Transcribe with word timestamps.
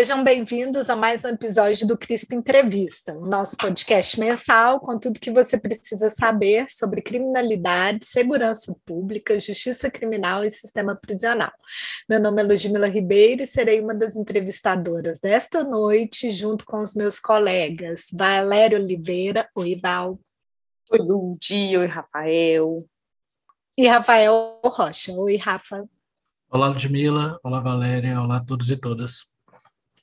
Sejam 0.00 0.24
bem-vindos 0.24 0.88
a 0.88 0.96
mais 0.96 1.26
um 1.26 1.28
episódio 1.28 1.86
do 1.86 1.94
CRISP 1.94 2.34
Entrevista, 2.34 3.12
o 3.12 3.26
nosso 3.26 3.54
podcast 3.54 4.18
mensal 4.18 4.80
com 4.80 4.98
tudo 4.98 5.20
que 5.20 5.30
você 5.30 5.58
precisa 5.60 6.08
saber 6.08 6.70
sobre 6.70 7.02
criminalidade, 7.02 8.06
segurança 8.06 8.74
pública, 8.86 9.38
justiça 9.38 9.90
criminal 9.90 10.42
e 10.42 10.50
sistema 10.50 10.96
prisional. 10.96 11.52
Meu 12.08 12.18
nome 12.18 12.40
é 12.40 12.44
Ludmila 12.46 12.88
Ribeiro 12.88 13.42
e 13.42 13.46
serei 13.46 13.78
uma 13.78 13.94
das 13.94 14.16
entrevistadoras 14.16 15.20
desta 15.20 15.62
noite, 15.62 16.30
junto 16.30 16.64
com 16.64 16.78
os 16.78 16.94
meus 16.94 17.20
colegas 17.20 18.06
Valério 18.10 18.78
Oliveira, 18.78 19.50
oi 19.54 19.78
Val. 19.82 20.18
Oi 20.90 20.98
Ludi, 20.98 21.76
oi 21.76 21.86
Rafael. 21.86 22.86
E 23.76 23.86
Rafael 23.86 24.62
Rocha, 24.64 25.12
oi 25.12 25.36
Rafa. 25.36 25.86
Olá, 26.48 26.68
Ludmila. 26.68 27.38
Olá, 27.44 27.60
Valéria. 27.60 28.18
Olá 28.20 28.38
a 28.38 28.44
todos 28.44 28.70
e 28.70 28.76
todas. 28.78 29.38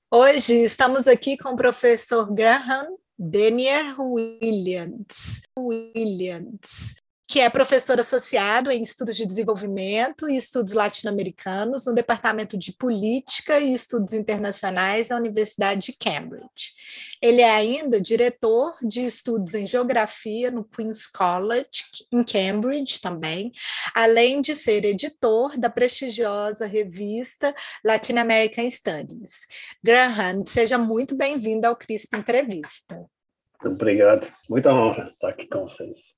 Hoje 0.10 0.64
estamos 0.64 1.06
aqui 1.06 1.36
com 1.36 1.50
o 1.50 1.56
professor 1.58 2.34
Graham 2.34 2.96
Denier 3.20 4.00
Williams. 4.00 5.42
Williams 5.60 6.96
que 7.28 7.42
é 7.42 7.50
professor 7.50 8.00
associado 8.00 8.72
em 8.72 8.82
estudos 8.82 9.18
de 9.18 9.26
desenvolvimento 9.26 10.30
e 10.30 10.38
estudos 10.38 10.72
latino-americanos 10.72 11.86
no 11.86 11.94
Departamento 11.94 12.58
de 12.58 12.72
Política 12.72 13.60
e 13.60 13.74
Estudos 13.74 14.14
Internacionais 14.14 15.10
da 15.10 15.18
Universidade 15.18 15.88
de 15.88 15.94
Cambridge. 15.94 16.74
Ele 17.22 17.42
é 17.42 17.50
ainda 17.50 18.00
diretor 18.00 18.78
de 18.82 19.02
estudos 19.02 19.54
em 19.54 19.66
geografia 19.66 20.50
no 20.50 20.64
Queen's 20.64 21.06
College, 21.06 21.84
em 22.14 22.24
Cambridge 22.24 23.02
também, 23.02 23.52
além 23.94 24.40
de 24.40 24.56
ser 24.56 24.86
editor 24.86 25.58
da 25.58 25.70
prestigiosa 25.70 26.66
revista 26.66 27.54
Latin 27.84 28.18
American 28.20 28.70
Studies. 28.72 29.46
Graham, 29.84 30.46
seja 30.46 30.78
muito 30.78 31.14
bem-vindo 31.14 31.68
ao 31.68 31.76
CRISP 31.76 32.16
Entrevista. 32.16 33.06
Obrigado, 33.66 34.32
muita 34.50 34.74
honra 34.74 35.10
estar 35.12 35.30
aqui 35.30 35.46
com 35.48 35.64
vocês. 35.64 36.17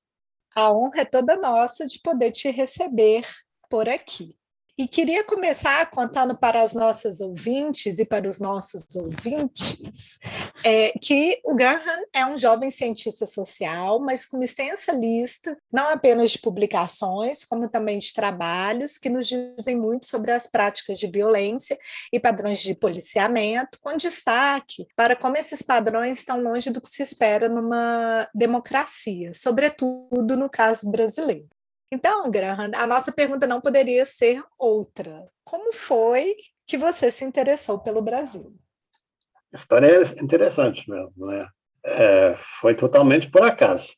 A 0.54 0.72
honra 0.72 1.02
é 1.02 1.04
toda 1.04 1.36
nossa 1.36 1.86
de 1.86 2.00
poder 2.00 2.32
te 2.32 2.50
receber 2.50 3.26
por 3.68 3.88
aqui. 3.88 4.36
E 4.80 4.88
queria 4.88 5.22
começar 5.22 5.90
contando 5.90 6.34
para 6.34 6.62
as 6.62 6.72
nossas 6.72 7.20
ouvintes 7.20 7.98
e 7.98 8.04
para 8.06 8.26
os 8.26 8.38
nossos 8.38 8.86
ouvintes 8.96 10.18
é, 10.64 10.92
que 10.98 11.38
o 11.44 11.54
Graham 11.54 12.02
é 12.14 12.24
um 12.24 12.38
jovem 12.38 12.70
cientista 12.70 13.26
social, 13.26 14.00
mas 14.00 14.24
com 14.24 14.38
uma 14.38 14.44
extensa 14.46 14.90
lista, 14.92 15.54
não 15.70 15.90
apenas 15.90 16.30
de 16.30 16.38
publicações, 16.38 17.44
como 17.44 17.68
também 17.68 17.98
de 17.98 18.10
trabalhos 18.14 18.96
que 18.96 19.10
nos 19.10 19.28
dizem 19.28 19.76
muito 19.76 20.06
sobre 20.06 20.32
as 20.32 20.46
práticas 20.46 20.98
de 20.98 21.08
violência 21.08 21.78
e 22.10 22.18
padrões 22.18 22.60
de 22.60 22.74
policiamento, 22.74 23.78
com 23.82 23.94
destaque 23.94 24.88
para 24.96 25.14
como 25.14 25.36
esses 25.36 25.60
padrões 25.60 26.20
estão 26.20 26.40
longe 26.40 26.70
do 26.70 26.80
que 26.80 26.88
se 26.88 27.02
espera 27.02 27.50
numa 27.50 28.26
democracia, 28.34 29.32
sobretudo 29.34 30.38
no 30.38 30.48
caso 30.48 30.90
brasileiro. 30.90 31.59
Então, 31.92 32.30
Graham, 32.30 32.70
a 32.74 32.86
nossa 32.86 33.10
pergunta 33.10 33.48
não 33.48 33.60
poderia 33.60 34.06
ser 34.06 34.42
outra. 34.56 35.26
Como 35.44 35.72
foi 35.72 36.36
que 36.64 36.78
você 36.78 37.10
se 37.10 37.24
interessou 37.24 37.80
pelo 37.80 38.00
Brasil? 38.00 38.54
A 39.52 39.56
história 39.56 39.86
é 39.86 40.22
interessante 40.22 40.88
mesmo, 40.88 41.26
né? 41.26 41.48
É, 41.84 42.38
foi 42.60 42.76
totalmente 42.76 43.28
por 43.28 43.42
acaso. 43.42 43.88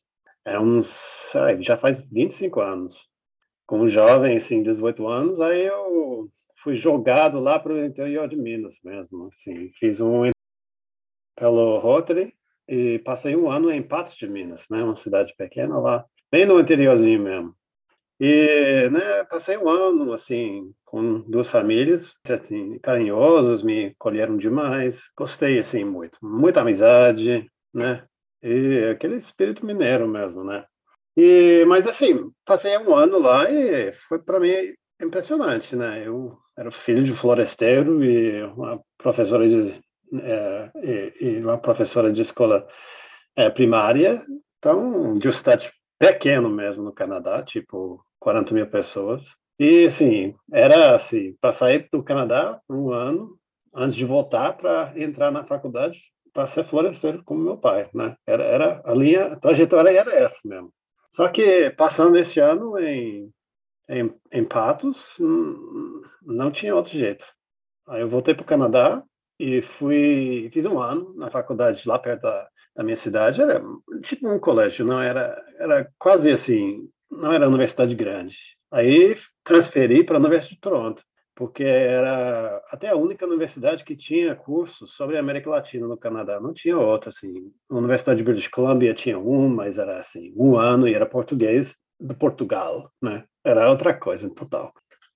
É 0.43 0.59
uns, 0.59 0.91
já 1.59 1.77
faz 1.77 1.97
25 2.11 2.59
anos. 2.59 2.97
Como 3.67 3.89
jovem, 3.89 4.37
assim, 4.37 4.63
18 4.63 5.07
anos, 5.07 5.39
aí 5.39 5.67
eu 5.67 6.29
fui 6.63 6.77
jogado 6.77 7.39
lá 7.39 7.59
para 7.59 7.73
o 7.73 7.85
interior 7.85 8.27
de 8.27 8.35
Minas 8.35 8.73
mesmo. 8.83 9.29
Assim, 9.29 9.71
fiz 9.79 10.01
um 10.01 10.31
pelo 11.35 11.77
Rotary 11.77 12.33
e 12.67 12.99
passei 12.99 13.35
um 13.35 13.51
ano 13.51 13.71
em 13.71 13.83
Patos 13.83 14.15
de 14.15 14.27
Minas, 14.27 14.65
né? 14.69 14.83
Uma 14.83 14.95
cidade 14.95 15.33
pequena 15.37 15.77
lá, 15.77 16.05
bem 16.31 16.45
no 16.45 16.59
interiorzinho 16.59 17.21
mesmo. 17.21 17.55
E, 18.25 18.89
né, 18.89 19.25
passei 19.25 19.57
um 19.57 19.67
ano, 19.67 20.13
assim, 20.13 20.71
com 20.85 21.19
duas 21.29 21.45
famílias, 21.49 22.09
assim, 22.25 22.79
me 23.65 23.93
colheram 23.99 24.37
demais, 24.37 24.97
gostei, 25.17 25.59
assim, 25.59 25.83
muito, 25.83 26.17
muita 26.21 26.61
amizade, 26.61 27.45
né, 27.73 28.05
e 28.41 28.87
aquele 28.89 29.17
espírito 29.17 29.65
mineiro 29.65 30.07
mesmo, 30.07 30.41
né. 30.41 30.63
E, 31.17 31.65
mas, 31.67 31.85
assim, 31.85 32.31
passei 32.45 32.77
um 32.77 32.95
ano 32.95 33.19
lá 33.19 33.51
e 33.51 33.91
foi 34.07 34.19
para 34.19 34.39
mim 34.39 34.73
impressionante, 35.01 35.75
né, 35.75 36.07
eu 36.07 36.37
era 36.57 36.71
filho 36.71 37.03
de 37.03 37.13
floresteiro 37.17 38.05
e 38.05 38.41
uma 38.43 38.79
professora 38.97 39.49
de, 39.49 39.81
é, 40.21 40.71
e, 40.81 41.13
e, 41.19 41.43
uma 41.43 41.57
professora 41.57 42.09
de 42.13 42.21
escola 42.21 42.65
é, 43.35 43.49
primária, 43.49 44.25
então, 44.59 45.17
de 45.17 45.27
uma 45.27 45.33
cidade 45.33 45.69
pequeno 45.99 46.49
mesmo 46.49 46.83
no 46.83 46.93
Canadá, 46.93 47.43
tipo 47.43 48.01
40 48.23 48.53
mil 48.53 48.67
pessoas. 48.67 49.21
E, 49.59 49.87
assim, 49.87 50.33
era 50.51 50.95
assim, 50.95 51.35
para 51.39 51.53
sair 51.53 51.87
do 51.91 52.01
Canadá 52.01 52.59
por 52.67 52.75
um 52.75 52.91
ano, 52.91 53.37
antes 53.75 53.95
de 53.95 54.05
voltar 54.05 54.53
para 54.57 54.93
entrar 54.95 55.29
na 55.31 55.43
faculdade, 55.43 55.99
para 56.33 56.51
ser 56.51 56.65
florescer 56.67 57.21
como 57.23 57.43
meu 57.43 57.57
pai, 57.57 57.87
né? 57.93 58.15
Era, 58.25 58.43
era 58.43 58.81
a 58.85 58.93
linha, 58.93 59.33
a 59.33 59.35
trajetória 59.35 59.89
era 59.91 60.15
essa 60.15 60.39
mesmo. 60.43 60.73
Só 61.15 61.27
que 61.27 61.69
passando 61.71 62.17
esse 62.17 62.39
ano 62.39 62.79
em, 62.79 63.29
em, 63.87 64.11
em 64.31 64.43
Patos, 64.43 64.97
hum, 65.19 66.01
não 66.23 66.51
tinha 66.51 66.75
outro 66.75 66.91
jeito. 66.97 67.23
Aí 67.87 68.01
eu 68.01 68.09
voltei 68.09 68.33
para 68.33 68.43
o 68.43 68.47
Canadá 68.47 69.03
e 69.39 69.61
fui, 69.77 70.49
fiz 70.53 70.65
um 70.65 70.79
ano 70.79 71.13
na 71.15 71.29
faculdade 71.29 71.81
lá 71.85 71.99
perto 71.99 72.21
da, 72.21 72.47
da 72.75 72.83
minha 72.83 72.97
cidade, 72.97 73.41
era 73.41 73.61
tipo 74.03 74.27
um 74.27 74.39
colégio, 74.39 74.85
não 74.85 74.99
era, 74.99 75.39
era 75.59 75.87
quase 75.99 76.31
assim, 76.31 76.89
não 77.17 77.31
era 77.31 77.47
universidade 77.47 77.95
grande. 77.95 78.35
Aí 78.71 79.17
transferi 79.43 80.03
para 80.03 80.17
a 80.17 80.19
Universidade 80.19 80.55
de 80.55 80.61
Toronto, 80.61 81.03
porque 81.35 81.63
era 81.63 82.61
até 82.69 82.89
a 82.89 82.95
única 82.95 83.25
universidade 83.25 83.83
que 83.83 83.95
tinha 83.95 84.35
cursos 84.35 84.95
sobre 84.95 85.17
a 85.17 85.19
América 85.19 85.49
Latina 85.49 85.87
no 85.87 85.97
Canadá. 85.97 86.39
Não 86.39 86.53
tinha 86.53 86.77
outra, 86.77 87.09
assim. 87.09 87.51
A 87.69 87.75
Universidade 87.75 88.17
de 88.17 88.23
British 88.23 88.47
Columbia 88.49 88.93
tinha 88.93 89.17
um, 89.17 89.47
mas 89.47 89.77
era 89.77 89.99
assim, 89.99 90.33
um 90.35 90.57
ano 90.57 90.87
e 90.87 90.93
era 90.93 91.05
português 91.05 91.73
do 91.99 92.15
Portugal, 92.15 92.91
né? 93.01 93.23
Era 93.43 93.69
outra 93.69 93.93
coisa 93.93 94.29
total. 94.29 94.73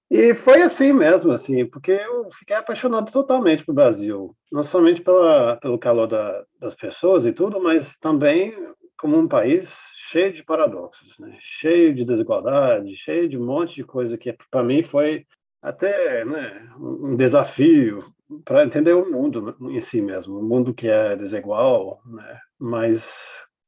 E 0.09 0.33
foi 0.35 0.61
assim 0.61 0.93
mesmo, 0.93 1.33
assim, 1.33 1.65
porque 1.65 1.91
eu 1.91 2.29
fiquei 2.39 2.55
apaixonado 2.55 3.11
totalmente 3.11 3.65
pelo 3.65 3.75
Brasil, 3.75 4.33
não 4.49 4.63
somente 4.63 5.01
pela, 5.01 5.57
pelo 5.57 5.77
calor 5.77 6.07
da, 6.07 6.45
das 6.59 6.73
pessoas 6.75 7.25
e 7.25 7.33
tudo, 7.33 7.61
mas 7.61 7.85
também 7.99 8.55
como 8.97 9.17
um 9.17 9.27
país 9.27 9.69
cheio 10.11 10.33
de 10.33 10.43
paradoxos, 10.43 11.17
né? 11.19 11.37
cheio 11.59 11.93
de 11.93 12.05
desigualdade, 12.05 12.95
cheio 12.97 13.27
de 13.27 13.37
um 13.37 13.45
monte 13.45 13.75
de 13.75 13.83
coisa 13.83 14.17
que 14.17 14.35
para 14.51 14.63
mim 14.63 14.83
foi 14.83 15.25
até 15.61 16.23
né, 16.23 16.69
um 16.79 17.15
desafio 17.15 18.03
para 18.43 18.63
entender 18.65 18.93
o 18.93 19.09
mundo 19.09 19.55
em 19.61 19.81
si 19.81 20.01
mesmo, 20.01 20.39
um 20.39 20.43
mundo 20.43 20.73
que 20.73 20.87
é 20.87 21.15
desigual, 21.15 21.99
né? 22.05 22.39
mas 22.59 23.03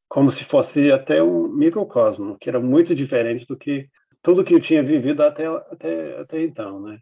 como 0.07 0.31
se 0.31 0.43
fosse 0.45 0.91
até 0.91 1.21
um 1.21 1.47
microcosmo, 1.47 2.37
que 2.39 2.49
era 2.49 2.59
muito 2.59 2.95
diferente 2.95 3.45
do 3.45 3.55
que 3.55 3.87
tudo 4.23 4.43
que 4.43 4.53
eu 4.53 4.59
tinha 4.59 4.83
vivido 4.83 5.21
até, 5.21 5.45
até, 5.45 6.19
até 6.19 6.41
então, 6.43 6.81
né? 6.81 6.99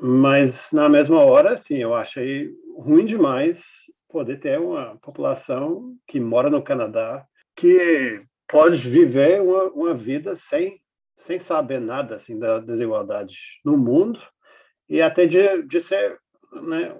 Mas, 0.00 0.54
na 0.72 0.88
mesma 0.88 1.18
hora, 1.18 1.58
sim, 1.58 1.76
eu 1.76 1.94
achei 1.94 2.50
ruim 2.76 3.04
demais 3.04 3.60
poder 4.08 4.40
ter 4.40 4.58
uma 4.58 4.96
população 5.02 5.94
que 6.06 6.18
mora 6.18 6.50
no 6.50 6.62
Canadá 6.62 7.24
que 7.56 8.22
pode 8.48 8.88
viver 8.88 9.40
uma, 9.40 9.64
uma 9.64 9.94
vida 9.94 10.36
sem, 10.48 10.80
sem 11.26 11.40
saber 11.40 11.80
nada 11.80 12.16
assim, 12.16 12.38
da 12.38 12.58
desigualdade 12.58 13.34
no 13.64 13.76
mundo 13.76 14.20
e 14.88 15.00
até 15.00 15.26
de, 15.26 15.62
de 15.62 15.80
ser 15.82 16.18
né, 16.52 16.96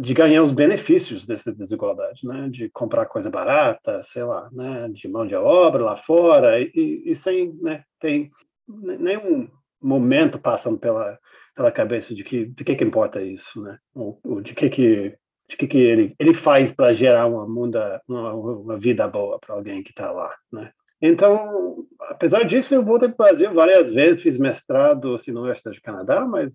de 0.00 0.14
ganhar 0.14 0.42
os 0.42 0.52
benefícios 0.52 1.26
dessa 1.26 1.52
desigualdade, 1.52 2.26
né? 2.26 2.48
De 2.48 2.70
comprar 2.70 3.06
coisa 3.06 3.30
barata, 3.30 4.02
sei 4.12 4.24
lá, 4.24 4.48
né? 4.50 4.88
De 4.88 5.06
mão 5.08 5.26
de 5.26 5.34
obra 5.34 5.84
lá 5.84 5.96
fora 5.98 6.58
e, 6.60 7.02
e 7.04 7.16
sem, 7.16 7.52
né? 7.60 7.84
Tem 8.00 8.30
nenhum 8.66 9.48
momento 9.80 10.38
passando 10.38 10.78
pela 10.78 11.18
pela 11.54 11.70
cabeça 11.70 12.12
de 12.14 12.24
que 12.24 12.46
de 12.46 12.64
que 12.64 12.74
que 12.74 12.84
importa 12.84 13.22
isso, 13.22 13.60
né? 13.62 13.78
Ou, 13.94 14.18
ou 14.24 14.40
de 14.40 14.54
que 14.54 14.70
que 14.70 15.14
de 15.48 15.56
que 15.56 15.66
que 15.66 15.78
ele 15.78 16.14
ele 16.18 16.34
faz 16.34 16.72
para 16.72 16.94
gerar 16.94 17.26
uma 17.26 17.46
muda 17.46 18.00
uma, 18.08 18.32
uma 18.32 18.78
vida 18.78 19.06
boa 19.06 19.38
para 19.38 19.54
alguém 19.54 19.82
que 19.82 19.90
está 19.90 20.10
lá, 20.10 20.34
né? 20.52 20.72
Então, 21.02 21.86
apesar 22.00 22.44
disso, 22.44 22.74
eu 22.74 22.82
voltei 22.82 23.10
para 23.10 23.26
o 23.26 23.28
Brasil 23.28 23.52
várias 23.52 23.92
vezes, 23.92 24.22
fiz 24.22 24.38
mestrado 24.38 25.16
assim, 25.16 25.32
na 25.32 25.40
Universidade 25.40 25.76
do 25.76 25.82
Canadá, 25.82 26.24
mas 26.24 26.50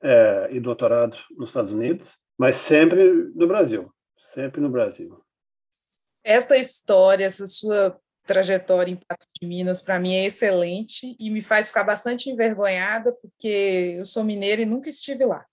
é, 0.00 0.48
e 0.52 0.60
doutorado 0.60 1.16
nos 1.36 1.48
Estados 1.48 1.72
Unidos, 1.72 2.06
mas 2.38 2.56
sempre 2.58 3.32
no 3.34 3.48
Brasil, 3.48 3.92
sempre 4.34 4.60
no 4.60 4.68
Brasil. 4.68 5.20
Essa 6.22 6.56
história, 6.56 7.24
essa 7.24 7.46
sua 7.46 7.98
trajetória 8.24 8.92
em 8.92 8.96
Patos 8.96 9.26
de 9.40 9.48
Minas 9.48 9.80
para 9.80 9.98
mim 9.98 10.14
é 10.14 10.26
excelente 10.26 11.16
e 11.18 11.30
me 11.30 11.42
faz 11.42 11.68
ficar 11.68 11.82
bastante 11.82 12.28
envergonhada 12.28 13.10
porque 13.12 13.96
eu 13.98 14.04
sou 14.04 14.22
mineira 14.22 14.60
e 14.60 14.66
nunca 14.66 14.88
estive 14.90 15.24
lá. 15.24 15.44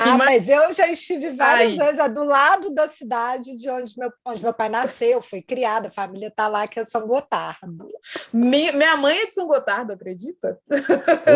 Ah, 0.00 0.16
mas 0.16 0.48
eu 0.48 0.72
já 0.72 0.88
estive 0.88 1.32
várias 1.36 1.78
Ai. 1.78 1.86
vezes 1.86 2.00
é 2.00 2.08
do 2.08 2.24
lado 2.24 2.74
da 2.74 2.88
cidade 2.88 3.56
de 3.56 3.68
onde 3.68 3.92
meu, 3.98 4.10
onde 4.24 4.42
meu 4.42 4.54
pai 4.54 4.68
nasceu, 4.68 5.20
foi 5.20 5.42
criada, 5.42 5.88
a 5.88 5.90
família 5.90 6.28
está 6.28 6.48
lá, 6.48 6.66
que 6.66 6.80
é 6.80 6.84
São 6.84 7.06
Gotardo. 7.06 7.86
Minha, 8.32 8.72
minha 8.72 8.96
mãe 8.96 9.18
é 9.18 9.26
de 9.26 9.34
São 9.34 9.46
Gotardo, 9.46 9.92
acredita? 9.92 10.58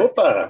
Opa! 0.04 0.48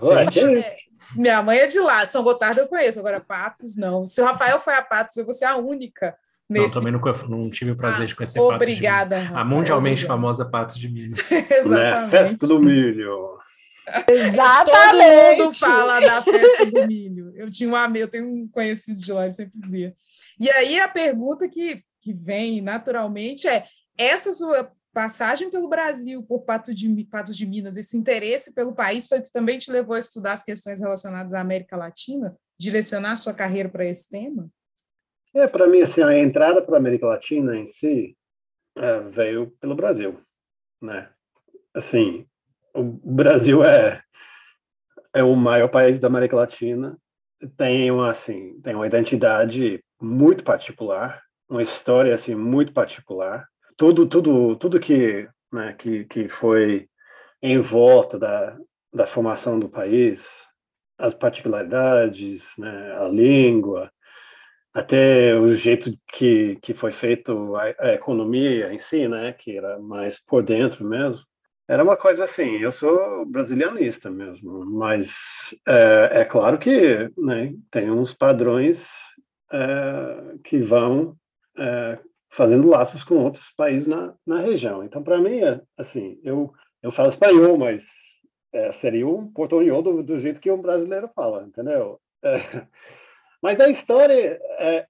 é, 0.56 0.76
minha 1.16 1.42
mãe 1.42 1.58
é 1.58 1.66
de 1.66 1.80
lá, 1.80 2.06
São 2.06 2.22
Gotardo 2.22 2.60
eu 2.60 2.68
conheço, 2.68 3.00
agora 3.00 3.20
Patos 3.20 3.76
não. 3.76 4.06
Se 4.06 4.20
o 4.20 4.24
Rafael 4.24 4.60
foi 4.60 4.74
a 4.74 4.82
Patos, 4.82 5.16
eu 5.16 5.24
vou 5.24 5.34
ser 5.34 5.46
a 5.46 5.56
única 5.56 6.16
Nesse... 6.48 6.74
Não, 6.74 6.82
também 6.82 6.92
não, 6.92 7.38
não 7.42 7.50
tive 7.50 7.72
o 7.72 7.76
prazer 7.76 8.04
ah, 8.04 8.06
de 8.06 8.16
conhecer 8.16 8.40
obrigada, 8.40 9.16
Patos 9.16 9.26
de 9.26 9.32
Minas. 9.32 9.42
A 9.42 9.44
mundialmente 9.44 9.94
obrigada. 9.96 10.14
famosa 10.14 10.44
Patos 10.46 10.78
de 10.78 10.88
Minas. 10.88 11.20
Exatamente. 11.30 11.68
Né? 11.68 12.10
Festa 12.10 12.46
do 12.46 12.60
milho. 12.60 13.38
Exatamente. 14.08 15.36
Todo 15.36 15.44
mundo 15.44 15.52
fala 15.54 16.00
da 16.00 16.22
festa 16.22 16.66
do 16.66 16.86
milho. 16.86 17.32
Eu 17.34 17.50
tinha 17.50 17.68
um 17.68 17.76
amigo, 17.76 18.04
eu 18.04 18.08
tenho 18.08 18.26
um 18.26 18.48
conhecido 18.48 19.00
de 19.00 19.12
lá, 19.12 19.24
ele 19.24 19.34
sempre 19.34 19.60
dizia. 19.60 19.94
E 20.40 20.50
aí 20.50 20.78
a 20.78 20.88
pergunta 20.88 21.48
que, 21.48 21.82
que 22.00 22.12
vem 22.12 22.60
naturalmente 22.60 23.48
é: 23.48 23.66
essa 23.96 24.32
sua 24.32 24.70
passagem 24.92 25.50
pelo 25.50 25.68
Brasil, 25.68 26.22
por 26.22 26.40
Patos 26.40 26.74
de, 26.74 27.04
Patos 27.04 27.36
de 27.36 27.46
Minas, 27.46 27.76
esse 27.76 27.96
interesse 27.96 28.54
pelo 28.54 28.74
país 28.74 29.06
foi 29.06 29.18
o 29.18 29.22
que 29.22 29.32
também 29.32 29.58
te 29.58 29.70
levou 29.70 29.94
a 29.94 30.00
estudar 30.00 30.32
as 30.32 30.42
questões 30.42 30.80
relacionadas 30.80 31.34
à 31.34 31.40
América 31.40 31.76
Latina, 31.76 32.36
direcionar 32.58 33.16
sua 33.16 33.34
carreira 33.34 33.68
para 33.68 33.84
esse 33.84 34.08
tema? 34.08 34.50
É, 35.34 35.46
para 35.46 35.66
mim, 35.66 35.82
assim, 35.82 36.02
a 36.02 36.18
entrada 36.18 36.62
para 36.62 36.74
a 36.74 36.78
América 36.78 37.06
Latina 37.06 37.56
em 37.56 37.68
si 37.68 38.16
é, 38.76 39.00
veio 39.00 39.52
pelo 39.60 39.76
Brasil, 39.76 40.20
né? 40.80 41.08
Assim, 41.74 42.26
o 42.80 43.14
Brasil 43.14 43.64
é 43.64 44.02
é 45.14 45.22
o 45.22 45.34
maior 45.34 45.68
país 45.68 45.98
da 45.98 46.06
América 46.08 46.36
Latina, 46.36 46.96
tem 47.56 47.90
uma 47.90 48.10
assim, 48.10 48.60
tem 48.62 48.74
uma 48.74 48.86
identidade 48.86 49.82
muito 50.00 50.44
particular, 50.44 51.22
uma 51.48 51.62
história 51.62 52.14
assim 52.14 52.34
muito 52.34 52.72
particular. 52.72 53.46
Tudo 53.76 54.06
tudo 54.06 54.56
tudo 54.56 54.80
que, 54.80 55.28
né, 55.52 55.74
que 55.78 56.04
que 56.04 56.28
foi 56.28 56.88
em 57.42 57.58
volta 57.60 58.18
da 58.18 58.56
da 58.92 59.06
formação 59.06 59.58
do 59.58 59.68
país, 59.68 60.20
as 60.98 61.14
particularidades, 61.14 62.42
né, 62.58 62.96
a 62.98 63.08
língua, 63.08 63.90
até 64.74 65.34
o 65.34 65.56
jeito 65.56 65.92
que, 66.12 66.56
que 66.62 66.74
foi 66.74 66.92
feito 66.92 67.56
a, 67.56 67.74
a, 67.78 67.94
economia 67.94 68.72
em 68.72 68.78
si, 68.80 69.08
né, 69.08 69.32
que 69.32 69.56
era 69.56 69.78
mais 69.78 70.18
por 70.24 70.42
dentro 70.42 70.84
mesmo, 70.84 71.22
era 71.68 71.84
uma 71.84 71.96
coisa 71.96 72.24
assim, 72.24 72.56
eu 72.56 72.72
sou 72.72 73.26
brasilianista 73.26 74.10
mesmo, 74.10 74.64
mas 74.64 75.08
é, 75.66 76.20
é 76.20 76.24
claro 76.24 76.58
que 76.58 77.10
né, 77.18 77.52
tem 77.70 77.90
uns 77.90 78.12
padrões 78.14 78.82
é, 79.52 80.34
que 80.44 80.58
vão 80.58 81.14
é, 81.58 81.98
fazendo 82.30 82.68
laços 82.68 83.04
com 83.04 83.16
outros 83.16 83.44
países 83.54 83.86
na, 83.86 84.14
na 84.26 84.40
região. 84.40 84.82
Então, 84.82 85.02
para 85.02 85.18
mim, 85.18 85.40
é, 85.40 85.60
assim, 85.76 86.18
eu, 86.24 86.52
eu 86.82 86.90
falo 86.90 87.10
espanhol, 87.10 87.58
mas 87.58 87.84
é, 88.52 88.72
seria 88.72 89.06
um 89.06 89.30
portunhol 89.30 89.82
do, 89.82 90.02
do 90.02 90.20
jeito 90.20 90.40
que 90.40 90.50
um 90.50 90.62
brasileiro 90.62 91.10
fala, 91.14 91.44
entendeu? 91.44 92.00
É, 92.24 92.38
mas 93.42 93.60
a 93.60 93.68
história 93.68 94.40
é, 94.58 94.86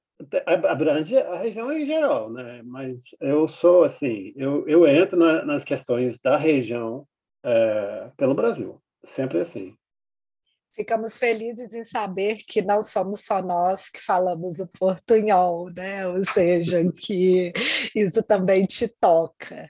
abrange 0.69 1.17
a 1.17 1.37
região 1.39 1.73
em 1.73 1.87
geral, 1.87 2.31
né? 2.31 2.63
Mas 2.65 2.97
eu 3.21 3.49
sou 3.49 3.85
assim, 3.85 4.33
eu, 4.37 4.69
eu 4.69 4.87
entro 4.87 5.17
na, 5.17 5.45
nas 5.45 5.65
questões 5.65 6.19
da 6.23 6.37
região 6.37 7.07
é, 7.45 8.11
pelo 8.17 8.35
Brasil, 8.35 8.81
sempre 9.05 9.41
assim. 9.41 9.75
Ficamos 10.75 11.19
felizes 11.19 11.75
em 11.75 11.83
saber 11.83 12.39
que 12.47 12.63
não 12.63 12.85
somos 12.85 13.25
só 13.25 13.43
nós 13.43 13.91
que 13.91 14.01
falamos 14.01 14.61
o 14.61 14.69
portunhol, 14.69 15.71
né? 15.71 16.07
Ou 16.07 16.25
seja, 16.25 16.79
que 16.93 17.53
isso 17.95 18.23
também 18.23 18.65
te 18.65 18.89
toca. 19.01 19.69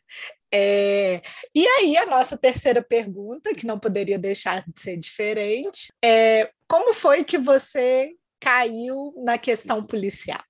É, 0.53 1.21
e 1.55 1.67
aí, 1.67 1.97
a 1.97 2.07
nossa 2.07 2.37
terceira 2.37 2.83
pergunta, 2.83 3.55
que 3.55 3.67
não 3.67 3.79
poderia 3.79 4.19
deixar 4.19 4.65
de 4.67 4.81
ser 4.81 4.97
diferente, 4.97 5.93
é 6.03 6.51
como 6.67 6.95
foi 6.95 7.25
que 7.25 7.39
você 7.39 8.15
caiu 8.41 9.13
na 9.17 9.39
questão 9.39 9.85
policial? 9.85 10.43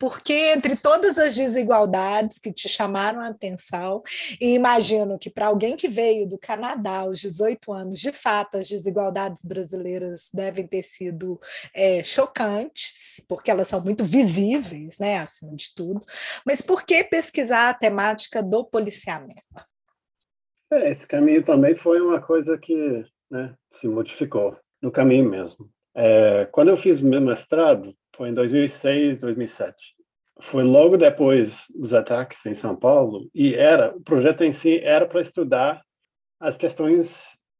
Porque 0.00 0.32
entre 0.32 0.76
todas 0.76 1.18
as 1.18 1.36
desigualdades 1.36 2.38
que 2.38 2.50
te 2.50 2.70
chamaram 2.70 3.20
a 3.20 3.28
atenção, 3.28 4.02
e 4.40 4.54
imagino 4.54 5.18
que 5.18 5.28
para 5.28 5.48
alguém 5.48 5.76
que 5.76 5.88
veio 5.88 6.26
do 6.26 6.38
Canadá 6.38 7.00
aos 7.00 7.20
18 7.20 7.70
anos, 7.70 8.00
de 8.00 8.10
fato, 8.10 8.56
as 8.56 8.66
desigualdades 8.66 9.44
brasileiras 9.44 10.30
devem 10.32 10.66
ter 10.66 10.82
sido 10.82 11.38
é, 11.74 12.02
chocantes, 12.02 13.22
porque 13.28 13.50
elas 13.50 13.68
são 13.68 13.84
muito 13.84 14.02
visíveis, 14.02 14.98
né, 14.98 15.18
acima 15.18 15.54
de 15.54 15.74
tudo. 15.76 16.02
Mas 16.46 16.62
por 16.62 16.82
que 16.82 17.04
pesquisar 17.04 17.68
a 17.68 17.74
temática 17.74 18.42
do 18.42 18.64
policiamento? 18.64 19.42
É, 20.72 20.92
esse 20.92 21.06
caminho 21.06 21.44
também 21.44 21.76
foi 21.76 22.00
uma 22.00 22.22
coisa 22.22 22.56
que 22.56 23.04
né, 23.30 23.54
se 23.74 23.86
modificou 23.86 24.56
no 24.80 24.90
caminho 24.90 25.28
mesmo. 25.28 25.70
É, 25.94 26.46
quando 26.46 26.68
eu 26.68 26.76
fiz 26.76 27.00
meu 27.00 27.20
mestrado, 27.20 27.94
foi 28.16 28.28
em 28.28 28.34
2006, 28.34 29.20
2007. 29.20 29.74
Foi 30.50 30.62
logo 30.62 30.96
depois 30.96 31.52
dos 31.74 31.92
ataques 31.92 32.38
em 32.46 32.54
São 32.54 32.74
Paulo 32.74 33.28
e 33.34 33.54
era 33.54 33.94
o 33.94 34.00
projeto 34.00 34.42
em 34.42 34.52
si 34.52 34.78
era 34.78 35.06
para 35.06 35.20
estudar 35.20 35.82
as 36.38 36.56
questões 36.56 37.10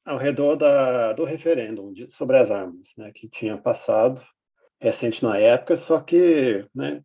ao 0.04 0.16
redor 0.16 0.56
da, 0.56 1.12
do 1.12 1.24
referêndum 1.24 1.92
de, 1.92 2.10
sobre 2.12 2.38
as 2.38 2.50
armas, 2.50 2.86
né, 2.96 3.12
que 3.14 3.28
tinha 3.28 3.58
passado 3.58 4.22
recente 4.80 5.22
na 5.22 5.36
época, 5.36 5.76
só 5.76 6.00
que 6.00 6.64
né, 6.74 7.02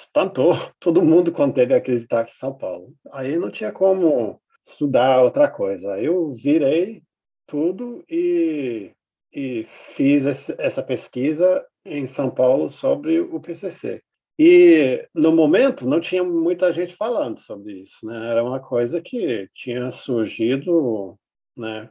espantou 0.00 0.54
todo 0.78 1.02
mundo 1.02 1.32
quando 1.32 1.54
teve 1.54 1.74
aquele 1.74 2.04
ataque 2.04 2.32
em 2.32 2.38
São 2.38 2.54
Paulo. 2.54 2.92
Aí 3.12 3.36
não 3.36 3.50
tinha 3.50 3.72
como 3.72 4.40
estudar 4.66 5.22
outra 5.22 5.48
coisa. 5.48 5.94
Aí 5.94 6.04
eu 6.04 6.34
virei 6.34 7.02
tudo 7.46 8.04
e 8.08 8.90
e 9.36 9.66
fiz 9.94 10.24
essa 10.58 10.82
pesquisa 10.82 11.62
em 11.84 12.06
São 12.06 12.30
Paulo 12.30 12.70
sobre 12.70 13.20
o 13.20 13.38
PCC. 13.38 14.02
E 14.38 15.06
no 15.14 15.30
momento 15.30 15.86
não 15.86 16.00
tinha 16.00 16.24
muita 16.24 16.72
gente 16.72 16.96
falando 16.96 17.38
sobre 17.40 17.82
isso, 17.82 18.04
né? 18.04 18.30
Era 18.30 18.42
uma 18.42 18.60
coisa 18.60 19.00
que 19.00 19.48
tinha 19.54 19.92
surgido, 19.92 21.18
né? 21.54 21.90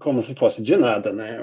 Como 0.00 0.22
se 0.22 0.34
fosse 0.36 0.62
de 0.62 0.76
nada, 0.76 1.12
né? 1.12 1.38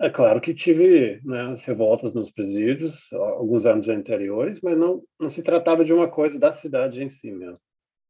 É 0.00 0.08
claro 0.08 0.40
que 0.40 0.54
tive 0.54 1.20
né, 1.24 1.52
as 1.52 1.60
revoltas 1.62 2.14
nos 2.14 2.30
presídios 2.30 2.96
alguns 3.12 3.66
anos 3.66 3.88
anteriores, 3.88 4.60
mas 4.62 4.78
não 4.78 5.02
não 5.18 5.28
se 5.28 5.42
tratava 5.42 5.84
de 5.84 5.92
uma 5.92 6.08
coisa 6.08 6.38
da 6.38 6.52
cidade 6.52 7.02
em 7.02 7.10
si 7.10 7.30
mesmo. 7.30 7.58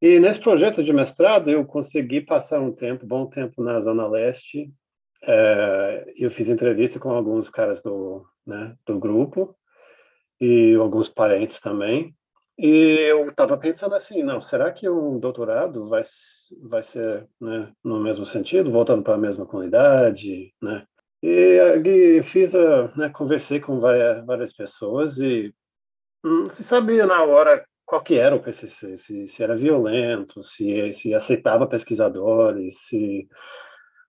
E 0.01 0.21
nesse 0.21 0.41
projeto 0.41 0.83
de 0.83 0.93
mestrado 0.93 1.51
eu 1.51 1.65
consegui 1.65 2.21
passar 2.21 2.61
um 2.61 2.73
tempo, 2.73 3.07
bom 3.07 3.27
tempo 3.27 3.63
na 3.63 3.81
Zona 3.81 4.07
Leste, 4.07 4.73
é, 5.23 6.13
eu 6.17 6.31
fiz 6.31 6.49
entrevista 6.49 6.99
com 6.99 7.11
alguns 7.11 7.49
caras 7.49 7.81
do, 7.83 8.25
né, 8.47 8.75
do 8.87 8.99
grupo 8.99 9.55
e 10.41 10.75
alguns 10.75 11.09
parentes 11.09 11.61
também. 11.61 12.15
E 12.59 12.69
eu 13.09 13.29
estava 13.31 13.57
pensando 13.57 13.95
assim, 13.95 14.23
não, 14.23 14.41
será 14.41 14.71
que 14.73 14.89
um 14.89 15.19
doutorado 15.19 15.89
vai 15.89 16.05
vai 16.63 16.83
ser 16.83 17.29
né, 17.41 17.73
no 17.85 18.01
mesmo 18.01 18.27
sentido, 18.27 18.73
voltando 18.73 19.03
para 19.03 19.15
a 19.15 19.19
mesma 19.19 19.47
comunidade, 19.47 20.53
né? 20.61 20.85
E, 21.23 21.59
e 21.85 22.23
fiz, 22.25 22.55
a, 22.55 22.91
né, 22.97 23.09
conversei 23.11 23.61
com 23.61 23.79
várias, 23.79 24.25
várias 24.25 24.53
pessoas 24.55 25.17
e 25.19 25.55
não 26.25 26.47
hum, 26.47 26.51
se 26.51 26.65
sabia 26.65 27.07
na 27.07 27.23
hora 27.23 27.65
qual 27.85 28.03
que 28.03 28.17
era 28.17 28.35
o 28.35 28.43
PCC, 28.43 28.99
se, 28.99 29.29
se 29.29 29.43
era 29.43 29.57
violento, 29.57 30.43
se, 30.45 30.95
se 30.95 31.15
aceitava 31.15 31.67
pesquisadores, 31.67 32.77
se 32.89 33.29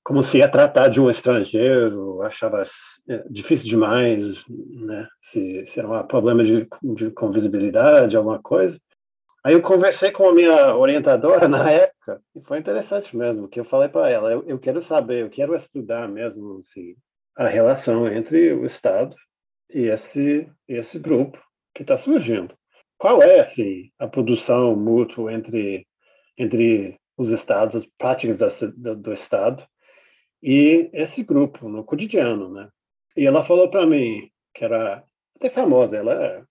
como 0.03 0.23
se 0.23 0.39
ia 0.39 0.49
tratar 0.49 0.87
de 0.87 0.99
um 0.99 1.09
estrangeiro, 1.09 2.21
achava 2.23 2.63
é, 3.07 3.23
difícil 3.29 3.67
demais, 3.67 4.23
né? 4.47 5.07
Se, 5.31 5.65
se 5.67 5.79
era 5.79 5.87
um 5.87 6.07
problema 6.07 6.43
de, 6.43 6.67
de 6.95 7.11
com 7.11 7.31
visibilidade, 7.31 8.17
alguma 8.17 8.41
coisa. 8.41 8.77
Aí 9.43 9.53
eu 9.53 9.61
conversei 9.61 10.11
com 10.11 10.29
a 10.29 10.33
minha 10.33 10.75
orientadora 10.75 11.47
na 11.49 11.69
época 11.71 12.21
e 12.35 12.41
foi 12.41 12.59
interessante 12.59 13.15
mesmo, 13.15 13.47
que 13.47 13.59
eu 13.59 13.65
falei 13.65 13.89
para 13.89 14.09
ela, 14.09 14.31
eu, 14.31 14.43
eu, 14.47 14.59
quero 14.59 14.83
saber, 14.83 15.23
eu 15.23 15.29
quero 15.29 15.55
estudar 15.55 16.07
mesmo 16.07 16.59
assim, 16.59 16.95
a 17.35 17.47
relação 17.47 18.07
entre 18.07 18.53
o 18.53 18.65
Estado 18.65 19.15
e 19.69 19.85
esse 19.85 20.47
esse 20.67 20.99
grupo 20.99 21.39
que 21.75 21.83
está 21.83 21.97
surgindo. 21.97 22.55
Qual 22.97 23.21
é 23.21 23.39
assim 23.39 23.89
a 23.99 24.07
produção 24.07 24.75
mútua 24.75 25.33
entre 25.33 25.87
entre 26.37 26.99
os 27.17 27.29
estados, 27.29 27.75
as 27.75 27.85
práticas 27.97 28.37
da, 28.37 28.93
do 28.93 29.13
Estado 29.13 29.63
e 30.41 30.89
esse 30.93 31.23
grupo 31.23 31.69
no 31.69 31.83
cotidiano, 31.83 32.49
né? 32.49 32.69
E 33.15 33.25
ela 33.25 33.45
falou 33.45 33.69
para 33.69 33.85
mim 33.85 34.29
que 34.53 34.63
era 34.63 35.03
até 35.35 35.49
famosa, 35.49 35.97
ela 35.97 36.13
é 36.13 36.43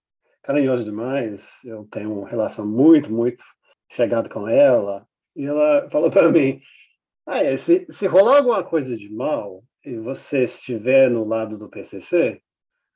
carinhosa 0.42 0.84
demais, 0.84 1.42
eu 1.64 1.86
tenho 1.90 2.20
uma 2.20 2.28
relação 2.28 2.66
muito, 2.66 3.12
muito 3.12 3.44
chegada 3.90 4.28
com 4.28 4.48
ela, 4.48 5.06
E 5.36 5.44
ela 5.44 5.88
falou 5.90 6.10
para 6.10 6.30
mim: 6.30 6.60
ah, 7.26 7.42
é, 7.42 7.56
se, 7.58 7.86
se 7.92 8.06
rolar 8.06 8.38
alguma 8.38 8.64
coisa 8.64 8.96
de 8.96 9.08
mal 9.12 9.62
e 9.84 9.96
você 9.96 10.44
estiver 10.44 11.10
no 11.10 11.24
lado 11.24 11.56
do 11.58 11.68
PCC, 11.68 12.40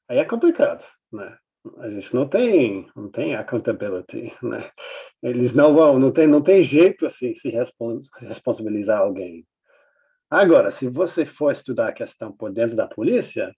aí 0.09 0.19
é 0.19 0.25
complicado, 0.25 0.85
né? 1.13 1.37
A 1.79 1.89
gente 1.89 2.15
não 2.15 2.29
tem, 2.29 2.87
não 2.95 3.11
tem 3.11 3.35
accountability, 3.35 4.33
né? 4.43 4.71
Eles 5.23 5.55
não 5.55 5.75
vão, 5.75 5.99
não 5.99 6.13
tem, 6.13 6.27
não 6.27 6.43
tem 6.43 6.63
jeito 6.63 7.07
assim 7.07 7.35
se 7.37 7.49
responsabilizar 8.21 9.01
alguém. 9.01 9.47
Agora, 10.35 10.73
se 10.73 10.89
você 10.89 11.25
for 11.25 11.53
estudar 11.53 11.91
a 11.91 11.93
questão 11.93 12.33
por 12.33 12.53
dentro 12.53 12.75
da 12.75 12.89
polícia, 12.89 13.55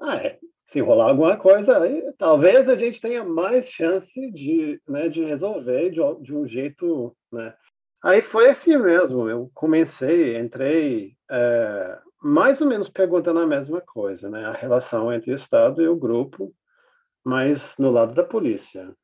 ah, 0.00 0.16
é, 0.16 0.38
se 0.68 0.80
rolar 0.80 1.10
alguma 1.10 1.36
coisa, 1.36 1.78
aí, 1.78 2.02
talvez 2.16 2.66
a 2.66 2.76
gente 2.76 2.98
tenha 2.98 3.22
mais 3.22 3.68
chance 3.68 4.30
de, 4.32 4.80
né, 4.88 5.10
de 5.10 5.22
resolver 5.22 5.90
de, 5.90 6.00
de 6.22 6.34
um 6.34 6.48
jeito, 6.48 7.14
né? 7.30 7.54
Aí 8.02 8.22
foi 8.22 8.48
assim 8.48 8.74
mesmo. 8.78 9.28
Eu 9.28 9.50
comecei, 9.52 10.38
entrei 10.38 11.14
é, 11.30 11.98
mais 12.22 12.58
ou 12.58 12.68
menos 12.68 12.88
perguntando 12.88 13.40
a 13.40 13.46
mesma 13.46 13.82
coisa, 13.82 14.30
né? 14.30 14.46
A 14.46 14.52
relação 14.52 15.12
entre 15.12 15.30
o 15.30 15.36
Estado 15.36 15.82
e 15.82 15.88
o 15.88 15.96
grupo, 15.96 16.54
mas 17.22 17.60
no 17.78 17.90
lado 17.90 18.14
da 18.14 18.24
polícia. 18.24 18.94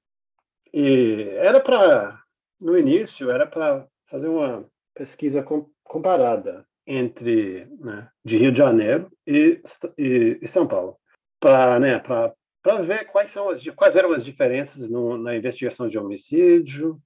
E 0.73 1.35
era 1.37 1.61
para, 1.61 2.19
no 2.59 2.79
início, 2.79 3.31
era 3.31 3.47
para 3.47 3.87
fazer 4.09 4.29
uma 4.29 4.65
pesquisa 4.95 5.45
comparada 5.85 6.65
entre 6.91 7.69
né, 7.79 8.09
de 8.25 8.37
Rio 8.37 8.51
de 8.51 8.59
Janeiro 8.59 9.11
e, 9.25 9.63
e, 9.97 10.39
e 10.43 10.49
São 10.49 10.67
Paulo, 10.67 10.97
para 11.39 11.79
né, 11.79 12.03
ver 12.85 13.07
quais 13.07 13.31
são 13.31 13.49
as 13.49 13.63
quais 13.77 13.95
eram 13.95 14.13
as 14.13 14.25
diferenças 14.25 14.91
no, 14.91 15.17
na 15.17 15.37
investigação 15.37 15.89
de 15.89 15.97
homicídio 15.97 17.01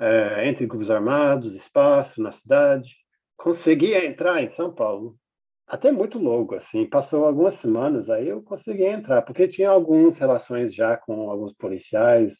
é, 0.00 0.48
entre 0.48 0.66
grupos 0.66 0.90
armados, 0.90 1.54
espaço 1.54 2.22
na 2.22 2.32
cidade. 2.32 2.96
Consegui 3.36 3.94
entrar 3.94 4.42
em 4.42 4.50
São 4.52 4.72
Paulo 4.72 5.14
até 5.66 5.92
muito 5.92 6.18
longo, 6.18 6.54
assim, 6.54 6.86
passou 6.86 7.26
algumas 7.26 7.54
semanas, 7.56 8.08
aí 8.08 8.28
eu 8.28 8.42
consegui 8.42 8.84
entrar, 8.84 9.20
porque 9.20 9.46
tinha 9.46 9.68
algumas 9.68 10.16
relações 10.16 10.74
já 10.74 10.96
com 10.96 11.30
alguns 11.30 11.52
policiais, 11.52 12.38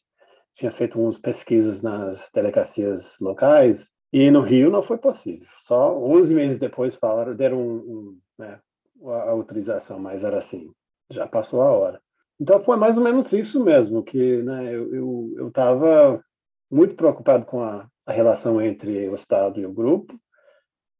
tinha 0.54 0.73
feito 0.73 0.99
umas 0.99 1.18
pesquisas 1.18 1.83
nas 1.83 2.30
delegacias 2.33 3.14
locais, 3.21 3.87
e 4.12 4.30
no 4.30 4.40
Rio 4.40 4.70
não 4.70 4.82
foi 4.82 4.98
possível. 4.98 5.46
Só 5.62 5.96
11 5.98 6.34
meses 6.34 6.58
depois 6.58 6.94
falaram, 6.94 7.34
deram 7.34 7.60
um, 7.60 7.76
um, 7.76 8.18
né, 8.38 8.60
a 9.04 9.30
autorização, 9.30 9.98
mas 9.98 10.24
era 10.24 10.38
assim, 10.38 10.72
já 11.10 11.26
passou 11.26 11.62
a 11.62 11.70
hora. 11.70 12.00
Então 12.40 12.62
foi 12.62 12.76
mais 12.76 12.96
ou 12.96 13.02
menos 13.02 13.32
isso 13.32 13.62
mesmo, 13.62 14.02
que 14.02 14.42
né, 14.42 14.72
eu 14.74 15.48
estava 15.48 16.22
muito 16.70 16.94
preocupado 16.94 17.44
com 17.44 17.62
a, 17.62 17.88
a 18.06 18.12
relação 18.12 18.60
entre 18.60 19.08
o 19.08 19.14
Estado 19.14 19.60
e 19.60 19.66
o 19.66 19.72
grupo, 19.72 20.18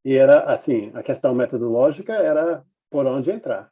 e 0.03 0.15
era 0.15 0.43
assim, 0.53 0.91
a 0.93 1.03
questão 1.03 1.33
metodológica 1.33 2.13
era 2.13 2.63
por 2.89 3.05
onde 3.05 3.31
entrar. 3.31 3.71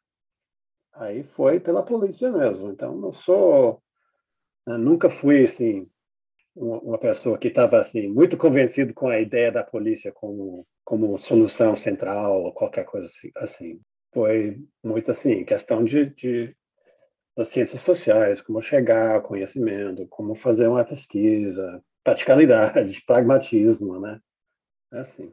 Aí 0.94 1.24
foi 1.24 1.60
pela 1.60 1.84
polícia 1.84 2.32
mesmo. 2.32 2.72
Então 2.72 2.96
não 2.96 3.14
sou, 3.14 3.82
né, 4.66 4.78
nunca 4.78 5.10
fui 5.10 5.46
assim 5.46 5.88
uma 6.60 6.98
pessoa 6.98 7.38
que 7.38 7.50
estava 7.50 7.82
assim 7.82 8.08
muito 8.08 8.36
convencido 8.38 8.94
com 8.94 9.08
a 9.08 9.20
ideia 9.20 9.52
da 9.52 9.64
polícia 9.64 10.12
como 10.12 10.66
como 10.84 11.20
solução 11.20 11.76
central 11.76 12.44
ou 12.44 12.54
qualquer 12.54 12.86
coisa 12.86 13.10
assim. 13.38 13.80
Foi 14.14 14.58
muito 14.84 15.12
assim 15.12 15.44
questão 15.44 15.84
de, 15.84 16.06
de 16.16 16.56
das 17.36 17.50
ciências 17.50 17.82
sociais, 17.82 18.42
como 18.42 18.64
chegar 18.64 19.16
ao 19.16 19.22
conhecimento, 19.22 20.08
como 20.08 20.34
fazer 20.36 20.68
uma 20.68 20.84
pesquisa, 20.84 21.84
praticalidade, 22.04 23.02
pragmatismo, 23.06 24.00
né? 24.00 24.20
É 24.92 25.00
assim. 25.02 25.32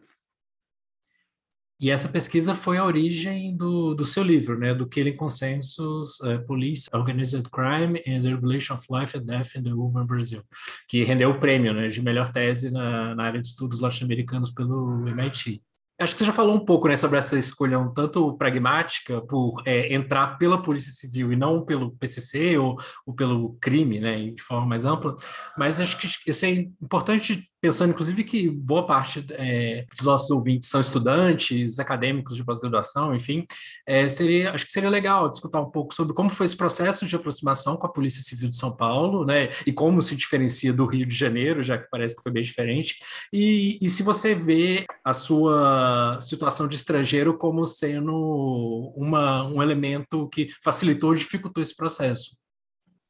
E 1.80 1.90
essa 1.90 2.08
pesquisa 2.08 2.54
foi 2.54 2.78
a 2.78 2.84
origem 2.84 3.56
do, 3.56 3.94
do 3.94 4.04
seu 4.04 4.22
livro, 4.22 4.58
né, 4.58 4.72
do 4.72 4.88
Killing 4.88 5.16
Consensus, 5.16 6.20
uh, 6.20 6.44
Police, 6.46 6.88
Organized 6.92 7.48
Crime 7.50 8.00
and 8.06 8.22
the 8.22 8.34
Regulation 8.34 8.74
of 8.74 8.86
Life 8.88 9.18
and 9.18 9.22
Death 9.22 9.56
in 9.56 9.62
the 9.64 9.70
Urban 9.70 10.06
Brazil, 10.06 10.42
que 10.88 11.02
rendeu 11.02 11.30
o 11.30 11.40
prêmio 11.40 11.74
né, 11.74 11.88
de 11.88 12.00
melhor 12.00 12.32
tese 12.32 12.70
na, 12.70 13.14
na 13.14 13.24
área 13.24 13.42
de 13.42 13.48
estudos 13.48 13.80
norte-americanos 13.80 14.52
pelo 14.52 15.06
MIT. 15.08 15.60
Acho 16.00 16.12
que 16.14 16.18
você 16.18 16.24
já 16.24 16.32
falou 16.32 16.56
um 16.56 16.64
pouco 16.64 16.88
né, 16.88 16.96
sobre 16.96 17.18
essa 17.18 17.38
escolha 17.38 17.78
um 17.78 17.92
tanto 17.92 18.36
pragmática 18.36 19.20
por 19.20 19.62
é, 19.64 19.94
entrar 19.94 20.38
pela 20.38 20.60
Polícia 20.60 20.92
Civil 20.92 21.32
e 21.32 21.36
não 21.36 21.64
pelo 21.64 21.92
PCC 21.96 22.58
ou, 22.58 22.76
ou 23.06 23.14
pelo 23.14 23.56
crime, 23.60 24.00
né, 24.00 24.30
de 24.30 24.42
forma 24.42 24.66
mais 24.66 24.84
ampla, 24.84 25.14
mas 25.56 25.80
acho 25.80 25.96
que 25.98 26.30
isso 26.30 26.44
é 26.44 26.50
importante 26.82 27.48
pensando, 27.64 27.92
inclusive, 27.92 28.24
que 28.24 28.50
boa 28.50 28.84
parte 28.84 29.24
é, 29.38 29.86
dos 29.96 30.04
nossos 30.04 30.28
ouvintes 30.28 30.68
são 30.68 30.82
estudantes, 30.82 31.78
acadêmicos 31.78 32.36
de 32.36 32.44
pós-graduação, 32.44 33.14
enfim, 33.14 33.46
é, 33.86 34.06
seria, 34.06 34.52
acho 34.52 34.66
que 34.66 34.70
seria 34.70 34.90
legal 34.90 35.30
discutir 35.30 35.56
um 35.56 35.70
pouco 35.70 35.94
sobre 35.94 36.12
como 36.12 36.28
foi 36.28 36.44
esse 36.44 36.58
processo 36.58 37.06
de 37.06 37.16
aproximação 37.16 37.78
com 37.78 37.86
a 37.86 37.90
Polícia 37.90 38.22
Civil 38.22 38.50
de 38.50 38.56
São 38.56 38.76
Paulo, 38.76 39.24
né, 39.24 39.48
e 39.66 39.72
como 39.72 40.02
se 40.02 40.14
diferencia 40.14 40.74
do 40.74 40.84
Rio 40.84 41.06
de 41.06 41.16
Janeiro, 41.16 41.62
já 41.62 41.78
que 41.78 41.88
parece 41.90 42.14
que 42.14 42.22
foi 42.22 42.32
bem 42.32 42.42
diferente, 42.42 42.98
e, 43.32 43.78
e 43.80 43.88
se 43.88 44.02
você 44.02 44.34
vê 44.34 44.84
a 45.02 45.14
sua 45.14 46.18
situação 46.20 46.68
de 46.68 46.76
estrangeiro 46.76 47.38
como 47.38 47.64
sendo 47.64 48.92
uma, 48.94 49.42
um 49.44 49.62
elemento 49.62 50.28
que 50.28 50.50
facilitou 50.62 51.08
ou 51.08 51.16
dificultou 51.16 51.62
esse 51.62 51.74
processo. 51.74 52.36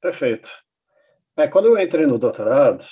Perfeito. 0.01 0.49
É, 1.37 1.49
quando 1.49 1.67
eu 1.67 1.77
entrei 1.77 2.07
no 2.07 2.21
doutorado, 2.21 2.85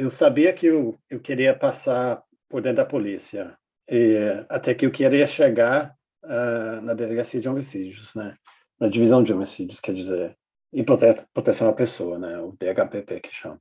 eu 0.00 0.08
sabia 0.08 0.50
que 0.54 0.64
eu, 0.64 0.98
eu 1.10 1.20
queria 1.20 1.54
passar 1.54 2.22
por 2.48 2.62
dentro 2.62 2.78
da 2.78 2.86
polícia, 2.86 3.54
e, 3.86 4.16
até 4.48 4.74
que 4.74 4.86
eu 4.86 4.90
queria 4.90 5.28
chegar 5.28 5.94
uh, 6.24 6.80
na 6.80 6.94
delegacia 6.94 7.38
de 7.38 7.46
homicídios, 7.46 8.14
né? 8.14 8.34
Na 8.80 8.88
divisão 8.88 9.22
de 9.22 9.30
homicídios, 9.30 9.78
quer 9.78 9.92
dizer, 9.92 10.34
e 10.72 10.82
prote 10.82 11.04
proteção 11.34 11.68
à 11.68 11.74
pessoa, 11.74 12.18
né? 12.18 12.40
O 12.40 12.52
DHPP 12.52 13.20
que 13.20 13.30
chama. 13.30 13.60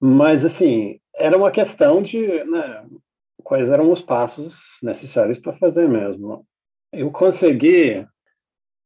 Mas, 0.00 0.46
assim, 0.46 0.98
era 1.14 1.36
uma 1.36 1.50
questão 1.50 2.02
de 2.02 2.26
né, 2.44 2.86
quais 3.44 3.68
eram 3.68 3.92
os 3.92 4.00
passos 4.00 4.58
necessários 4.82 5.38
para 5.38 5.58
fazer 5.58 5.86
mesmo. 5.86 6.46
Eu 6.90 7.10
consegui, 7.10 8.06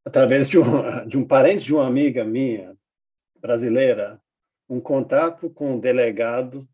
através 0.04 0.48
de 0.48 0.58
um, 0.58 1.06
de 1.06 1.16
um 1.16 1.24
parente 1.24 1.64
de 1.64 1.72
uma 1.72 1.86
amiga 1.86 2.24
minha, 2.24 2.74
brasileira, 3.40 4.20
um 4.68 4.80
contato 4.80 5.48
com 5.50 5.74
um 5.74 5.80
delegado 5.80 6.68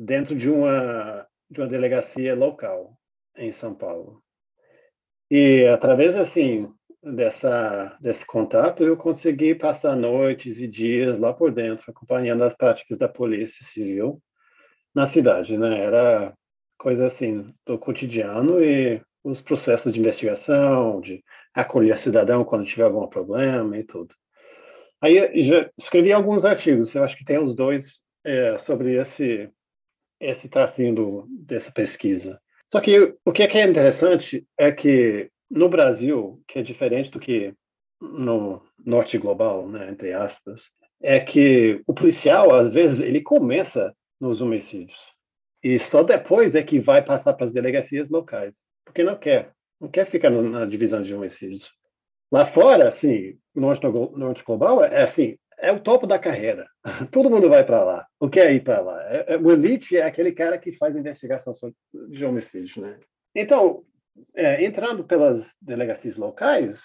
dentro 0.00 0.34
de 0.34 0.48
uma, 0.48 1.26
de 1.50 1.60
uma 1.60 1.68
delegacia 1.68 2.34
local 2.34 2.96
em 3.36 3.52
São 3.52 3.74
Paulo. 3.74 4.22
E 5.30 5.66
através 5.66 6.16
assim 6.16 6.72
dessa 7.02 7.96
desse 8.00 8.24
contato 8.26 8.84
eu 8.84 8.96
consegui 8.96 9.54
passar 9.54 9.96
noites 9.96 10.58
e 10.58 10.66
dias 10.66 11.18
lá 11.18 11.32
por 11.32 11.50
dentro 11.50 11.90
acompanhando 11.90 12.44
as 12.44 12.54
práticas 12.54 12.98
da 12.98 13.08
polícia 13.08 13.64
civil 13.66 14.20
na 14.94 15.06
cidade, 15.06 15.56
né? 15.56 15.80
Era 15.80 16.34
coisa 16.78 17.06
assim 17.06 17.54
do 17.66 17.78
cotidiano 17.78 18.62
e 18.62 19.00
os 19.22 19.42
processos 19.42 19.92
de 19.92 20.00
investigação, 20.00 21.00
de 21.00 21.22
acolher 21.54 21.98
cidadão 21.98 22.42
quando 22.42 22.66
tiver 22.66 22.84
algum 22.84 23.06
problema 23.06 23.76
e 23.76 23.84
tudo. 23.84 24.14
Aí 25.00 25.42
já 25.42 25.70
escrevi 25.78 26.10
alguns 26.12 26.44
artigos, 26.44 26.94
eu 26.94 27.04
acho 27.04 27.16
que 27.16 27.24
tem 27.24 27.38
os 27.38 27.54
dois 27.54 27.84
é, 28.24 28.58
sobre 28.60 28.94
esse 28.94 29.50
esse 30.20 30.48
tracinho 30.48 31.26
dessa 31.28 31.72
pesquisa. 31.72 32.40
Só 32.70 32.80
que 32.80 33.14
o 33.24 33.32
que 33.32 33.42
é 33.42 33.64
interessante 33.66 34.46
é 34.56 34.70
que 34.70 35.30
no 35.50 35.68
Brasil, 35.68 36.40
que 36.46 36.58
é 36.58 36.62
diferente 36.62 37.10
do 37.10 37.18
que 37.18 37.52
no 38.00 38.62
norte 38.84 39.18
global, 39.18 39.68
né, 39.68 39.90
entre 39.90 40.12
aspas, 40.12 40.62
é 41.02 41.18
que 41.18 41.82
o 41.86 41.94
policial, 41.94 42.54
às 42.54 42.72
vezes, 42.72 43.00
ele 43.00 43.20
começa 43.20 43.94
nos 44.20 44.40
homicídios. 44.40 44.98
E 45.62 45.78
só 45.78 46.02
depois 46.02 46.54
é 46.54 46.62
que 46.62 46.78
vai 46.78 47.02
passar 47.02 47.34
para 47.34 47.46
as 47.46 47.52
delegacias 47.52 48.08
locais. 48.08 48.54
Porque 48.84 49.02
não 49.02 49.16
quer. 49.16 49.52
Não 49.80 49.88
quer 49.88 50.06
ficar 50.10 50.30
na 50.30 50.64
divisão 50.66 51.02
de 51.02 51.14
homicídios. 51.14 51.68
Lá 52.30 52.46
fora, 52.46 52.88
assim, 52.88 53.36
no 53.54 53.62
norte 54.16 54.44
global, 54.44 54.84
é 54.84 55.02
assim, 55.02 55.36
é 55.60 55.72
o 55.72 55.80
topo 55.80 56.06
da 56.06 56.18
carreira. 56.18 56.66
Todo 57.12 57.30
mundo 57.30 57.48
vai 57.48 57.64
para 57.64 57.84
lá. 57.84 58.06
O 58.18 58.28
que 58.28 58.40
é 58.40 58.52
ir 58.52 58.62
para 58.62 58.80
lá? 58.80 59.02
É, 59.12 59.34
é, 59.34 59.36
o 59.36 59.50
elite 59.50 59.96
é 59.96 60.02
aquele 60.02 60.32
cara 60.32 60.58
que 60.58 60.76
faz 60.76 60.96
investigação 60.96 61.52
de 62.08 62.24
homicídios, 62.24 62.76
né? 62.76 62.98
Então, 63.34 63.84
é, 64.34 64.64
entrando 64.64 65.04
pelas 65.04 65.46
delegacias 65.60 66.16
locais, 66.16 66.80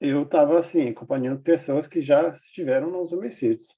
eu 0.00 0.22
estava 0.22 0.58
assim 0.58 0.88
acompanhando 0.88 1.42
pessoas 1.42 1.86
que 1.86 2.02
já 2.02 2.36
estiveram 2.44 2.90
nos 2.90 3.12
homicídios. 3.12 3.68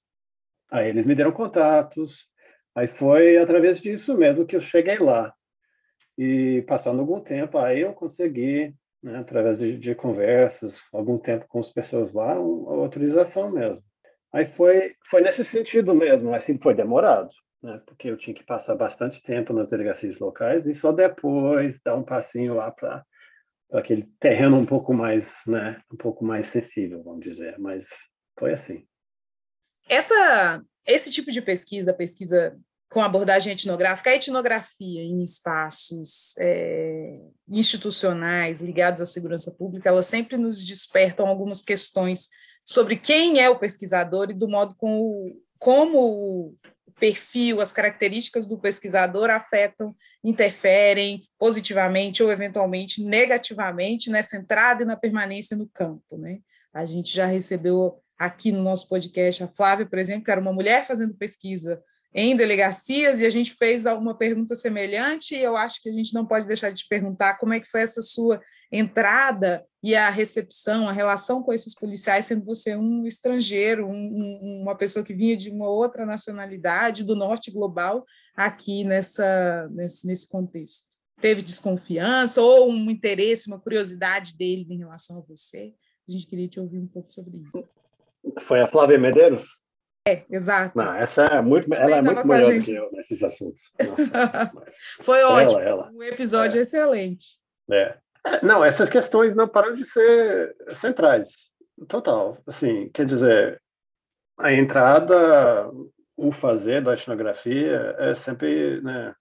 Aí 0.71 0.89
eles 0.89 1.05
me 1.05 1.15
deram 1.15 1.33
contatos. 1.33 2.27
Aí 2.75 2.89
foi 2.89 3.37
através 3.37 3.81
disso 3.81 4.17
mesmo 4.17 4.47
que 4.47 4.57
eu 4.57 4.61
cheguei 4.61 4.99
lá. 4.99 5.35
E 6.17 6.65
passando 6.67 7.01
algum 7.01 7.21
tempo, 7.21 7.59
aí 7.59 7.81
eu 7.81 7.93
consegui, 7.93 8.75
né, 9.03 9.19
através 9.19 9.59
de, 9.59 9.77
de 9.77 9.95
conversas, 9.95 10.75
algum 10.93 11.19
tempo 11.19 11.47
com 11.49 11.61
as 11.61 11.71
pessoas 11.71 12.13
lá, 12.13 12.39
uma 12.41 12.83
autorização 12.83 13.51
mesmo. 13.51 13.83
Aí 14.35 14.47
foi, 14.57 14.97
foi 15.09 15.21
nesse 15.21 15.45
sentido 15.45 15.95
mesmo, 15.95 16.35
assim, 16.35 16.59
foi 16.59 16.75
demorado, 16.75 17.31
né? 17.63 17.81
porque 17.87 18.09
eu 18.11 18.17
tinha 18.17 18.35
que 18.35 18.43
passar 18.43 18.75
bastante 18.75 19.23
tempo 19.23 19.53
nas 19.53 19.71
delegacias 19.71 20.19
locais 20.19 20.67
e 20.67 20.75
só 20.75 20.91
depois 20.91 21.79
dar 21.85 21.95
um 21.95 22.03
passinho 22.03 22.55
lá 22.55 22.69
para 22.73 23.05
aquele 23.73 24.03
terreno 24.19 24.57
um 24.57 24.67
pouco 24.67 24.93
mais, 24.93 25.25
né, 25.47 25.81
um 25.93 25.97
pouco 25.97 26.25
mais 26.25 26.49
sensível, 26.49 27.01
vamos 27.05 27.25
dizer, 27.25 27.57
mas 27.61 27.87
foi 28.37 28.55
assim. 28.55 28.85
Essa, 29.89 30.61
esse 30.85 31.13
tipo 31.13 31.31
de 31.31 31.41
pesquisa, 31.41 31.95
pesquisa 31.95 32.59
com 32.91 33.03
abordagem 33.03 33.53
etnográfica, 33.53 34.11
a 34.11 34.17
etnografia 34.17 35.01
em 35.01 35.21
espaços 35.21 36.35
é, 36.41 37.21
institucionais 37.49 38.61
ligados 38.61 39.01
à 39.01 39.07
segurança 39.07 39.55
pública, 39.57 39.89
elas 39.89 40.07
sempre 40.07 40.37
nos 40.37 40.65
despertam 40.65 41.29
algumas 41.29 41.63
questões 41.63 42.29
sobre 42.65 42.97
quem 42.97 43.41
é 43.41 43.51
o 43.51 43.59
pesquisador 43.59 44.31
e 44.31 44.35
do 44.35 44.49
modo 44.49 44.75
como, 44.77 45.37
como 45.59 45.99
o 45.99 46.55
perfil, 46.99 47.61
as 47.61 47.73
características 47.73 48.47
do 48.47 48.59
pesquisador 48.59 49.31
afetam, 49.31 49.95
interferem 50.23 51.25
positivamente 51.39 52.23
ou 52.23 52.33
eventualmente 52.33 53.03
negativamente 53.03 54.11
nessa 54.11 54.37
entrada 54.37 54.83
e 54.83 54.87
na 54.87 54.97
permanência 54.97 55.57
no 55.57 55.69
campo. 55.69 56.17
Né? 56.17 56.39
A 56.73 56.87
gente 56.87 57.15
já 57.15 57.27
recebeu 57.27 58.01
aqui 58.19 58.51
no 58.51 58.63
nosso 58.63 58.89
podcast 58.89 59.43
a 59.43 59.49
Flávia, 59.49 59.87
por 59.87 59.99
exemplo, 59.99 60.25
que 60.25 60.31
era 60.31 60.41
uma 60.41 60.53
mulher 60.53 60.87
fazendo 60.87 61.15
pesquisa 61.15 61.83
em 62.15 62.37
delegacias 62.37 63.21
e 63.21 63.27
a 63.27 63.31
gente 63.31 63.53
fez 63.55 63.85
uma 63.87 64.17
pergunta 64.17 64.55
semelhante 64.55 65.35
e 65.35 65.43
eu 65.43 65.57
acho 65.57 65.83
que 65.83 65.89
a 65.89 65.93
gente 65.93 66.15
não 66.15 66.25
pode 66.25 66.47
deixar 66.47 66.71
de 66.71 66.87
perguntar 66.89 67.35
como 67.35 67.53
é 67.53 67.61
que 67.61 67.69
foi 67.69 67.83
essa 67.83 68.01
sua 68.01 68.41
entrada 68.75 69.65
e 69.83 69.95
a 69.95 70.11
recepção, 70.11 70.89
a 70.89 70.93
relação 70.93 71.43
com 71.43 71.53
esses 71.53 71.75
policiais, 71.75 72.27
sendo 72.27 72.45
você 72.45 72.75
um 72.75 73.07
estrangeiro, 73.07 73.87
um, 73.87 73.93
um, 73.93 74.63
uma 74.63 74.75
pessoa 74.75 75.05
que 75.05 75.15
vinha 75.15 75.37
de 75.37 75.51
uma 75.51 75.69
outra 75.69 76.05
nacionalidade, 76.05 77.05
do 77.05 77.15
norte 77.15 77.51
global, 77.51 78.05
aqui 78.35 78.83
nessa, 78.83 79.69
nesse, 79.71 80.07
nesse 80.07 80.29
contexto. 80.29 80.87
Teve 81.21 81.43
desconfiança 81.43 82.43
ou 82.43 82.71
um 82.71 82.91
interesse, 82.91 83.47
uma 83.47 83.61
curiosidade 83.61 84.37
deles 84.37 84.71
em 84.71 84.79
relação 84.79 85.19
a 85.19 85.23
você? 85.23 85.75
A 86.09 86.13
gente 86.13 86.27
queria 86.27 86.49
te 86.49 86.59
ouvir 86.59 86.79
um 86.79 86.87
pouco 86.89 87.13
sobre 87.13 87.39
isso. 87.39 87.69
Foi 88.47 88.61
a 88.61 88.69
Flávia 88.69 88.99
Medeiros? 88.99 89.47
É, 90.07 90.25
exato. 90.31 90.77
Não, 90.77 90.95
essa 90.95 91.23
é 91.23 91.41
muito, 91.41 91.73
ela 91.73 91.97
é 91.97 92.03
muito 92.03 92.27
melhor 92.27 92.53
do 92.53 92.63
que 92.63 92.73
eu 92.73 92.91
nesses 92.93 93.23
assuntos. 93.23 93.61
Nossa, 93.81 94.53
Foi 95.01 95.23
ótimo, 95.25 95.61
ela, 95.61 95.69
ela. 95.69 95.91
um 95.93 96.03
episódio 96.03 96.59
é. 96.59 96.63
excelente. 96.63 97.39
É. 97.71 97.97
Não, 98.43 98.65
essas 98.65 98.89
questões 98.89 99.35
não 99.35 99.49
param 99.49 99.75
de 99.75 99.85
ser 99.85 100.57
centrais. 100.81 101.29
Total. 101.89 102.39
Assim, 102.47 102.89
quer 102.93 103.07
dizer, 103.07 103.61
a 104.39 104.53
entrada, 104.53 105.71
o 106.17 106.33
fazer 106.33 106.83
da 106.83 106.95
etnografia 106.95 107.95
é 107.99 108.15
sempre, 108.17 108.81
né, 108.83 109.15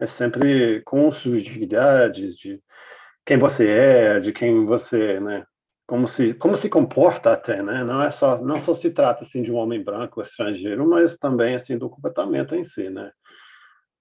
é 0.00 0.06
sempre 0.06 0.82
com 0.82 1.12
subjetividades 1.12 2.36
de 2.36 2.60
quem 3.26 3.38
você 3.38 3.68
é, 3.68 4.20
de 4.20 4.32
quem 4.32 4.66
você, 4.66 5.20
né, 5.20 5.44
como 5.86 6.06
se 6.06 6.34
como 6.34 6.56
se 6.56 6.68
comporta 6.68 7.32
até, 7.32 7.62
né? 7.62 7.82
Não 7.84 8.02
é 8.02 8.10
só 8.10 8.38
não 8.42 8.60
só 8.60 8.74
se 8.74 8.90
trata 8.90 9.24
assim 9.24 9.42
de 9.42 9.50
um 9.50 9.56
homem 9.56 9.82
branco 9.82 10.20
estrangeiro, 10.22 10.86
mas 10.88 11.16
também 11.18 11.54
assim 11.56 11.78
do 11.78 11.88
comportamento 11.90 12.54
em 12.54 12.64
si, 12.64 12.90
né? 12.90 13.10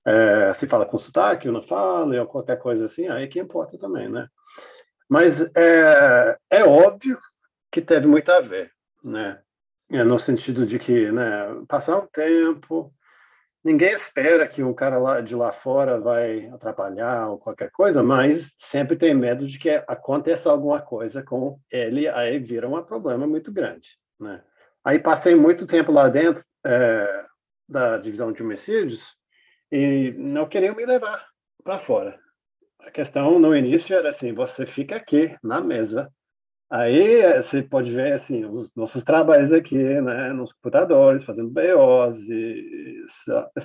É, 0.07 0.53
se 0.53 0.65
fala 0.67 0.85
com 0.85 0.97
sotaque 0.97 1.49
ou 1.49 1.53
não 1.53 1.61
fala, 1.63 2.17
ou 2.21 2.27
qualquer 2.27 2.57
coisa 2.57 2.85
assim, 2.85 3.09
aí 3.09 3.27
que 3.27 3.41
importa 3.41 3.77
também, 3.77 4.07
né? 4.07 4.29
Mas 5.09 5.41
é, 5.53 6.37
é 6.49 6.63
óbvio 6.63 7.19
que 7.69 7.81
teve 7.81 8.07
muito 8.07 8.31
a 8.31 8.39
ver, 8.39 8.71
né? 9.03 9.41
É, 9.91 10.05
no 10.05 10.17
sentido 10.17 10.65
de 10.65 10.79
que, 10.79 11.11
né, 11.11 11.61
passar 11.67 11.97
um 11.97 12.07
tempo, 12.07 12.89
ninguém 13.61 13.95
espera 13.95 14.47
que 14.47 14.63
um 14.63 14.73
cara 14.73 14.97
lá 14.97 15.19
de 15.19 15.35
lá 15.35 15.51
fora 15.51 15.99
vai 15.99 16.47
atrapalhar 16.53 17.27
ou 17.27 17.37
qualquer 17.37 17.69
coisa, 17.71 18.01
mas 18.01 18.49
sempre 18.71 18.95
tem 18.95 19.13
medo 19.13 19.45
de 19.45 19.59
que 19.59 19.69
aconteça 19.87 20.49
alguma 20.49 20.81
coisa 20.81 21.21
com 21.21 21.59
ele, 21.69 22.07
aí 22.07 22.39
vira 22.39 22.67
um 22.67 22.81
problema 22.81 23.27
muito 23.27 23.51
grande, 23.51 23.89
né? 24.17 24.41
Aí 24.85 24.99
passei 24.99 25.35
muito 25.35 25.67
tempo 25.67 25.91
lá 25.91 26.07
dentro 26.07 26.41
é, 26.65 27.25
da 27.67 27.97
divisão 27.97 28.31
de 28.31 28.41
homicídios 28.41 29.17
e 29.71 30.13
não 30.17 30.47
queriam 30.47 30.75
me 30.75 30.85
levar 30.85 31.25
para 31.63 31.79
fora. 31.79 32.17
A 32.79 32.91
questão 32.91 33.39
no 33.39 33.55
início 33.55 33.95
era 33.95 34.09
assim: 34.09 34.33
você 34.33 34.65
fica 34.65 34.95
aqui 34.95 35.35
na 35.43 35.61
mesa. 35.61 36.11
Aí 36.69 37.41
você 37.41 37.61
pode 37.63 37.91
ver 37.91 38.13
assim 38.13 38.45
os 38.45 38.69
nossos 38.75 39.03
trabalhos 39.03 39.51
aqui, 39.53 39.77
né, 39.77 40.33
nos 40.33 40.51
computadores, 40.53 41.23
fazendo 41.23 41.49
BOs 41.49 42.17
e 42.29 43.05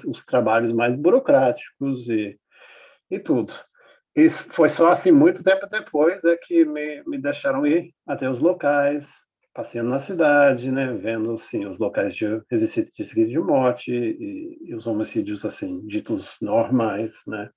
os 0.06 0.24
trabalhos 0.24 0.72
mais 0.72 0.94
burocráticos 0.94 2.08
e, 2.08 2.38
e 3.10 3.18
tudo. 3.18 3.52
E 4.14 4.30
foi 4.30 4.68
só 4.70 4.92
assim 4.92 5.10
muito 5.10 5.42
tempo 5.42 5.66
depois 5.68 6.22
é 6.24 6.36
que 6.36 6.64
me, 6.64 7.02
me 7.04 7.18
deixaram 7.18 7.66
ir 7.66 7.92
até 8.06 8.28
os 8.30 8.38
locais, 8.38 9.04
passeando 9.54 9.90
na 9.90 10.00
cidade, 10.00 10.70
né, 10.70 10.92
vendo 10.94 11.32
assim 11.32 11.66
os 11.66 11.78
locais 11.78 12.14
de 12.14 13.04
seguida 13.04 13.30
de 13.30 13.38
morte 13.38 13.92
e, 13.92 14.58
e, 14.62 14.74
os 14.74 14.86
homicídios 14.86 15.44
assim 15.44 15.86
ditos 15.86 16.26
normais, 16.40 17.12
né. 17.26 17.50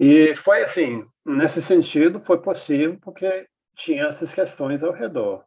E 0.00 0.34
foi 0.36 0.62
assim, 0.62 1.04
nesse 1.24 1.60
sentido 1.62 2.22
foi 2.24 2.40
possível 2.40 2.98
porque 3.02 3.46
tinha 3.76 4.06
essas 4.06 4.32
questões 4.32 4.82
ao 4.82 4.92
redor. 4.92 5.44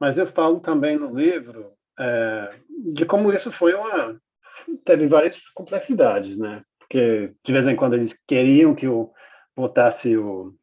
Mas 0.00 0.16
eu 0.16 0.26
falo 0.32 0.60
também 0.60 0.96
no 0.96 1.16
livro 1.16 1.72
é, 1.98 2.54
de 2.92 3.04
como 3.04 3.32
isso 3.32 3.50
foi 3.52 3.74
uma 3.74 4.16
teve 4.84 5.06
várias 5.06 5.36
complexidades, 5.54 6.36
né? 6.36 6.62
Porque 6.78 7.32
de 7.44 7.52
vez 7.52 7.66
em 7.66 7.76
quando 7.76 7.94
eles 7.94 8.14
queriam 8.26 8.74
que 8.74 8.86
eu 8.86 9.12
botasse 9.56 10.16
o 10.16 10.54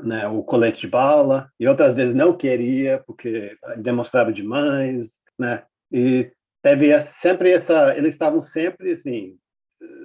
né, 0.00 0.26
o 0.28 0.42
colete 0.42 0.80
de 0.80 0.88
bala, 0.88 1.50
e 1.58 1.66
outras 1.66 1.94
vezes 1.94 2.14
não 2.14 2.36
queria, 2.36 3.02
porque 3.06 3.56
demonstrava 3.78 4.32
demais, 4.32 5.08
né? 5.38 5.64
E 5.90 6.30
teve 6.62 7.00
sempre 7.20 7.52
essa, 7.52 7.96
eles 7.96 8.14
estavam 8.14 8.42
sempre 8.42 8.92
assim, 8.92 9.36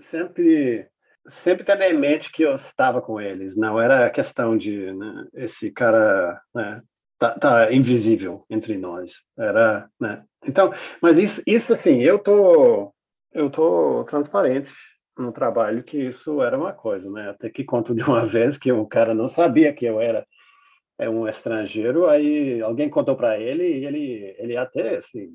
sempre 0.10 0.88
sempre 1.44 1.64
tendo 1.64 1.84
em 1.84 1.98
mente 1.98 2.32
que 2.32 2.44
eu 2.44 2.56
estava 2.56 3.02
com 3.02 3.20
eles, 3.20 3.56
não 3.56 3.80
era 3.80 4.10
questão 4.10 4.58
de 4.58 4.92
né, 4.92 5.26
esse 5.36 5.72
cara 5.72 6.42
né, 6.54 6.82
tá, 7.18 7.32
tá, 7.40 7.74
invisível 7.74 8.46
entre 8.50 8.78
nós, 8.78 9.14
era, 9.38 9.88
né? 10.00 10.24
Então, 10.46 10.74
mas 11.02 11.18
isso, 11.18 11.42
isso 11.48 11.74
assim, 11.74 12.02
eu 12.02 12.20
tô 12.20 12.94
eu 13.32 13.50
tô 13.50 14.06
transparente 14.10 14.72
no 15.18 15.32
trabalho 15.32 15.84
que 15.84 15.98
isso 15.98 16.42
era 16.42 16.58
uma 16.58 16.74
coisa, 16.74 17.10
né? 17.10 17.30
Até 17.30 17.50
que 17.50 17.64
conto 17.64 17.94
de 17.94 18.02
uma 18.02 18.26
vez 18.28 18.58
que 18.58 18.72
o 18.72 18.86
cara 18.86 19.14
não 19.14 19.30
sabia 19.30 19.74
que 19.74 19.86
eu 19.86 20.00
era 20.00 20.26
é 21.00 21.10
um 21.10 21.28
estrangeiro, 21.28 22.08
aí 22.08 22.62
alguém 22.62 22.90
contou 22.90 23.16
para 23.16 23.40
ele 23.40 23.64
e 23.64 23.86
ele 23.86 24.36
ele 24.38 24.58
até 24.58 24.98
assim 24.98 25.30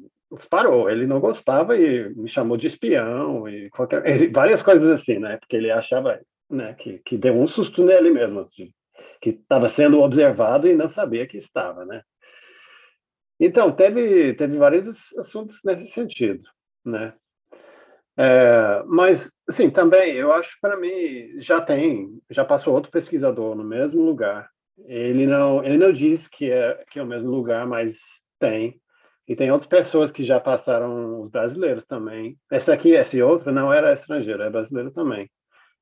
parou, 0.50 0.90
ele 0.90 1.06
não 1.06 1.20
gostava 1.20 1.76
e 1.76 2.14
me 2.14 2.28
chamou 2.28 2.56
de 2.56 2.66
espião 2.66 3.48
e 3.48 3.70
qualquer, 3.70 4.30
várias 4.30 4.62
coisas 4.62 4.88
assim, 5.00 5.18
né? 5.18 5.36
Porque 5.38 5.56
ele 5.56 5.70
achava, 5.70 6.20
né, 6.50 6.74
que 6.74 6.98
que 7.04 7.16
deu 7.16 7.34
um 7.34 7.48
susto 7.48 7.84
nele 7.84 8.10
mesmo, 8.10 8.48
de, 8.52 8.72
que 9.20 9.30
estava 9.30 9.68
sendo 9.68 10.00
observado 10.00 10.68
e 10.68 10.76
não 10.76 10.88
sabia 10.90 11.26
que 11.26 11.38
estava, 11.38 11.84
né? 11.84 12.02
Então 13.40 13.72
teve 13.72 14.34
teve 14.34 14.56
vários 14.58 14.98
assuntos 15.18 15.58
nesse 15.64 15.88
sentido, 15.92 16.42
né? 16.84 17.14
É, 18.18 18.82
mas, 18.86 19.30
sim, 19.52 19.70
também, 19.70 20.14
eu 20.14 20.32
acho 20.32 20.50
para 20.60 20.76
mim 20.76 21.40
já 21.40 21.60
tem, 21.60 22.20
já 22.28 22.44
passou 22.44 22.74
outro 22.74 22.90
pesquisador 22.90 23.54
no 23.54 23.62
mesmo 23.62 24.02
lugar. 24.02 24.50
Ele 24.86 25.24
não, 25.24 25.64
ele 25.64 25.78
não 25.78 25.92
diz 25.92 26.26
que 26.26 26.50
é, 26.50 26.84
que 26.90 26.98
é 26.98 27.02
o 27.02 27.06
mesmo 27.06 27.30
lugar, 27.30 27.64
mas 27.64 27.96
tem. 28.40 28.80
E 29.26 29.36
tem 29.36 29.52
outras 29.52 29.68
pessoas 29.68 30.10
que 30.10 30.24
já 30.24 30.40
passaram, 30.40 31.20
os 31.20 31.30
brasileiros 31.30 31.84
também. 31.86 32.36
Esse 32.50 32.72
aqui, 32.72 32.90
esse 32.90 33.22
outro, 33.22 33.52
não 33.52 33.72
era 33.72 33.92
estrangeiro, 33.92 34.42
é 34.42 34.50
brasileiro 34.50 34.90
também. 34.90 35.30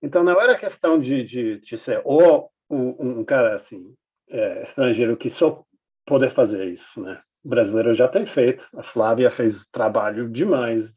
Então, 0.03 0.23
não 0.23 0.39
era 0.41 0.59
questão 0.59 0.99
de, 0.99 1.25
de, 1.25 1.61
de 1.61 1.79
ser 1.79 2.03
ou 2.05 2.51
um, 2.69 3.21
um 3.21 3.25
cara 3.25 3.57
assim, 3.57 3.95
é, 4.29 4.63
estrangeiro 4.65 5.17
que 5.17 5.31
só 5.31 5.63
poder 6.05 6.35
fazer 6.35 6.67
isso, 6.67 7.01
né? 7.01 7.21
O 7.43 7.49
brasileiro 7.49 7.95
já 7.95 8.09
tem 8.09 8.27
feito. 8.27 8.67
A 8.77 8.83
Flávia 8.83 9.31
fez 9.31 9.65
trabalho 9.73 10.29
demais 10.29 10.91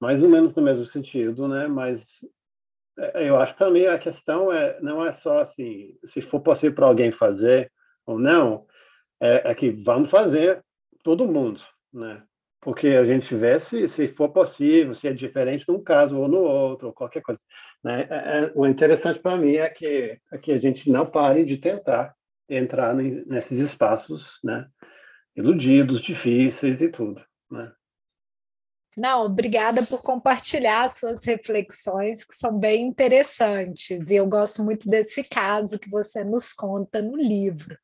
mais 0.00 0.22
ou 0.22 0.28
menos 0.28 0.54
no 0.54 0.62
mesmo 0.62 0.86
sentido, 0.86 1.48
né? 1.48 1.66
Mas 1.66 2.04
é, 2.98 3.28
eu 3.28 3.36
acho 3.38 3.52
que 3.52 3.58
também 3.58 3.86
a 3.86 3.98
questão 3.98 4.52
é 4.52 4.80
não 4.80 5.04
é 5.04 5.12
só 5.12 5.40
assim, 5.40 5.94
se 6.08 6.22
for 6.22 6.40
possível 6.40 6.74
para 6.74 6.86
alguém 6.86 7.12
fazer 7.12 7.70
ou 8.06 8.18
não, 8.18 8.66
é, 9.20 9.50
é, 9.50 9.54
que 9.54 9.70
vamos 9.70 10.10
fazer 10.10 10.62
todo 11.02 11.26
mundo, 11.26 11.60
né? 11.92 12.22
Porque 12.60 12.88
a 12.88 13.04
gente 13.04 13.32
vê 13.34 13.60
se, 13.60 13.88
se 13.88 14.08
for 14.08 14.30
possível, 14.30 14.94
se 14.94 15.06
é 15.06 15.12
diferente 15.12 15.64
num 15.68 15.82
caso 15.82 16.18
ou 16.18 16.26
no 16.26 16.38
outro, 16.38 16.88
ou 16.88 16.92
qualquer 16.92 17.22
coisa. 17.22 17.40
Né? 17.82 18.08
É, 18.10 18.14
é 18.14 18.52
o 18.54 18.66
interessante 18.66 19.20
para 19.20 19.36
mim 19.36 19.54
é 19.54 19.68
que, 19.68 20.18
é 20.32 20.38
que 20.38 20.52
a 20.52 20.58
gente 20.58 20.90
não 20.90 21.06
pare 21.06 21.44
de 21.44 21.58
tentar 21.58 22.14
entrar 22.48 22.94
nesses 22.94 23.60
espaços, 23.60 24.38
né? 24.42 24.66
Iludidos, 25.36 26.00
difíceis 26.00 26.80
e 26.80 26.88
tudo, 26.88 27.22
né? 27.50 27.72
Não, 28.98 29.26
obrigada 29.26 29.82
por 29.82 30.02
compartilhar 30.02 30.88
suas 30.88 31.22
reflexões, 31.22 32.24
que 32.24 32.34
são 32.34 32.58
bem 32.58 32.86
interessantes, 32.86 34.08
e 34.08 34.14
eu 34.14 34.26
gosto 34.26 34.64
muito 34.64 34.88
desse 34.88 35.22
caso 35.22 35.78
que 35.78 35.90
você 35.90 36.24
nos 36.24 36.54
conta 36.54 37.02
no 37.02 37.14
livro. 37.14 37.76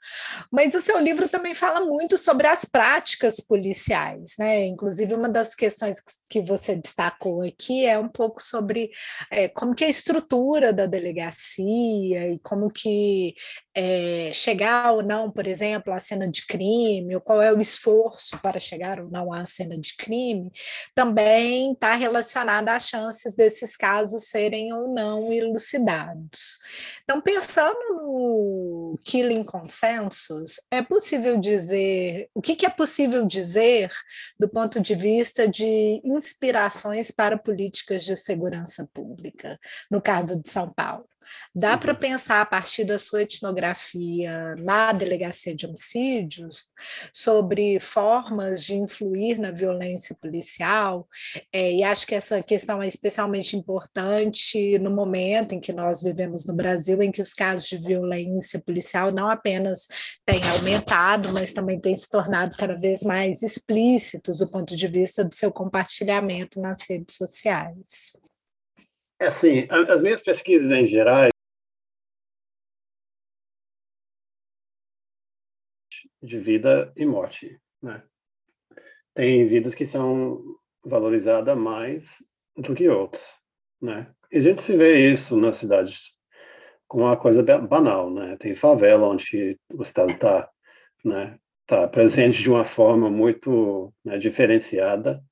Mas 0.50 0.74
o 0.74 0.80
seu 0.80 0.98
livro 0.98 1.28
também 1.28 1.54
fala 1.54 1.84
muito 1.84 2.16
sobre 2.16 2.46
as 2.46 2.64
práticas 2.64 3.36
policiais, 3.40 4.32
né? 4.38 4.64
Inclusive, 4.64 5.14
uma 5.14 5.28
das 5.28 5.54
questões 5.54 5.98
que 6.30 6.40
você 6.40 6.74
destacou 6.76 7.42
aqui 7.42 7.84
é 7.84 7.98
um 7.98 8.08
pouco 8.08 8.42
sobre 8.42 8.90
é, 9.30 9.48
como 9.48 9.74
que 9.74 9.84
é 9.84 9.88
a 9.88 9.90
estrutura 9.90 10.72
da 10.72 10.86
delegacia 10.86 12.32
e 12.32 12.38
como 12.38 12.70
que 12.70 13.34
é, 13.74 14.30
chegar 14.32 14.92
ou 14.92 15.02
não, 15.02 15.30
por 15.30 15.46
exemplo, 15.46 15.92
à 15.92 15.98
cena 15.98 16.28
de 16.28 16.46
crime, 16.46 17.14
ou 17.14 17.20
qual 17.20 17.40
é 17.40 17.52
o 17.52 17.60
esforço 17.60 18.38
para 18.40 18.60
chegar 18.60 19.00
ou 19.00 19.08
não 19.10 19.32
à 19.32 19.46
cena 19.46 19.78
de 19.78 19.96
crime, 19.96 20.50
também 20.94 21.72
está 21.72 21.94
relacionada 21.94 22.74
às 22.74 22.88
chances 22.88 23.34
desses 23.34 23.76
casos 23.76 24.24
serem 24.24 24.72
ou 24.72 24.88
não 24.92 25.32
elucidados. 25.32 26.58
Então, 27.04 27.20
pensando 27.20 27.78
no 27.94 28.98
Killing 29.04 29.44
Consensus, 29.44 30.56
é 30.70 30.82
possível 30.82 31.38
dizer, 31.38 32.28
o 32.34 32.42
que, 32.42 32.56
que 32.56 32.66
é 32.66 32.70
possível 32.70 33.24
dizer 33.24 33.90
do 34.38 34.48
ponto 34.48 34.80
de 34.80 34.94
vista 34.94 35.48
de 35.48 36.00
inspirações 36.04 37.10
para 37.10 37.38
políticas 37.38 38.04
de 38.04 38.16
segurança 38.16 38.88
pública, 38.92 39.58
no 39.90 40.00
caso 40.02 40.42
de 40.42 40.50
São 40.50 40.72
Paulo? 40.72 41.11
Dá 41.54 41.76
para 41.76 41.92
uhum. 41.92 41.98
pensar 41.98 42.40
a 42.40 42.46
partir 42.46 42.84
da 42.84 42.98
sua 42.98 43.22
etnografia 43.22 44.54
na 44.56 44.92
delegacia 44.92 45.54
de 45.54 45.66
homicídios 45.66 46.66
sobre 47.12 47.78
formas 47.80 48.64
de 48.64 48.74
influir 48.74 49.38
na 49.38 49.50
violência 49.50 50.16
policial, 50.20 51.08
é, 51.52 51.72
e 51.72 51.82
acho 51.82 52.06
que 52.06 52.14
essa 52.14 52.42
questão 52.42 52.82
é 52.82 52.88
especialmente 52.88 53.56
importante 53.56 54.78
no 54.78 54.90
momento 54.90 55.54
em 55.54 55.60
que 55.60 55.72
nós 55.72 56.02
vivemos 56.02 56.46
no 56.46 56.54
Brasil, 56.54 57.02
em 57.02 57.10
que 57.10 57.22
os 57.22 57.34
casos 57.34 57.68
de 57.68 57.78
violência 57.78 58.60
policial 58.60 59.12
não 59.12 59.28
apenas 59.28 59.86
têm 60.24 60.42
aumentado, 60.50 61.32
mas 61.32 61.52
também 61.52 61.80
têm 61.80 61.96
se 61.96 62.08
tornado 62.08 62.56
cada 62.56 62.78
vez 62.78 63.02
mais 63.02 63.42
explícitos 63.42 64.38
do 64.38 64.50
ponto 64.50 64.76
de 64.76 64.88
vista 64.88 65.24
do 65.24 65.34
seu 65.34 65.52
compartilhamento 65.52 66.60
nas 66.60 66.82
redes 66.88 67.16
sociais. 67.16 68.12
É 69.22 69.28
assim, 69.28 69.68
as 69.70 70.02
minhas 70.02 70.20
pesquisas 70.20 70.68
em 70.72 70.84
geral 70.84 71.28
de 76.20 76.40
vida 76.40 76.92
e 76.96 77.06
morte, 77.06 77.60
né? 77.80 78.02
Tem 79.14 79.46
vidas 79.46 79.76
que 79.76 79.86
são 79.86 80.42
valorizadas 80.84 81.56
mais 81.56 82.04
do 82.56 82.74
que 82.74 82.88
outras, 82.88 83.22
né? 83.80 84.12
E 84.32 84.38
a 84.38 84.40
gente 84.40 84.60
se 84.62 84.76
vê 84.76 85.12
isso 85.12 85.36
nas 85.36 85.58
cidades 85.58 85.96
com 86.88 87.02
uma 87.02 87.16
coisa 87.16 87.44
banal, 87.44 88.12
né? 88.12 88.36
Tem 88.38 88.56
favela 88.56 89.06
onde 89.06 89.56
o 89.72 89.84
Estado 89.84 90.10
está, 90.10 90.50
né? 91.04 91.38
Tá 91.68 91.86
presente 91.86 92.42
de 92.42 92.50
uma 92.50 92.64
forma 92.64 93.08
muito 93.08 93.94
né, 94.04 94.18
diferenciada 94.18 95.22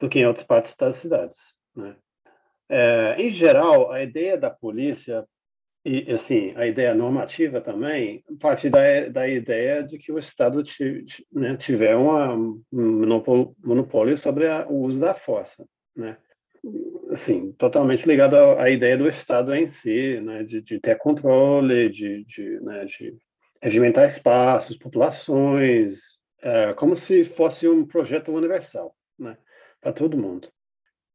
do 0.00 0.08
que 0.08 0.18
em 0.18 0.26
outras 0.26 0.46
partes 0.46 0.74
das 0.76 0.96
cidades, 0.96 1.38
né? 1.76 1.94
É, 2.68 3.16
em 3.18 3.30
geral, 3.30 3.90
a 3.90 4.02
ideia 4.02 4.36
da 4.36 4.50
polícia 4.50 5.24
e 5.84 6.10
assim 6.12 6.52
a 6.56 6.66
ideia 6.66 6.94
normativa 6.94 7.60
também 7.60 8.22
parte 8.40 8.68
da, 8.68 9.08
da 9.08 9.28
ideia 9.28 9.82
de 9.82 9.96
que 9.96 10.12
o 10.12 10.18
Estado 10.18 10.62
né, 11.32 11.56
tiver 11.56 11.96
uma, 11.96 12.34
um 12.34 12.54
monopólio 13.64 14.18
sobre 14.18 14.48
a, 14.48 14.66
o 14.68 14.82
uso 14.82 15.00
da 15.00 15.14
força, 15.14 15.64
né? 15.96 16.16
Assim, 17.10 17.52
totalmente 17.52 18.04
ligado 18.06 18.34
à, 18.34 18.64
à 18.64 18.70
ideia 18.70 18.98
do 18.98 19.08
Estado 19.08 19.54
em 19.54 19.70
si, 19.70 20.20
né, 20.20 20.42
de, 20.42 20.60
de 20.60 20.80
ter 20.80 20.98
controle, 20.98 21.88
de, 21.88 22.24
de, 22.24 22.60
né, 22.60 22.84
de 22.84 23.16
regimentar 23.62 24.08
espaços, 24.08 24.76
populações, 24.76 25.98
é, 26.42 26.74
como 26.74 26.96
se 26.96 27.24
fosse 27.36 27.68
um 27.68 27.86
projeto 27.86 28.32
universal, 28.32 28.94
né, 29.18 29.38
para 29.80 29.92
todo 29.92 30.18
mundo. 30.18 30.48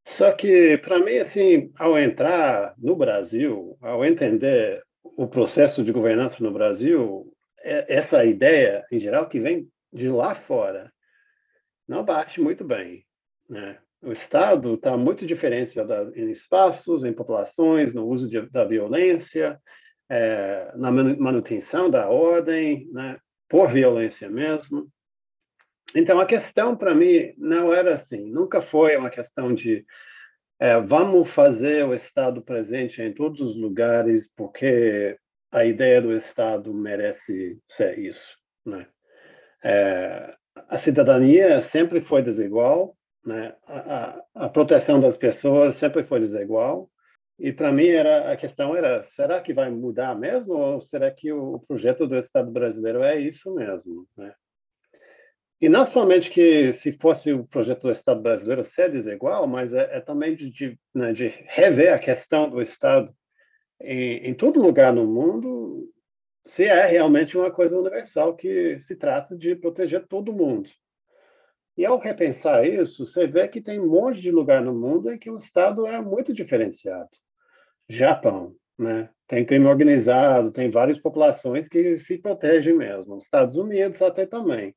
Só 0.05 0.31
que, 0.33 0.77
para 0.79 0.99
mim, 0.99 1.17
assim, 1.17 1.71
ao 1.77 1.97
entrar 1.97 2.73
no 2.77 2.95
Brasil, 2.95 3.77
ao 3.81 4.05
entender 4.05 4.83
o 5.03 5.27
processo 5.27 5.83
de 5.83 5.91
governança 5.91 6.43
no 6.43 6.51
Brasil, 6.51 7.31
é, 7.61 7.95
essa 7.95 8.23
ideia, 8.25 8.85
em 8.91 8.99
geral, 8.99 9.27
que 9.27 9.39
vem 9.39 9.67
de 9.91 10.09
lá 10.09 10.35
fora, 10.35 10.91
não 11.87 12.03
bate 12.03 12.41
muito 12.41 12.63
bem. 12.63 13.05
Né? 13.49 13.77
O 14.01 14.11
Estado 14.11 14.73
está 14.73 14.97
muito 14.97 15.25
diferenciado 15.25 16.11
em 16.15 16.29
espaços, 16.29 17.03
em 17.03 17.13
populações, 17.13 17.93
no 17.93 18.05
uso 18.05 18.27
de, 18.27 18.41
da 18.49 18.65
violência, 18.65 19.59
é, 20.09 20.71
na 20.75 20.91
manutenção 20.91 21.89
da 21.89 22.09
ordem, 22.09 22.87
né? 22.91 23.17
por 23.47 23.71
violência 23.71 24.29
mesmo. 24.29 24.87
Então, 25.95 26.19
a 26.19 26.25
questão 26.25 26.75
para 26.75 26.95
mim 26.95 27.33
não 27.37 27.73
era 27.73 27.95
assim, 27.95 28.25
nunca 28.31 28.61
foi 28.61 28.97
uma 28.97 29.09
questão 29.09 29.53
de 29.53 29.85
é, 30.59 30.79
vamos 30.79 31.29
fazer 31.31 31.85
o 31.85 31.93
Estado 31.93 32.41
presente 32.41 33.01
em 33.01 33.13
todos 33.13 33.41
os 33.41 33.55
lugares 33.55 34.27
porque 34.35 35.17
a 35.51 35.65
ideia 35.65 36.01
do 36.01 36.15
Estado 36.15 36.73
merece 36.73 37.59
ser 37.67 37.99
isso. 37.99 38.37
Né? 38.65 38.87
É, 39.63 40.35
a 40.55 40.77
cidadania 40.77 41.61
sempre 41.61 42.01
foi 42.01 42.23
desigual, 42.23 42.95
né? 43.25 43.55
a, 43.67 43.77
a, 44.35 44.45
a 44.45 44.49
proteção 44.49 44.99
das 44.99 45.15
pessoas 45.15 45.75
sempre 45.75 46.03
foi 46.03 46.19
desigual, 46.19 46.89
e 47.39 47.51
para 47.51 47.71
mim 47.71 47.87
era 47.87 48.31
a 48.31 48.37
questão 48.37 48.75
era 48.75 49.03
será 49.15 49.41
que 49.41 49.53
vai 49.53 49.69
mudar 49.69 50.15
mesmo 50.15 50.53
ou 50.53 50.81
será 50.81 51.09
que 51.11 51.31
o 51.31 51.59
projeto 51.67 52.07
do 52.07 52.15
Estado 52.15 52.51
brasileiro 52.51 53.01
é 53.03 53.19
isso 53.19 53.53
mesmo 53.53 54.07
né? 54.15 54.33
E 55.63 55.69
não 55.69 55.87
somente 55.87 56.29
que 56.29 56.73
se 56.73 56.91
fosse 56.91 57.31
o 57.31 57.47
projeto 57.47 57.83
do 57.83 57.91
Estado 57.91 58.21
brasileiro 58.21 58.65
ser 58.65 58.91
desigual, 58.91 59.47
mas 59.47 59.73
é, 59.73 59.95
é 59.95 60.01
também 60.01 60.35
de, 60.35 60.51
de, 60.51 60.77
né, 60.93 61.13
de, 61.13 61.29
rever 61.47 61.93
a 61.93 61.99
questão 61.99 62.49
do 62.49 62.61
Estado 62.61 63.09
em, 63.79 64.27
em, 64.27 64.33
todo 64.33 64.61
lugar 64.61 64.91
no 64.91 65.07
mundo, 65.07 65.89
se 66.47 66.65
é 66.65 66.85
realmente 66.87 67.37
uma 67.37 67.49
coisa 67.49 67.77
universal 67.77 68.35
que 68.35 68.77
se 68.81 68.93
trata 68.93 69.37
de 69.37 69.55
proteger 69.55 70.05
todo 70.05 70.33
mundo. 70.33 70.69
E 71.77 71.85
ao 71.85 71.97
repensar 71.97 72.67
isso, 72.67 73.05
você 73.05 73.25
vê 73.25 73.47
que 73.47 73.61
tem 73.61 73.79
um 73.79 73.87
monte 73.87 74.19
de 74.19 74.31
lugar 74.31 74.61
no 74.61 74.73
mundo 74.73 75.13
em 75.13 75.17
que 75.17 75.31
o 75.31 75.37
Estado 75.37 75.87
é 75.87 76.01
muito 76.01 76.33
diferenciado. 76.33 77.07
Japão, 77.87 78.53
né? 78.77 79.09
Tem 79.29 79.45
crime 79.45 79.65
organizado, 79.65 80.51
tem 80.51 80.69
várias 80.69 80.99
populações 80.99 81.69
que 81.69 81.99
se 81.99 82.17
protegem 82.17 82.73
mesmo. 82.73 83.19
Estados 83.19 83.55
Unidos 83.55 84.01
até 84.01 84.25
também 84.25 84.75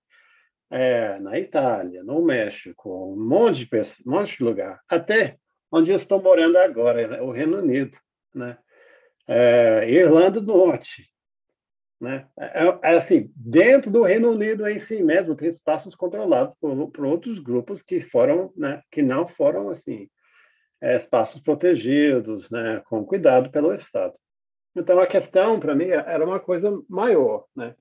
é, 0.70 1.18
na 1.18 1.38
Itália, 1.38 2.02
no 2.02 2.22
México, 2.22 3.12
um 3.12 3.16
monte 3.16 3.64
de, 3.64 3.80
um 4.06 4.10
monte 4.10 4.36
de 4.36 4.44
lugar, 4.44 4.80
até 4.88 5.36
onde 5.70 5.90
eu 5.90 5.96
estou 5.96 6.20
morando 6.20 6.58
agora, 6.58 7.06
né, 7.06 7.20
o 7.20 7.30
Reino 7.30 7.58
Unido, 7.58 7.96
né? 8.34 8.58
É, 9.28 9.90
Irlanda 9.90 10.40
do 10.40 10.56
Norte, 10.56 11.08
né? 12.00 12.26
É, 12.38 12.66
é, 12.82 12.96
assim, 12.96 13.30
dentro 13.34 13.90
do 13.90 14.02
Reino 14.02 14.30
Unido 14.30 14.68
em 14.68 14.78
si 14.78 15.02
mesmo 15.02 15.34
tem 15.34 15.48
espaços 15.48 15.94
controlados 15.94 16.54
por, 16.60 16.90
por 16.90 17.04
outros 17.04 17.38
grupos 17.40 17.82
que 17.82 18.02
foram, 18.02 18.52
né? 18.56 18.82
Que 18.90 19.02
não 19.02 19.26
foram 19.28 19.70
assim 19.70 20.08
é, 20.80 20.96
espaços 20.96 21.40
protegidos, 21.40 22.48
né? 22.50 22.82
Com 22.88 23.04
cuidado 23.04 23.50
pelo 23.50 23.74
Estado. 23.74 24.14
Então 24.76 25.00
a 25.00 25.06
questão 25.06 25.58
para 25.58 25.74
mim 25.74 25.88
era 25.88 26.24
uma 26.24 26.38
coisa 26.38 26.70
maior, 26.88 27.46
né? 27.56 27.74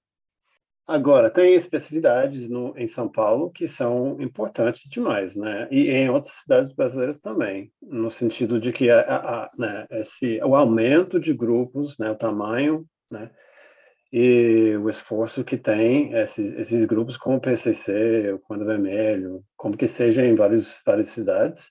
Agora, 0.87 1.31
tem 1.31 1.55
especificidades 1.55 2.47
no, 2.47 2.77
em 2.77 2.87
São 2.87 3.09
Paulo 3.09 3.49
que 3.49 3.67
são 3.67 4.21
importantes 4.21 4.87
demais, 4.87 5.33
né? 5.35 5.67
E 5.71 5.89
em 5.89 6.09
outras 6.11 6.33
cidades 6.41 6.71
brasileiras 6.73 7.19
também, 7.21 7.71
no 7.81 8.11
sentido 8.11 8.59
de 8.59 8.71
que 8.71 8.91
a, 8.91 8.99
a, 8.99 9.43
a, 9.45 9.51
né, 9.57 9.87
esse, 9.89 10.39
o 10.43 10.55
aumento 10.55 11.19
de 11.19 11.33
grupos, 11.33 11.97
né, 11.97 12.11
o 12.11 12.15
tamanho, 12.15 12.85
né, 13.09 13.31
e 14.13 14.77
o 14.77 14.87
esforço 14.87 15.43
que 15.43 15.57
tem 15.57 16.13
esses, 16.13 16.53
esses 16.53 16.85
grupos 16.85 17.17
como 17.17 17.37
o 17.37 17.41
PCC, 17.41 18.31
o 18.33 18.39
Comando 18.39 18.65
Vermelho, 18.65 19.43
como 19.57 19.75
que 19.75 19.87
seja 19.87 20.23
em 20.23 20.35
várias 20.35 20.67
cidades, 21.13 21.63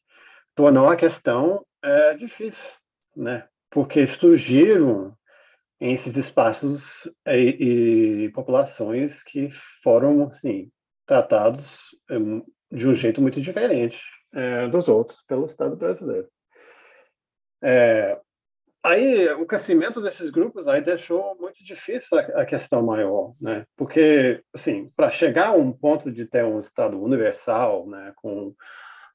tornou 0.57 0.88
a 0.88 0.96
questão 0.96 1.64
é, 1.83 2.14
difícil, 2.14 2.70
né? 3.16 3.46
Porque 3.70 4.07
surgiram 4.09 5.16
em 5.80 5.94
esses 5.94 6.16
espaços 6.16 6.82
e, 7.26 8.24
e 8.26 8.32
populações 8.32 9.22
que 9.24 9.50
foram 9.82 10.28
assim 10.28 10.70
tratados 11.06 11.66
um, 12.10 12.42
de 12.70 12.87
um 12.87 12.94
jeito 12.94 13.20
muito 13.20 13.40
diferente 13.40 13.98
é, 14.32 14.68
dos 14.68 14.88
outros 14.88 15.22
pelo 15.26 15.46
Estado 15.46 15.76
brasileiro. 15.76 16.28
É, 17.62 18.18
aí 18.82 19.28
o 19.34 19.46
crescimento 19.46 20.00
desses 20.00 20.30
grupos 20.30 20.68
aí 20.68 20.82
deixou 20.82 21.37
muito 21.38 21.62
difícil 21.64 22.18
a, 22.18 22.42
a 22.42 22.46
questão 22.46 22.82
maior, 22.82 23.32
né? 23.40 23.64
Porque 23.76 24.42
assim, 24.54 24.90
para 24.96 25.10
chegar 25.10 25.48
a 25.48 25.52
um 25.52 25.72
ponto 25.72 26.10
de 26.10 26.26
ter 26.26 26.44
um 26.44 26.60
Estado 26.60 27.00
universal, 27.00 27.87
né, 27.88 28.12
com 28.16 28.54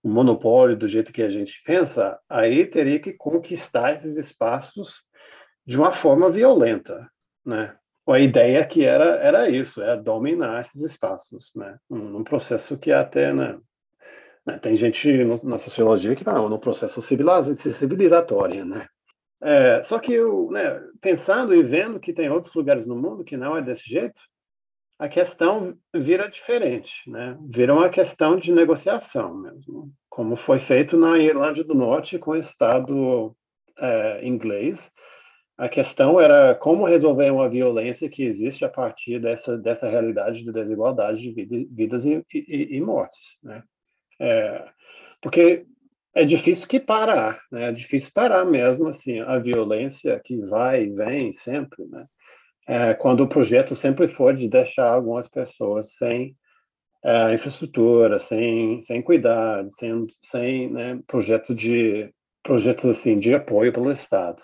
um 0.03 0.09
monopólio 0.11 0.77
do 0.77 0.87
jeito 0.87 1.11
que 1.11 1.21
a 1.21 1.29
gente 1.29 1.53
pensa, 1.65 2.17
aí 2.29 2.65
teria 2.65 2.99
que 2.99 3.13
conquistar 3.13 3.97
esses 3.97 4.15
espaços 4.15 5.03
de 5.69 5.77
uma 5.77 5.91
forma 5.91 6.32
violenta, 6.32 7.08
né? 7.45 7.75
A 8.08 8.17
ideia 8.17 8.65
que 8.65 8.84
era 8.84 9.17
era 9.17 9.49
isso, 9.51 9.79
era 9.79 9.95
dominar 9.95 10.62
esses 10.62 10.82
espaços, 10.82 11.51
né? 11.55 11.77
Um, 11.88 12.23
processo 12.23 12.75
que 12.75 12.91
até, 12.91 13.32
né, 13.32 13.55
né? 14.43 14.58
Tem 14.58 14.75
gente 14.75 15.08
na 15.43 15.60
sociologia 15.60 16.15
que 16.15 16.23
fala 16.23 16.49
no 16.49 16.58
processo 16.58 16.99
civilizatório, 17.03 18.65
né? 18.65 18.88
É, 19.41 19.84
só 19.84 19.99
que 19.99 20.12
eu, 20.12 20.49
né, 20.49 20.82
pensando 20.99 21.53
e 21.53 21.62
vendo 21.62 21.99
que 21.99 22.12
tem 22.12 22.29
outros 22.29 22.55
lugares 22.55 22.88
no 22.88 22.95
mundo 22.95 23.23
que 23.23 23.38
não 23.38 23.55
é 23.55 23.62
desse 23.62 23.88
jeito, 23.88 24.19
a 24.97 25.08
questão 25.08 25.77
vira 25.93 26.27
diferente, 26.27 26.91
né? 27.05 27.38
Vira 27.47 27.75
uma 27.75 27.89
questão 27.89 28.38
de 28.38 28.51
negociação 28.51 29.36
mesmo, 29.36 29.91
como 30.10 30.36
foi 30.36 30.60
feito 30.60 30.97
na 30.97 31.19
Irlanda 31.19 31.63
do 31.63 31.75
Norte 31.75 32.17
com 32.17 32.32
o 32.32 32.38
Estado 32.38 33.36
é, 33.77 34.27
inglês. 34.27 34.79
A 35.59 35.67
questão 35.67 36.21
era 36.21 36.55
como 36.55 36.85
resolver 36.85 37.29
uma 37.31 37.49
violência 37.49 38.09
que 38.09 38.23
existe 38.23 38.63
a 38.63 38.69
partir 38.69 39.19
dessa 39.19 39.57
dessa 39.57 39.89
realidade 39.89 40.41
de 40.41 40.53
desigualdade 40.53 41.19
de 41.19 41.31
vida, 41.33 41.67
vidas 41.69 42.05
e, 42.05 42.25
e, 42.33 42.77
e 42.77 42.79
mortes, 42.79 43.19
né? 43.43 43.61
É, 44.21 44.65
porque 45.21 45.65
é 46.15 46.23
difícil 46.23 46.65
que 46.65 46.79
parar, 46.79 47.41
né? 47.51 47.65
É 47.65 47.71
difícil 47.73 48.09
parar 48.13 48.45
mesmo 48.45 48.87
assim 48.87 49.19
a 49.19 49.37
violência 49.37 50.21
que 50.23 50.37
vai 50.45 50.83
e 50.83 50.91
vem 50.91 51.33
sempre, 51.33 51.85
né? 51.87 52.05
É, 52.65 52.93
quando 52.93 53.25
o 53.25 53.27
projeto 53.27 53.75
sempre 53.75 54.07
for 54.07 54.33
de 54.33 54.47
deixar 54.47 54.87
algumas 54.87 55.27
pessoas 55.27 55.91
sem 55.97 56.37
é, 57.03 57.33
infraestrutura, 57.33 58.21
sem 58.21 58.81
sem 58.85 59.01
cuidado, 59.01 59.69
sem 59.77 60.07
sem 60.31 60.71
né, 60.71 60.99
projeto 61.05 61.53
de 61.53 62.09
projetos 62.43 62.97
assim 62.97 63.19
de 63.19 63.33
apoio 63.33 63.73
pelo 63.73 63.91
Estado. 63.91 64.41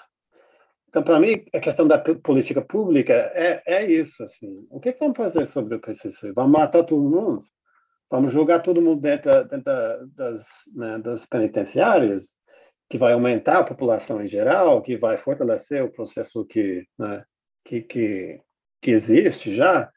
Então, 0.96 1.04
para 1.04 1.20
mim, 1.20 1.44
a 1.54 1.60
questão 1.60 1.86
da 1.86 1.98
política 2.00 2.62
pública 2.62 3.12
é, 3.36 3.62
é 3.66 3.86
isso. 3.86 4.24
Assim. 4.24 4.66
O 4.70 4.80
que, 4.80 4.96
vamos 4.98 5.18
fazer 5.18 5.46
sobre 5.48 5.76
o 5.76 5.82
PCC? 5.82 6.32
Vamos 6.32 6.54
matar 6.54 6.86
todo 6.86 7.02
mundo? 7.02 7.44
Vamos 8.10 8.32
julgar 8.32 8.64
todo 8.64 8.82
mundo 8.82 9.02
dentro, 9.02 9.44
dentro 9.44 9.74
das, 10.16 10.48
né, 10.74 10.98
das 11.00 11.26
penitenciárias, 11.26 12.24
que 12.90 12.98
vai 12.98 13.12
aumentar 13.12 13.60
a 13.60 13.64
população 13.66 14.24
em 14.24 14.30
geral, 14.30 14.82
que 14.82 14.96
vai 14.96 15.18
fortalecer 15.18 15.84
o 15.84 15.92
processo 15.92 16.46
que, 16.46 16.88
né, 16.98 17.26
que, 17.66 17.82
que, 17.82 18.40
que 18.82 18.92
existe 18.92 19.54
já? 19.54 19.92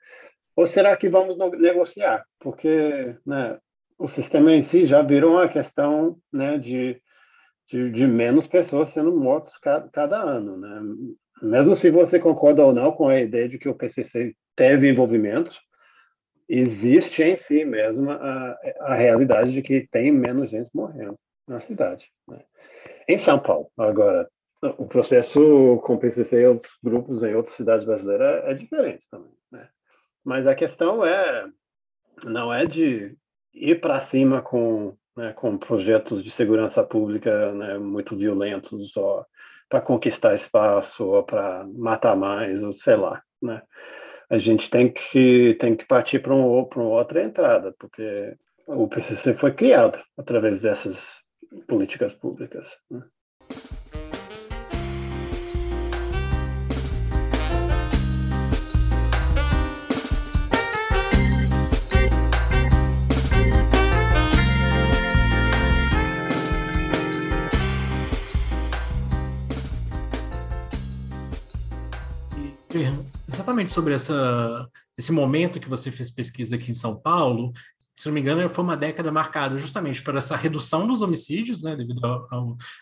Ou 0.56 0.66
será 0.66 0.96
que 0.96 1.08
vamos 1.08 1.38
negociar? 1.60 2.24
Porque 2.40 3.14
né, 3.24 3.56
o 3.96 4.08
sistema 4.08 4.52
em 4.52 4.64
si 4.64 4.84
já 4.84 5.00
virou 5.00 5.34
uma 5.34 5.46
questão 5.46 6.16
né, 6.32 6.58
de, 6.58 7.00
de, 7.68 7.90
de 7.90 8.06
menos 8.06 8.46
pessoas 8.46 8.92
sendo 8.92 9.14
mortas 9.14 9.56
cada, 9.58 9.88
cada 9.88 10.20
ano. 10.20 10.56
Né? 10.56 10.80
Mesmo 11.42 11.76
se 11.76 11.90
você 11.90 12.18
concorda 12.18 12.64
ou 12.64 12.72
não 12.72 12.92
com 12.92 13.08
a 13.08 13.20
ideia 13.20 13.48
de 13.48 13.58
que 13.58 13.68
o 13.68 13.74
PCC 13.74 14.34
teve 14.56 14.88
envolvimento, 14.88 15.52
existe 16.48 17.22
em 17.22 17.36
si 17.36 17.64
mesmo 17.64 18.10
a, 18.10 18.58
a 18.80 18.94
realidade 18.94 19.52
de 19.52 19.62
que 19.62 19.86
tem 19.90 20.10
menos 20.10 20.50
gente 20.50 20.70
morrendo 20.74 21.18
na 21.46 21.60
cidade. 21.60 22.06
Né? 22.26 22.42
Em 23.06 23.18
São 23.18 23.38
Paulo, 23.38 23.70
agora, 23.76 24.28
o 24.76 24.86
processo 24.86 25.80
com 25.84 25.94
o 25.94 25.98
PCC 25.98 26.40
e 26.40 26.46
outros 26.46 26.72
grupos 26.82 27.22
em 27.22 27.34
outras 27.34 27.54
cidades 27.56 27.84
brasileiras 27.84 28.44
é 28.44 28.54
diferente 28.54 29.06
também. 29.10 29.32
Né? 29.52 29.68
Mas 30.24 30.46
a 30.46 30.54
questão 30.54 31.04
é 31.04 31.46
não 32.24 32.52
é 32.52 32.66
de 32.66 33.16
ir 33.54 33.80
para 33.80 34.00
cima 34.00 34.42
com, 34.42 34.96
né, 35.18 35.32
com 35.34 35.58
projetos 35.58 36.24
de 36.24 36.30
segurança 36.30 36.82
pública 36.82 37.52
né, 37.52 37.78
muito 37.78 38.16
violentos 38.16 38.96
ou 38.96 39.26
para 39.68 39.82
conquistar 39.82 40.34
espaço 40.34 41.04
ou 41.04 41.22
para 41.22 41.66
matar 41.74 42.16
mais, 42.16 42.62
ou 42.62 42.72
sei 42.72 42.96
lá. 42.96 43.22
Né? 43.42 43.60
a 44.30 44.38
gente 44.38 44.68
tem 44.68 44.92
que, 44.92 45.56
tem 45.58 45.74
que 45.74 45.86
partir 45.86 46.20
para 46.20 46.34
um, 46.34 46.62
uma 46.62 46.84
outra 46.84 47.22
entrada, 47.22 47.74
porque 47.78 48.36
o 48.66 48.86
PCC 48.86 49.34
foi 49.34 49.54
criado 49.54 49.98
através 50.16 50.60
dessas 50.60 50.98
políticas 51.66 52.12
públicas. 52.12 52.68
Né? 52.90 53.02
Exatamente 73.26 73.72
sobre 73.72 73.94
essa, 73.94 74.68
esse 74.96 75.10
momento 75.12 75.60
que 75.60 75.68
você 75.68 75.90
fez 75.90 76.10
pesquisa 76.10 76.56
aqui 76.56 76.70
em 76.70 76.74
São 76.74 77.00
Paulo 77.00 77.52
se 77.98 78.06
não 78.06 78.14
me 78.14 78.20
engano, 78.20 78.48
foi 78.48 78.62
uma 78.62 78.76
década 78.76 79.10
marcada 79.10 79.58
justamente 79.58 80.00
por 80.00 80.16
essa 80.16 80.36
redução 80.36 80.86
dos 80.86 81.02
homicídios, 81.02 81.64
né, 81.64 81.74
devido 81.74 82.00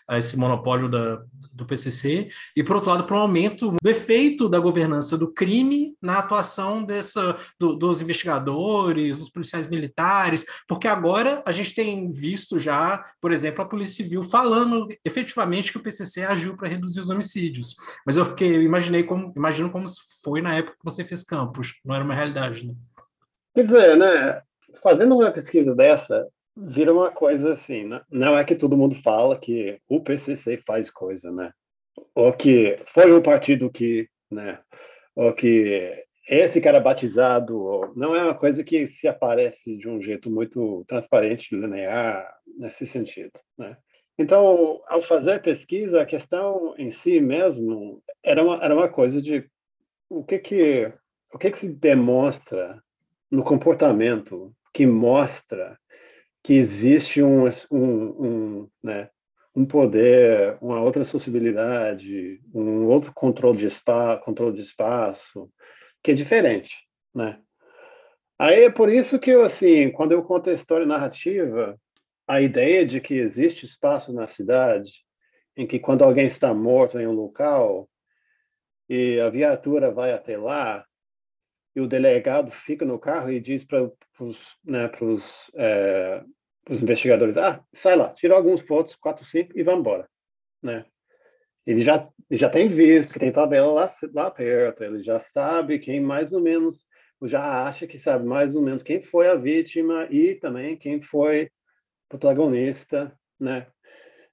a 0.07 0.17
esse 0.17 0.37
monopólio 0.37 0.87
da, 0.87 1.23
do 1.51 1.65
PCC, 1.65 2.29
e, 2.55 2.63
por 2.63 2.75
outro 2.75 2.91
lado, 2.91 3.03
para 3.03 3.15
um 3.17 3.21
aumento 3.21 3.71
do 3.81 3.89
efeito 3.89 4.47
da 4.47 4.59
governança 4.59 5.17
do 5.17 5.33
crime 5.33 5.95
na 5.99 6.19
atuação 6.19 6.83
dessa, 6.83 7.35
do, 7.59 7.75
dos 7.75 7.99
investigadores, 7.99 9.17
dos 9.17 9.29
policiais 9.29 9.67
militares, 9.67 10.45
porque 10.67 10.87
agora 10.87 11.41
a 11.47 11.51
gente 11.51 11.73
tem 11.73 12.11
visto 12.11 12.59
já, 12.59 13.03
por 13.19 13.31
exemplo, 13.31 13.63
a 13.63 13.67
Polícia 13.67 14.03
Civil 14.03 14.21
falando 14.21 14.87
efetivamente 15.03 15.71
que 15.71 15.79
o 15.79 15.83
PCC 15.83 16.25
agiu 16.25 16.55
para 16.55 16.69
reduzir 16.69 16.99
os 16.99 17.09
homicídios. 17.09 17.75
Mas 18.05 18.17
eu 18.17 18.25
fiquei, 18.25 18.55
eu 18.55 18.61
imaginei 18.61 19.03
como, 19.03 19.33
imagino 19.35 19.71
como 19.71 19.87
foi 20.23 20.41
na 20.41 20.53
época 20.53 20.77
que 20.77 20.85
você 20.85 21.03
fez 21.03 21.23
campus, 21.23 21.79
não 21.83 21.95
era 21.95 22.03
uma 22.03 22.13
realidade, 22.13 22.67
né? 22.67 22.75
Quer 23.55 23.65
dizer, 23.65 23.97
né? 23.97 24.41
Fazendo 24.81 25.15
uma 25.15 25.31
pesquisa 25.31 25.75
dessa, 25.75 26.27
vira 26.55 26.93
uma 26.93 27.11
coisa 27.11 27.53
assim, 27.53 27.85
né? 27.85 28.01
não 28.09 28.37
é 28.37 28.43
que 28.43 28.55
todo 28.55 28.77
mundo 28.77 28.95
fala 29.03 29.37
que 29.37 29.79
o 29.87 30.01
PCC 30.01 30.57
faz 30.65 30.89
coisa, 30.89 31.31
né? 31.31 31.51
Ou 32.15 32.33
que 32.33 32.79
foi 32.93 33.11
um 33.13 33.21
partido 33.21 33.69
que, 33.69 34.07
né? 34.29 34.59
Ou 35.15 35.33
que 35.33 36.03
esse 36.27 36.59
cara 36.59 36.79
batizado, 36.79 37.93
não 37.95 38.15
é 38.15 38.23
uma 38.23 38.35
coisa 38.35 38.63
que 38.63 38.89
se 38.89 39.07
aparece 39.07 39.77
de 39.77 39.87
um 39.87 40.01
jeito 40.01 40.29
muito 40.29 40.83
transparente, 40.87 41.55
linear, 41.55 42.27
nesse 42.57 42.85
sentido, 42.85 43.39
né? 43.57 43.77
Então, 44.19 44.81
ao 44.87 45.01
fazer 45.01 45.41
pesquisa, 45.41 46.01
a 46.01 46.05
questão 46.05 46.73
em 46.77 46.91
si 46.91 47.21
mesmo 47.21 48.01
era 48.23 48.43
uma, 48.43 48.63
era 48.63 48.73
uma 48.73 48.89
coisa 48.89 49.21
de 49.21 49.47
o 50.09 50.23
que 50.23 50.39
que 50.39 50.91
o 51.31 51.37
que 51.37 51.51
que 51.51 51.59
se 51.59 51.69
demonstra 51.69 52.81
no 53.29 53.43
comportamento 53.43 54.51
que 54.73 54.85
mostra 54.85 55.77
que 56.43 56.53
existe 56.53 57.21
um, 57.21 57.47
um, 57.71 57.81
um, 57.81 58.69
né, 58.81 59.09
um 59.55 59.65
poder, 59.65 60.57
uma 60.61 60.81
outra 60.81 61.03
sociabilidade, 61.03 62.39
um 62.53 62.85
outro 62.85 63.11
controle 63.13 63.57
de, 63.57 63.65
espaço, 63.65 64.23
controle 64.23 64.55
de 64.55 64.61
espaço, 64.61 65.51
que 66.03 66.11
é 66.11 66.13
diferente, 66.13 66.73
né? 67.13 67.39
Aí 68.39 68.65
é 68.65 68.69
por 68.69 68.87
isso 68.87 69.17
que 69.17 69.31
eu, 69.31 69.43
assim, 69.43 69.91
quando 69.91 70.11
eu 70.11 70.23
conto 70.23 70.49
a 70.49 70.53
história 70.53 70.85
narrativa, 70.85 71.75
a 72.27 72.39
ideia 72.39 72.85
de 72.85 73.01
que 73.01 73.15
existe 73.15 73.65
espaço 73.65 74.13
na 74.13 74.27
cidade 74.27 74.91
em 75.55 75.65
que 75.65 75.79
quando 75.79 76.03
alguém 76.03 76.27
está 76.27 76.53
morto 76.53 76.99
em 76.99 77.07
um 77.07 77.13
local 77.13 77.89
e 78.87 79.19
a 79.19 79.29
viatura 79.29 79.89
vai 79.89 80.13
até 80.13 80.37
lá, 80.37 80.85
e 81.77 81.79
o 81.79 81.87
delegado 81.87 82.49
fica 82.65 82.83
no 82.83 82.97
carro 82.97 83.31
e 83.31 83.39
diz 83.39 83.63
para 83.63 83.83
os 84.19 84.35
né, 84.65 84.89
é, 85.53 86.23
investigadores, 86.71 87.37
ah, 87.37 87.63
sai 87.71 87.95
lá, 87.95 88.09
tira 88.15 88.33
alguns 88.33 88.61
fotos, 88.61 88.95
quatro, 88.95 89.23
cinco, 89.25 89.51
e 89.55 89.61
vai 89.61 89.75
embora. 89.75 90.09
Né? 90.59 90.85
Ele 91.67 91.83
já, 91.83 92.09
já 92.31 92.49
tem 92.49 92.67
visto 92.67 93.13
que 93.13 93.19
tem 93.19 93.31
tabela 93.31 93.71
lá, 93.71 93.95
lá 94.11 94.31
perto, 94.31 94.83
ele 94.83 95.03
já 95.03 95.19
sabe 95.19 95.77
quem 95.77 96.01
mais 96.01 96.33
ou 96.33 96.41
menos, 96.41 96.83
já 97.25 97.67
acha 97.67 97.85
que 97.85 97.99
sabe 97.99 98.25
mais 98.25 98.55
ou 98.55 98.61
menos 98.63 98.81
quem 98.81 99.03
foi 99.03 99.27
a 99.27 99.35
vítima 99.35 100.07
e 100.09 100.33
também 100.33 100.75
quem 100.77 100.99
foi 100.99 101.51
protagonista, 102.09 103.15
né? 103.39 103.67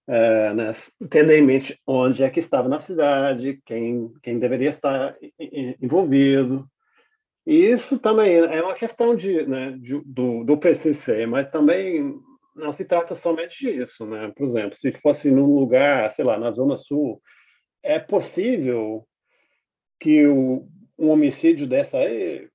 É, 0.06 0.52
né, 0.52 0.72
tendo 1.10 1.32
em 1.32 1.40
mente 1.42 1.80
onde 1.86 2.22
é 2.22 2.28
que 2.28 2.38
estava 2.38 2.68
na 2.68 2.78
cidade, 2.80 3.60
quem, 3.64 4.12
quem 4.22 4.38
deveria 4.38 4.68
estar 4.68 5.16
envolvido, 5.80 6.68
e 7.46 7.72
isso 7.72 7.98
também 7.98 8.36
é 8.36 8.62
uma 8.62 8.74
questão 8.74 9.14
de, 9.14 9.46
né, 9.46 9.72
de, 9.72 10.00
do, 10.04 10.44
do 10.44 10.56
PCC, 10.56 11.26
mas 11.26 11.50
também 11.50 12.18
não 12.56 12.72
se 12.72 12.84
trata 12.84 13.14
somente 13.16 13.58
disso, 13.58 14.06
né? 14.06 14.32
Por 14.34 14.46
exemplo, 14.46 14.76
se 14.76 14.92
fosse 14.92 15.30
num 15.30 15.54
lugar, 15.58 16.10
sei 16.12 16.24
lá, 16.24 16.38
na 16.38 16.52
Zona 16.52 16.78
Sul, 16.78 17.20
é 17.82 17.98
possível 17.98 19.06
que 20.00 20.26
o, 20.26 20.66
um 20.98 21.08
homicídio 21.08 21.66
dessa 21.66 21.98
aí 21.98 22.48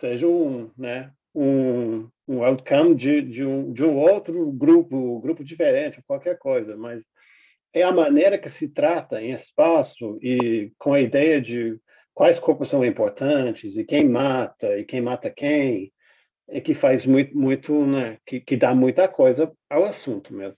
seja 0.00 0.26
um, 0.26 0.70
né, 0.76 1.12
um, 1.34 2.08
um 2.26 2.42
outcome 2.42 2.94
de, 2.94 3.20
de, 3.22 3.44
um, 3.44 3.72
de 3.72 3.84
um 3.84 3.96
outro 3.96 4.50
grupo, 4.52 5.20
grupo 5.20 5.44
diferente, 5.44 6.02
qualquer 6.06 6.38
coisa, 6.38 6.76
mas 6.76 7.02
é 7.74 7.82
a 7.82 7.92
maneira 7.92 8.38
que 8.38 8.48
se 8.48 8.68
trata 8.68 9.20
em 9.20 9.32
espaço 9.32 10.18
e 10.22 10.72
com 10.78 10.94
a 10.94 11.00
ideia 11.00 11.40
de 11.40 11.78
quais 12.16 12.38
corpos 12.38 12.70
são 12.70 12.82
importantes 12.82 13.76
e 13.76 13.84
quem 13.84 14.08
mata 14.08 14.78
e 14.78 14.86
quem 14.86 15.02
mata 15.02 15.30
quem, 15.30 15.92
é 16.48 16.62
que 16.62 16.74
faz 16.74 17.04
muito, 17.04 17.36
muito 17.36 17.84
né, 17.84 18.18
que, 18.26 18.40
que 18.40 18.56
dá 18.56 18.74
muita 18.74 19.06
coisa 19.06 19.52
ao 19.68 19.84
assunto 19.84 20.32
mesmo. 20.32 20.56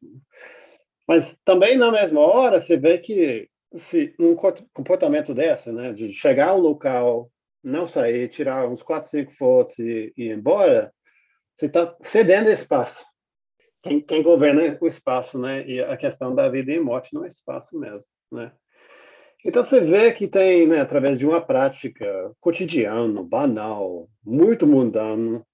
Mas 1.07 1.37
também 1.45 1.77
na 1.77 1.91
mesma 1.91 2.21
hora 2.21 2.63
você 2.63 2.77
vê 2.77 2.99
que 2.99 3.49
se 3.91 4.15
um 4.21 4.37
comportamento 4.73 5.35
dessa, 5.35 5.73
né, 5.73 5.93
de 5.93 6.13
chegar 6.13 6.51
ao 6.51 6.61
local, 6.61 7.29
não 7.63 7.89
sair, 7.89 8.29
tirar 8.29 8.69
uns 8.69 8.81
quatro, 8.81 9.11
cinco 9.11 9.33
fotos 9.33 9.77
e, 9.81 10.13
e 10.17 10.27
ir 10.27 10.39
embora, 10.39 10.93
você 11.57 11.67
está 11.67 11.93
cedendo 12.03 12.51
espaço. 12.51 13.05
Quem, 13.83 14.01
quem, 14.01 14.23
governa 14.23 14.79
o 14.81 14.87
espaço, 14.87 15.37
né, 15.37 15.67
e 15.67 15.81
a 15.81 15.97
questão 15.97 16.33
da 16.37 16.49
vida 16.49 16.71
e 16.71 16.79
morte 16.79 17.13
no 17.13 17.27
espaço 17.27 17.77
mesmo, 17.77 18.05
né. 18.31 18.53
Então 19.45 19.65
você 19.65 19.81
vê 19.81 20.13
que 20.13 20.27
tem, 20.27 20.67
né, 20.67 20.81
através 20.81 21.19
de 21.19 21.25
uma 21.25 21.41
prática 21.41 22.33
cotidiana, 22.41 23.23
banal, 23.23 24.09
muito 24.25 24.67
mundano, 24.67 25.47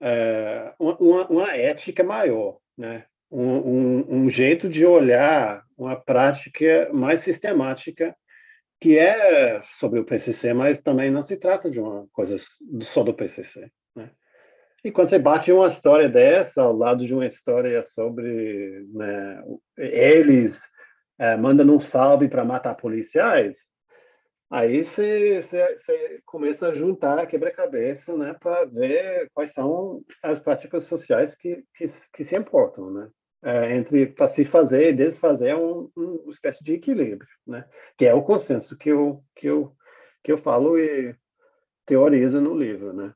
é, 0.00 0.72
uma, 0.78 1.26
uma, 1.26 1.56
ética 1.56 2.04
maior, 2.04 2.58
né? 2.76 3.04
Um, 3.30 3.56
um, 3.56 4.16
um, 4.16 4.30
jeito 4.30 4.68
de 4.68 4.86
olhar 4.86 5.64
uma 5.76 5.96
prática 5.96 6.88
mais 6.92 7.20
sistemática 7.20 8.14
que 8.80 8.98
é 8.98 9.62
sobre 9.78 9.98
o 9.98 10.04
PCC, 10.04 10.52
mas 10.52 10.80
também 10.80 11.10
não 11.10 11.22
se 11.22 11.36
trata 11.36 11.70
de 11.70 11.80
uma 11.80 12.06
coisa 12.12 12.36
só 12.92 13.02
do 13.02 13.14
PCC. 13.14 13.70
Né? 13.96 14.10
E 14.84 14.90
quando 14.90 15.08
você 15.08 15.18
bate 15.18 15.50
uma 15.50 15.68
história 15.68 16.08
dessa 16.08 16.62
ao 16.62 16.76
lado 16.76 17.06
de 17.06 17.14
uma 17.14 17.26
história 17.26 17.82
sobre 17.94 18.84
né, 18.92 19.42
eles 19.78 20.60
é, 21.18 21.36
mandando 21.36 21.74
um 21.74 21.80
salve 21.80 22.28
para 22.28 22.44
matar 22.44 22.74
policiais, 22.74 23.56
aí 24.50 24.84
você, 24.84 25.40
começa 26.24 26.68
a 26.68 26.74
juntar 26.74 27.26
quebra-cabeça 27.26 28.16
né, 28.16 28.34
para 28.40 28.64
ver 28.64 29.28
quais 29.32 29.52
são 29.52 30.02
as 30.22 30.38
práticas 30.38 30.84
sociais 30.84 31.34
que, 31.36 31.64
que, 31.76 31.86
que 32.12 32.24
se 32.24 32.36
importam, 32.36 32.90
né? 32.90 33.08
É, 33.46 33.76
entre 33.76 34.06
para 34.06 34.30
se 34.30 34.42
fazer 34.46 34.88
e 34.88 34.96
desfazer 34.96 35.54
um, 35.54 35.90
um, 35.94 36.14
uma 36.22 36.32
espécie 36.32 36.64
de 36.64 36.72
equilíbrio, 36.72 37.28
né? 37.46 37.66
Que 37.98 38.06
é 38.06 38.14
o 38.14 38.22
consenso 38.22 38.74
que 38.74 38.88
eu 38.88 39.22
que 39.36 39.46
eu 39.46 39.76
que 40.22 40.32
eu 40.32 40.38
falo 40.38 40.78
e 40.78 41.14
teorizo 41.84 42.40
no 42.40 42.56
livro, 42.56 42.94
né? 42.94 43.12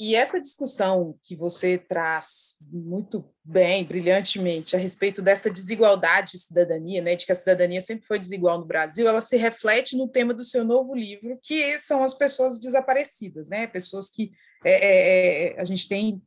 E 0.00 0.14
essa 0.14 0.40
discussão 0.40 1.18
que 1.22 1.36
você 1.36 1.76
traz 1.76 2.56
muito 2.70 3.24
bem, 3.44 3.84
brilhantemente, 3.84 4.74
a 4.74 4.78
respeito 4.78 5.20
dessa 5.20 5.50
desigualdade 5.50 6.32
de 6.32 6.38
cidadania, 6.38 7.02
né, 7.02 7.14
de 7.14 7.26
que 7.26 7.32
a 7.32 7.36
cidadania 7.36 7.80
sempre 7.80 8.06
foi 8.06 8.18
desigual 8.18 8.58
no 8.58 8.64
Brasil, 8.64 9.06
ela 9.06 9.20
se 9.20 9.36
reflete 9.36 9.96
no 9.96 10.08
tema 10.08 10.32
do 10.32 10.44
seu 10.44 10.64
novo 10.64 10.94
livro, 10.94 11.38
que 11.42 11.76
são 11.78 12.02
as 12.02 12.14
pessoas 12.14 12.58
desaparecidas, 12.58 13.48
né, 13.48 13.66
pessoas 13.66 14.08
que 14.08 14.32
é, 14.64 14.72
é, 14.72 15.54
é 15.56 15.60
a 15.60 15.64
gente 15.64 15.86
tem, 15.86 16.22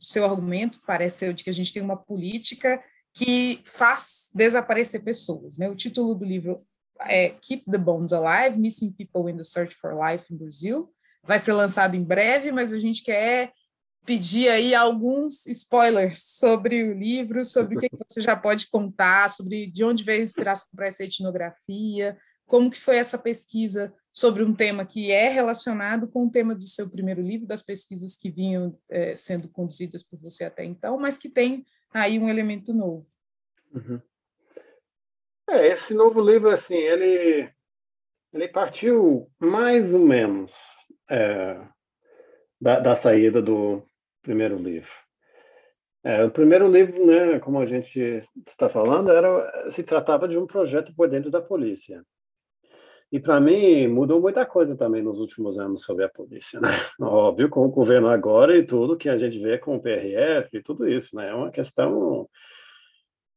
o 0.00 0.04
seu 0.04 0.24
argumento 0.24 0.80
parece 0.86 1.18
ser 1.18 1.34
de 1.34 1.44
que 1.44 1.50
a 1.50 1.54
gente 1.54 1.72
tem 1.72 1.82
uma 1.82 1.96
política 1.96 2.82
que 3.12 3.60
faz 3.64 4.30
desaparecer 4.34 5.04
pessoas, 5.04 5.58
né, 5.58 5.68
o 5.68 5.76
título 5.76 6.14
do 6.14 6.24
livro 6.24 6.66
é 7.00 7.30
Keep 7.30 7.70
the 7.70 7.78
Bones 7.78 8.12
Alive, 8.12 8.58
Missing 8.58 8.92
People 8.92 9.30
in 9.30 9.36
the 9.36 9.42
Search 9.42 9.74
for 9.74 9.94
Life 9.94 10.32
in 10.32 10.36
Brazil, 10.36 10.93
vai 11.26 11.38
ser 11.38 11.52
lançado 11.52 11.96
em 11.96 12.02
breve, 12.02 12.52
mas 12.52 12.72
a 12.72 12.78
gente 12.78 13.02
quer 13.02 13.52
pedir 14.04 14.48
aí 14.48 14.74
alguns 14.74 15.46
spoilers 15.46 16.22
sobre 16.22 16.84
o 16.84 16.92
livro, 16.92 17.44
sobre 17.44 17.76
o 17.76 17.80
que 17.80 17.88
você 18.08 18.20
já 18.20 18.36
pode 18.36 18.68
contar, 18.68 19.30
sobre 19.30 19.66
de 19.66 19.82
onde 19.82 20.04
veio 20.04 20.20
a 20.20 20.24
inspiração 20.24 20.68
para 20.76 20.86
essa 20.86 21.04
etnografia, 21.04 22.16
como 22.46 22.70
que 22.70 22.78
foi 22.78 22.96
essa 22.96 23.16
pesquisa 23.16 23.94
sobre 24.12 24.42
um 24.42 24.54
tema 24.54 24.84
que 24.84 25.10
é 25.10 25.28
relacionado 25.28 26.06
com 26.06 26.26
o 26.26 26.30
tema 26.30 26.54
do 26.54 26.62
seu 26.62 26.88
primeiro 26.88 27.22
livro, 27.22 27.46
das 27.46 27.62
pesquisas 27.62 28.16
que 28.16 28.30
vinham 28.30 28.78
é, 28.90 29.16
sendo 29.16 29.48
conduzidas 29.48 30.02
por 30.02 30.20
você 30.20 30.44
até 30.44 30.64
então, 30.64 30.98
mas 30.98 31.16
que 31.16 31.28
tem 31.28 31.64
aí 31.92 32.18
um 32.18 32.28
elemento 32.28 32.74
novo. 32.74 33.06
Uhum. 33.72 34.00
É, 35.48 35.68
esse 35.68 35.94
novo 35.94 36.20
livro, 36.20 36.50
assim, 36.50 36.74
ele, 36.74 37.50
ele 38.32 38.48
partiu 38.48 39.30
mais 39.38 39.92
ou 39.94 40.00
menos 40.00 40.52
é, 41.08 41.60
da, 42.60 42.80
da, 42.80 42.96
saída 42.96 43.42
do 43.42 43.82
primeiro 44.22 44.56
livro. 44.56 44.90
É, 46.02 46.24
o 46.24 46.30
primeiro 46.30 46.70
livro, 46.70 47.06
né, 47.06 47.38
como 47.40 47.60
a 47.60 47.66
gente 47.66 48.22
está 48.46 48.68
falando, 48.68 49.10
era 49.10 49.72
se 49.72 49.82
tratava 49.82 50.28
de 50.28 50.36
um 50.36 50.46
projeto 50.46 50.94
por 50.94 51.08
dentro 51.08 51.30
da 51.30 51.40
polícia. 51.40 52.04
E 53.10 53.20
para 53.20 53.40
mim 53.40 53.86
mudou 53.86 54.20
muita 54.20 54.44
coisa 54.44 54.76
também 54.76 55.02
nos 55.02 55.18
últimos 55.18 55.58
anos 55.58 55.82
sobre 55.84 56.04
a 56.04 56.08
polícia, 56.08 56.60
né? 56.60 56.68
Óbvio, 57.00 57.48
com 57.48 57.64
o 57.64 57.70
governo 57.70 58.08
agora 58.08 58.56
e 58.56 58.66
tudo 58.66 58.96
que 58.96 59.08
a 59.08 59.16
gente 59.16 59.38
vê 59.38 59.56
com 59.56 59.76
o 59.76 59.80
PRF 59.80 60.48
e 60.52 60.62
tudo 60.62 60.88
isso, 60.88 61.14
né? 61.14 61.28
É 61.28 61.34
uma 61.34 61.50
questão, 61.50 62.28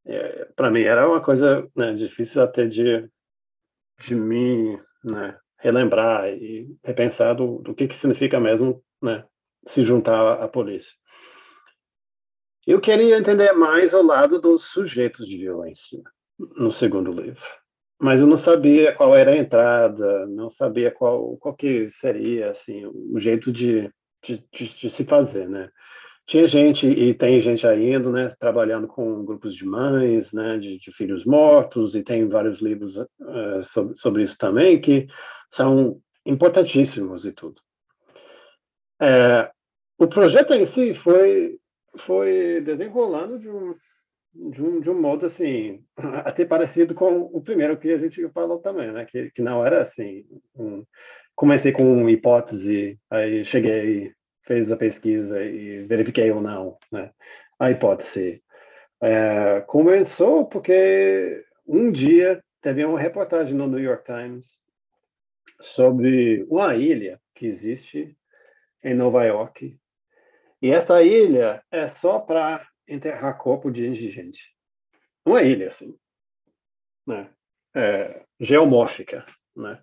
é, 0.05 0.45
para 0.55 0.71
mim 0.71 0.81
era 0.81 1.07
uma 1.07 1.21
coisa 1.21 1.69
né, 1.75 1.93
difícil 1.93 2.41
até 2.41 2.65
de 2.65 3.07
de 3.99 4.15
mim, 4.15 4.79
né, 5.03 5.37
relembrar 5.59 6.27
e 6.29 6.67
repensar 6.83 7.33
do, 7.33 7.59
do 7.59 7.73
que, 7.73 7.87
que 7.87 7.97
significa 7.97 8.39
mesmo 8.39 8.81
né, 9.01 9.23
se 9.67 9.83
juntar 9.83 10.41
à 10.41 10.47
polícia. 10.47 10.91
Eu 12.65 12.81
queria 12.81 13.17
entender 13.17 13.53
mais 13.53 13.93
o 13.93 14.01
lado 14.01 14.39
dos 14.39 14.65
sujeitos 14.71 15.25
de 15.25 15.37
violência 15.37 16.01
no 16.37 16.71
segundo 16.71 17.11
livro, 17.11 17.41
mas 17.99 18.19
eu 18.19 18.27
não 18.27 18.37
sabia 18.37 18.93
qual 18.93 19.15
era 19.15 19.31
a 19.31 19.37
entrada, 19.37 20.27
não 20.27 20.49
sabia 20.49 20.91
qual, 20.91 21.37
qual 21.37 21.55
que 21.55 21.89
seria 21.91 22.51
assim 22.51 22.85
o 22.85 23.19
jeito 23.19 23.51
de, 23.51 23.89
de, 24.23 24.43
de, 24.53 24.69
de 24.79 24.89
se 24.89 25.05
fazer, 25.05 25.47
né? 25.47 25.69
Tinha 26.27 26.45
gente 26.45 26.85
e 26.85 27.13
tem 27.13 27.39
gente 27.39 27.65
ainda, 27.65 28.11
né, 28.11 28.27
trabalhando 28.37 28.85
com 28.85 29.23
grupos 29.23 29.55
de 29.55 29.65
mães, 29.65 30.33
né, 30.33 30.57
de, 30.57 30.77
de 30.77 30.91
filhos 30.91 31.23
mortos 31.23 31.95
e 31.95 32.03
tem 32.03 32.27
vários 32.27 32.61
livros 32.61 32.97
uh, 32.97 33.63
sobre, 33.71 33.97
sobre 33.97 34.23
isso 34.23 34.37
também 34.37 34.81
que 34.81 35.07
são 35.51 36.01
importantíssimos 36.25 37.25
e 37.25 37.31
tudo. 37.31 37.61
É, 39.01 39.49
o 39.97 40.07
projeto 40.07 40.53
em 40.53 40.65
si 40.65 40.93
foi 40.95 41.59
foi 42.05 42.61
desenrolando 42.61 43.39
de 43.39 43.49
um, 43.49 43.75
de 44.51 44.61
um, 44.61 44.79
de 44.79 44.89
um 44.89 45.01
modo 45.01 45.25
assim 45.25 45.83
até 46.25 46.45
parecido 46.45 46.93
com 46.93 47.21
o 47.21 47.41
primeiro 47.41 47.77
que 47.77 47.91
a 47.91 47.97
gente 47.97 48.27
falou 48.29 48.59
também, 48.59 48.91
né? 48.91 49.05
Que, 49.05 49.31
que 49.31 49.41
não 49.41 49.65
era 49.65 49.81
assim. 49.81 50.25
Um, 50.55 50.85
comecei 51.35 51.71
com 51.71 51.83
uma 51.83 52.11
hipótese, 52.11 52.99
aí 53.09 53.45
cheguei, 53.45 54.11
fez 54.45 54.71
a 54.71 54.77
pesquisa 54.77 55.43
e 55.43 55.85
verifiquei 55.85 56.31
ou 56.31 56.41
não, 56.41 56.77
né? 56.91 57.11
A 57.59 57.71
hipótese 57.71 58.41
é, 59.01 59.61
começou 59.61 60.45
porque 60.45 61.43
um 61.67 61.91
dia 61.91 62.41
teve 62.61 62.83
uma 62.85 62.99
reportagem 62.99 63.53
no 63.53 63.67
New 63.67 63.79
York 63.79 64.05
Times 64.05 64.45
sobre 65.59 66.43
uma 66.49 66.75
ilha 66.75 67.19
que 67.35 67.45
existe 67.45 68.17
em 68.83 68.93
Nova 68.93 69.23
York. 69.25 69.77
E 70.61 70.71
essa 70.71 71.01
ilha 71.03 71.63
é 71.71 71.87
só 71.87 72.19
para 72.19 72.67
enterrar 72.87 73.37
corpo 73.37 73.71
de 73.71 73.85
indigente. 73.85 74.41
Uma 75.25 75.41
ilha, 75.41 75.67
assim, 75.67 75.97
né? 77.05 77.29
É, 77.75 78.23
geomórfica, 78.39 79.25
né? 79.55 79.81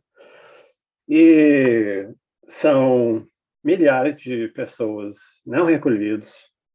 E 1.08 2.08
são 2.48 3.26
milhares 3.62 4.16
de 4.16 4.48
pessoas 4.48 5.16
não 5.44 5.66
recolhidos, 5.66 6.30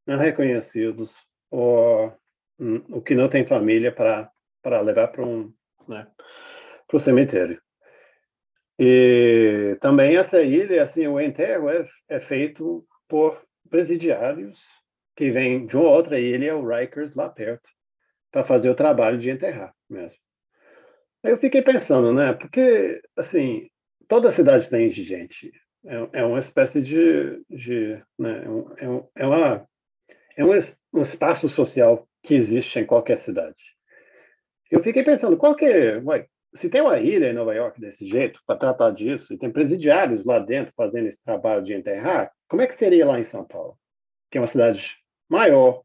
não 0.05 0.17
reconhecidos, 0.17 1.11
ou 1.49 2.15
um, 2.59 2.77
o 2.89 3.01
que 3.01 3.15
não 3.15 3.29
tem 3.29 3.45
família 3.45 3.91
para 3.91 4.81
levar 4.81 5.09
para 5.09 5.25
um 5.25 5.53
né, 5.87 6.07
o 6.91 6.99
cemitério. 6.99 7.61
E 8.79 9.77
também 9.81 10.15
essa 10.15 10.41
ilha, 10.41 10.83
assim, 10.83 11.05
o 11.05 11.19
enterro 11.19 11.69
é, 11.69 11.85
é 12.07 12.21
feito 12.21 12.85
por 13.09 13.41
presidiários 13.69 14.57
que 15.17 15.29
vêm 15.31 15.65
de 15.65 15.75
uma 15.75 15.89
outra 15.89 16.17
ilha, 16.17 16.55
o 16.55 16.65
Rikers, 16.65 17.13
lá 17.13 17.27
perto, 17.27 17.69
para 18.31 18.45
fazer 18.45 18.69
o 18.69 18.75
trabalho 18.75 19.19
de 19.19 19.29
enterrar 19.29 19.73
mesmo. 19.89 20.17
Aí 21.21 21.31
eu 21.31 21.37
fiquei 21.37 21.61
pensando, 21.61 22.13
né? 22.13 22.31
Porque, 22.31 23.01
assim, 23.17 23.69
toda 24.07 24.31
cidade 24.31 24.69
tem 24.69 24.89
gente. 24.91 25.51
É, 25.85 26.21
é 26.21 26.23
uma 26.23 26.39
espécie 26.39 26.81
de... 26.81 27.43
de 27.49 28.01
né, 28.17 28.43
é, 28.45 28.49
um, 28.87 29.07
é, 29.17 29.25
uma, 29.27 29.67
é 30.37 30.45
um, 30.45 30.51
um 30.93 31.01
espaço 31.01 31.49
social 31.49 32.07
que 32.23 32.33
existe 32.33 32.79
em 32.79 32.85
qualquer 32.85 33.17
cidade. 33.19 33.57
Eu 34.71 34.81
fiquei 34.81 35.03
pensando, 35.03 35.35
qual 35.35 35.53
que 35.53 35.65
é, 35.65 35.97
uai, 35.97 36.27
se 36.55 36.69
tem 36.69 36.81
uma 36.81 36.99
ilha 36.99 37.29
em 37.29 37.33
Nova 37.33 37.53
York 37.53 37.79
desse 37.79 38.07
jeito, 38.07 38.41
para 38.45 38.59
tratar 38.59 38.91
disso, 38.91 39.33
e 39.33 39.37
tem 39.37 39.51
presidiários 39.51 40.25
lá 40.25 40.39
dentro 40.39 40.73
fazendo 40.75 41.07
esse 41.07 41.21
trabalho 41.23 41.63
de 41.63 41.73
enterrar, 41.73 42.31
como 42.47 42.61
é 42.61 42.67
que 42.67 42.75
seria 42.75 43.05
lá 43.05 43.19
em 43.19 43.25
São 43.25 43.45
Paulo? 43.45 43.77
Que 44.31 44.37
é 44.37 44.41
uma 44.41 44.47
cidade 44.47 44.97
maior, 45.29 45.83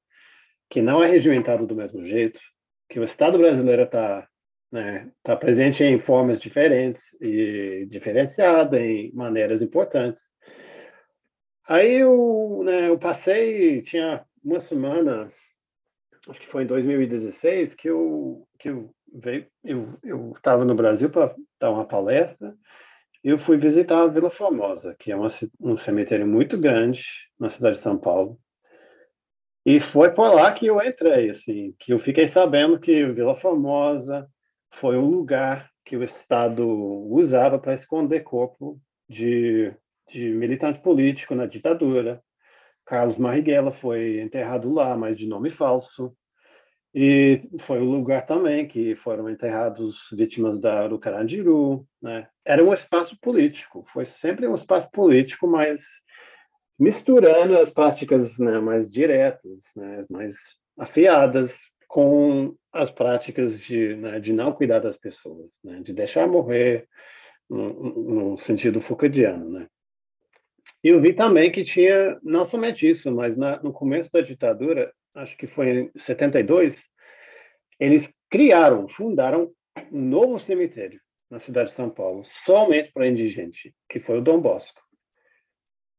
que 0.71 0.81
não 0.81 1.03
é 1.03 1.07
regimentada 1.07 1.67
do 1.67 1.75
mesmo 1.75 2.07
jeito, 2.07 2.41
que 2.89 2.99
o 2.99 3.05
Estado 3.05 3.39
brasileiro 3.39 3.83
está 3.83 4.27
né, 4.73 5.11
tá 5.23 5.37
presente 5.37 5.85
em 5.85 6.01
formas 6.01 6.39
diferentes 6.39 7.03
e 7.21 7.87
diferenciada 7.91 8.81
em 8.81 9.13
maneiras 9.13 9.63
importantes. 9.63 10.21
Aí 11.67 11.95
eu, 11.95 12.63
né, 12.65 12.89
eu 12.89 12.99
passei, 12.99 13.83
tinha 13.83 14.25
uma 14.43 14.61
semana, 14.61 15.33
acho 16.29 16.41
que 16.41 16.49
foi 16.49 16.65
em 16.65 16.67
2016, 16.67 17.75
que 17.75 17.89
eu, 17.89 18.47
que 18.59 18.69
eu 18.71 18.94
veio, 19.15 19.47
eu 20.03 20.33
estava 20.37 20.65
no 20.65 20.75
Brasil 20.75 21.09
para 21.09 21.35
dar 21.61 21.71
uma 21.71 21.87
palestra 21.87 22.55
eu 23.25 23.39
fui 23.39 23.57
visitar 23.57 24.03
a 24.03 24.07
Vila 24.07 24.31
Formosa, 24.31 24.95
que 24.99 25.11
é 25.11 25.17
uma, 25.17 25.29
um 25.59 25.79
cemitério 25.79 26.27
muito 26.27 26.59
grande 26.59 27.03
na 27.41 27.49
cidade 27.49 27.77
de 27.77 27.83
São 27.83 27.97
Paulo. 27.97 28.39
E 29.65 29.81
foi 29.81 30.11
por 30.11 30.35
lá 30.35 30.53
que 30.53 30.67
eu 30.67 30.79
entrei, 30.83 31.31
assim, 31.31 31.75
que 31.81 31.95
eu 31.95 31.99
fiquei 31.99 32.29
sabendo 32.29 32.79
que 32.79 33.07
Vila 33.07 33.35
Formosa 33.41 34.29
foi 34.79 34.99
um 34.99 35.09
lugar 35.09 35.71
que 35.87 35.97
o 35.97 36.05
Estado 36.05 36.69
usava 36.69 37.59
para 37.59 37.73
esconder 37.73 38.21
corpo 38.21 38.79
de, 39.09 39.73
de 40.13 40.29
militante 40.35 40.81
político 40.81 41.35
na 41.35 41.47
ditadura. 41.47 42.23
Carlos 42.85 43.17
Marighella 43.17 43.73
foi 43.73 44.21
enterrado 44.21 44.71
lá, 44.71 44.95
mas 44.99 45.17
de 45.17 45.27
nome 45.27 45.51
falso. 45.51 46.15
E 46.95 47.43
foi 47.67 47.81
o 47.81 47.91
lugar 47.91 48.25
também 48.25 48.69
que 48.69 48.95
foram 48.97 49.29
enterrados 49.29 49.97
vítimas 50.13 50.61
da, 50.61 50.87
do 50.87 50.99
Carandiru. 50.99 51.85
Né? 52.01 52.29
Era 52.45 52.63
um 52.63 52.73
espaço 52.73 53.19
político, 53.21 53.85
foi 53.93 54.05
sempre 54.05 54.47
um 54.47 54.55
espaço 54.55 54.89
político, 54.93 55.49
mas 55.49 55.83
misturando 56.79 57.59
as 57.59 57.71
práticas 57.71 58.37
né, 58.39 58.61
mais 58.61 58.89
diretas, 58.89 59.59
né, 59.75 60.05
mais 60.09 60.37
afiadas, 60.79 61.53
com 61.89 62.57
as 62.73 62.91
práticas 62.91 63.59
de, 63.61 63.95
né, 63.97 64.19
de 64.19 64.33
não 64.33 64.53
cuidar 64.53 64.81
das 64.81 64.97
pessoas, 64.97 65.49
né, 65.63 65.81
de 65.81 65.93
deixar 65.93 66.27
morrer 66.27 66.89
no, 67.49 68.37
sentido 68.39 68.81
Foucauldiano. 68.81 69.49
Né? 69.49 69.67
Eu 70.83 71.01
vi 71.01 71.13
também 71.13 71.53
que 71.53 71.65
tinha 71.65 72.19
não 72.23 72.45
somente 72.45 72.89
isso, 72.89 73.11
mas 73.13 73.37
na, 73.37 73.63
no 73.63 73.73
começo 73.73 74.11
da 74.13 74.21
ditadura 74.21 74.93
acho 75.15 75.37
que 75.37 75.47
foi 75.47 75.71
em 75.71 75.91
72, 75.97 76.75
eles 77.79 78.11
criaram, 78.31 78.89
fundaram 78.89 79.53
um 79.93 80.01
novo 80.01 80.39
cemitério 80.39 81.01
na 81.31 81.41
cidade 81.41 81.71
de 81.71 81.77
São 81.77 81.91
Paulo, 81.91 82.25
somente 82.45 82.93
para 82.93 83.09
indigente, 83.09 83.75
que 83.89 84.01
foi 84.01 84.19
o 84.19 84.23
Dom 84.23 84.41
Bosco. 84.41 84.81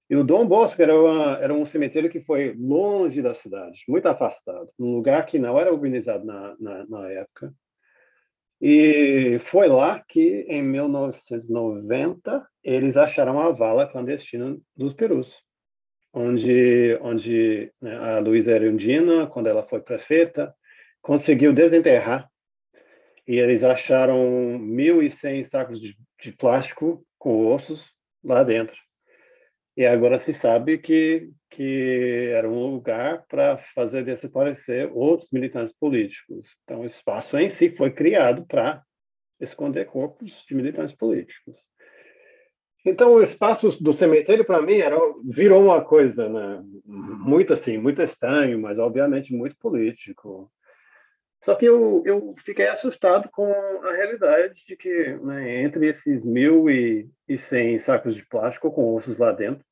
E 0.09 0.15
o 0.15 0.23
Dom 0.23 0.45
Bosco 0.45 0.81
era, 0.81 0.97
uma, 0.99 1.37
era, 1.39 1.53
um 1.53 1.65
cemitério 1.65 2.09
que 2.09 2.21
foi 2.21 2.53
longe 2.53 3.21
da 3.21 3.33
cidade, 3.33 3.83
muito 3.87 4.05
afastado, 4.07 4.69
um 4.77 4.93
lugar 4.93 5.25
que 5.25 5.39
não 5.39 5.59
era 5.59 5.73
urbanizado 5.73 6.23
na, 6.23 6.55
na, 6.59 6.85
na 6.85 7.09
época. 7.09 7.51
E 8.61 9.39
foi 9.49 9.67
lá 9.67 10.03
que, 10.07 10.45
em 10.47 10.61
1990, 10.61 12.47
eles 12.63 12.95
acharam 12.95 13.39
a 13.39 13.51
vala 13.51 13.87
clandestina 13.87 14.55
dos 14.75 14.93
Perus 14.93 15.44
onde, 16.15 16.97
onde 17.01 17.71
né, 17.81 17.93
a 17.97 18.19
Luísa 18.19 18.53
Erundina, 18.53 19.27
quando 19.27 19.47
ela 19.47 19.67
foi 19.67 19.81
prefeita, 19.81 20.55
conseguiu 21.01 21.53
desenterrar 21.53 22.29
e 23.27 23.35
eles 23.37 23.63
acharam 23.63 24.57
1.100 24.59 25.49
sacos 25.49 25.81
de, 25.81 25.95
de 26.23 26.31
plástico 26.31 27.05
com 27.19 27.47
ossos 27.47 27.83
lá 28.23 28.43
dentro. 28.43 28.75
E 29.75 29.85
agora 29.85 30.17
se 30.19 30.33
sabe 30.33 30.77
que, 30.77 31.29
que 31.49 32.31
era 32.33 32.49
um 32.49 32.65
lugar 32.67 33.25
para 33.27 33.57
fazer 33.73 34.05
desaparecer 34.05 34.89
outros 34.93 35.29
militantes 35.31 35.75
políticos. 35.77 36.47
Então, 36.63 36.81
o 36.81 36.85
espaço 36.85 37.37
em 37.37 37.49
si 37.49 37.71
foi 37.71 37.91
criado 37.91 38.45
para 38.45 38.81
esconder 39.41 39.85
corpos 39.87 40.31
de 40.47 40.55
militantes 40.55 40.95
políticos. 40.95 41.57
Então, 42.85 43.15
o 43.15 43.23
espaço 43.23 43.83
do 43.83 43.93
cemitério, 43.93 44.45
para 44.45 44.61
mim, 44.61 44.77
era, 44.77 44.95
virou 45.23 45.63
uma 45.63 45.83
coisa 45.83 46.29
né, 46.29 46.63
muito 46.85 47.51
assim, 47.51 47.79
muito 47.79 47.99
estranho, 48.01 48.59
mas 48.59 48.77
obviamente 48.77 49.33
muito 49.33 49.57
político. 49.57 50.51
Só 51.43 51.55
que 51.55 51.65
eu, 51.65 52.03
eu 52.05 52.35
fiquei 52.45 52.67
assustado 52.67 53.27
com 53.29 53.51
a 53.51 53.91
realidade 53.91 54.63
de 54.67 54.77
que, 54.77 55.15
né, 55.17 55.63
entre 55.63 55.89
esses 55.89 56.23
mil 56.23 56.69
e, 56.69 57.09
e 57.27 57.37
cem 57.37 57.79
sacos 57.79 58.15
de 58.15 58.23
plástico 58.25 58.71
com 58.71 58.95
ossos 58.95 59.17
lá 59.17 59.31
dentro, 59.31 59.65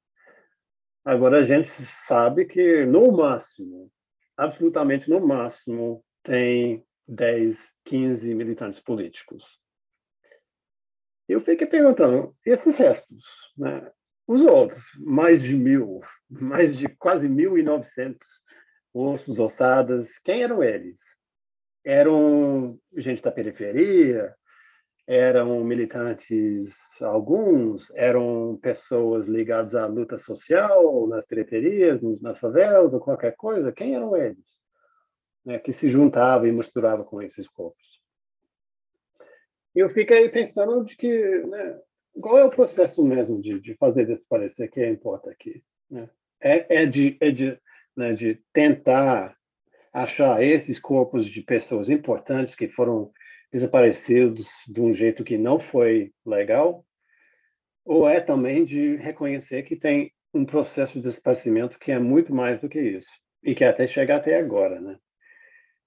agora 1.06 1.40
a 1.40 1.44
gente 1.44 1.72
sabe 2.08 2.46
que, 2.46 2.84
no 2.86 3.12
máximo, 3.12 3.92
absolutamente 4.36 5.08
no 5.08 5.20
máximo, 5.20 6.04
tem 6.24 6.84
10, 7.08 7.58
15 7.86 8.34
militantes 8.34 8.80
políticos. 8.80 9.44
Eu 11.28 11.42
fiquei 11.42 11.66
perguntando, 11.66 12.36
esses 12.46 12.76
restos, 12.76 13.24
né? 13.58 13.90
os 14.28 14.42
outros, 14.42 14.82
mais 15.00 15.42
de 15.42 15.56
mil, 15.56 16.02
mais 16.30 16.76
de 16.78 16.88
quase 16.88 17.28
1.900 17.28 18.18
ossos, 18.94 19.40
ossadas, 19.40 20.10
quem 20.24 20.44
eram 20.44 20.64
eles? 20.64 20.98
Eram 21.86 22.80
gente 22.96 23.22
da 23.22 23.32
periferia? 23.32 24.34
Eram 25.06 25.64
militantes, 25.66 26.74
alguns? 27.02 27.92
Eram 27.94 28.58
pessoas 28.62 29.28
ligadas 29.28 29.76
à 29.76 29.86
luta 29.86 30.18
social, 30.18 31.08
nas 31.08 31.26
periferias, 31.26 32.02
nas 32.22 32.40
favelas, 32.40 32.94
ou 32.94 33.02
qualquer 33.02 33.36
coisa? 33.36 33.74
Quem 33.74 33.96
eram 33.96 34.16
eles? 34.16 34.46
Né, 35.46 35.60
que 35.60 35.74
se 35.74 35.90
juntava 35.90 36.48
e 36.48 36.54
misturava 36.54 37.04
com 37.04 37.22
esses 37.22 37.50
corpos? 37.50 37.93
Eu 39.80 39.90
fiquei 39.90 40.30
pensando 40.30 40.86
de 40.86 40.96
que, 40.96 41.40
né, 41.48 41.80
qual 42.22 42.38
é 42.38 42.46
o 42.46 42.52
processo 42.52 43.04
mesmo 43.04 43.42
de, 43.42 43.60
de 43.60 43.76
fazer 43.76 44.06
desaparecer 44.06 44.70
que 44.70 44.86
importa 44.86 45.32
aqui? 45.32 45.64
Né? 45.90 46.10
É, 46.40 46.82
é, 46.82 46.86
de, 46.86 47.18
é 47.20 47.32
de, 47.32 47.58
né, 47.96 48.14
de 48.14 48.40
tentar 48.54 49.36
achar 49.92 50.44
esses 50.44 50.80
corpos 50.80 51.26
de 51.26 51.42
pessoas 51.42 51.90
importantes 51.90 52.56
que 52.56 52.68
foram 52.70 53.12
desaparecidos 53.52 54.48
de 54.68 54.82
um 54.82 54.94
jeito 54.94 55.24
que 55.24 55.38
não 55.38 55.60
foi 55.60 56.12
legal? 56.26 56.86
Ou 57.86 58.08
é 58.08 58.20
também 58.20 58.66
de 58.66 58.96
reconhecer 58.96 59.64
que 59.64 59.76
tem 59.76 60.12
um 60.34 60.46
processo 60.46 60.94
de 60.94 61.02
desaparecimento 61.02 61.78
que 61.78 61.92
é 61.92 62.00
muito 62.00 62.34
mais 62.34 62.60
do 62.60 62.68
que 62.68 62.80
isso 62.80 63.10
e 63.44 63.54
que 63.54 63.64
até 63.64 63.88
chega 63.88 64.16
até 64.16 64.40
agora, 64.40 64.80
né? 64.80 64.98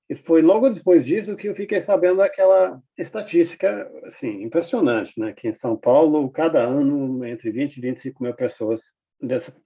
E 0.08 0.14
foi 0.14 0.40
logo 0.40 0.70
depois 0.70 1.04
disso 1.04 1.36
que 1.36 1.48
eu 1.48 1.54
fiquei 1.54 1.80
sabendo 1.80 2.18
daquela 2.18 2.80
estatística 2.96 3.90
assim, 4.04 4.42
impressionante, 4.42 5.12
né? 5.18 5.32
que 5.32 5.48
em 5.48 5.52
São 5.52 5.76
Paulo, 5.76 6.30
cada 6.30 6.62
ano, 6.62 7.24
entre 7.24 7.50
20 7.50 7.76
e 7.76 7.80
25 7.80 8.22
mil 8.22 8.34
pessoas 8.34 8.80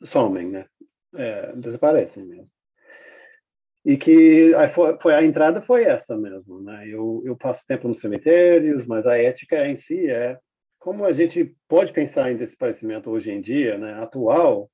somem, 0.04 0.48
né? 0.48 0.66
É, 1.14 1.52
desaparecem 1.56 2.24
mesmo. 2.24 2.48
E 3.84 3.96
que 3.96 4.54
a, 4.54 4.70
foi, 4.70 5.14
a 5.14 5.24
entrada 5.24 5.60
foi 5.60 5.84
essa 5.84 6.16
mesmo. 6.16 6.60
Né? 6.62 6.88
Eu, 6.88 7.22
eu 7.24 7.36
passo 7.36 7.64
tempo 7.66 7.88
nos 7.88 8.00
cemitérios, 8.00 8.86
mas 8.86 9.06
a 9.06 9.18
ética 9.18 9.66
em 9.66 9.76
si 9.78 10.08
é 10.08 10.38
como 10.78 11.04
a 11.04 11.12
gente 11.12 11.54
pode 11.68 11.92
pensar 11.92 12.32
em 12.32 12.38
desaparecimento 12.38 13.10
hoje 13.10 13.30
em 13.30 13.42
dia, 13.42 13.76
né? 13.76 13.94
atual, 14.02 14.70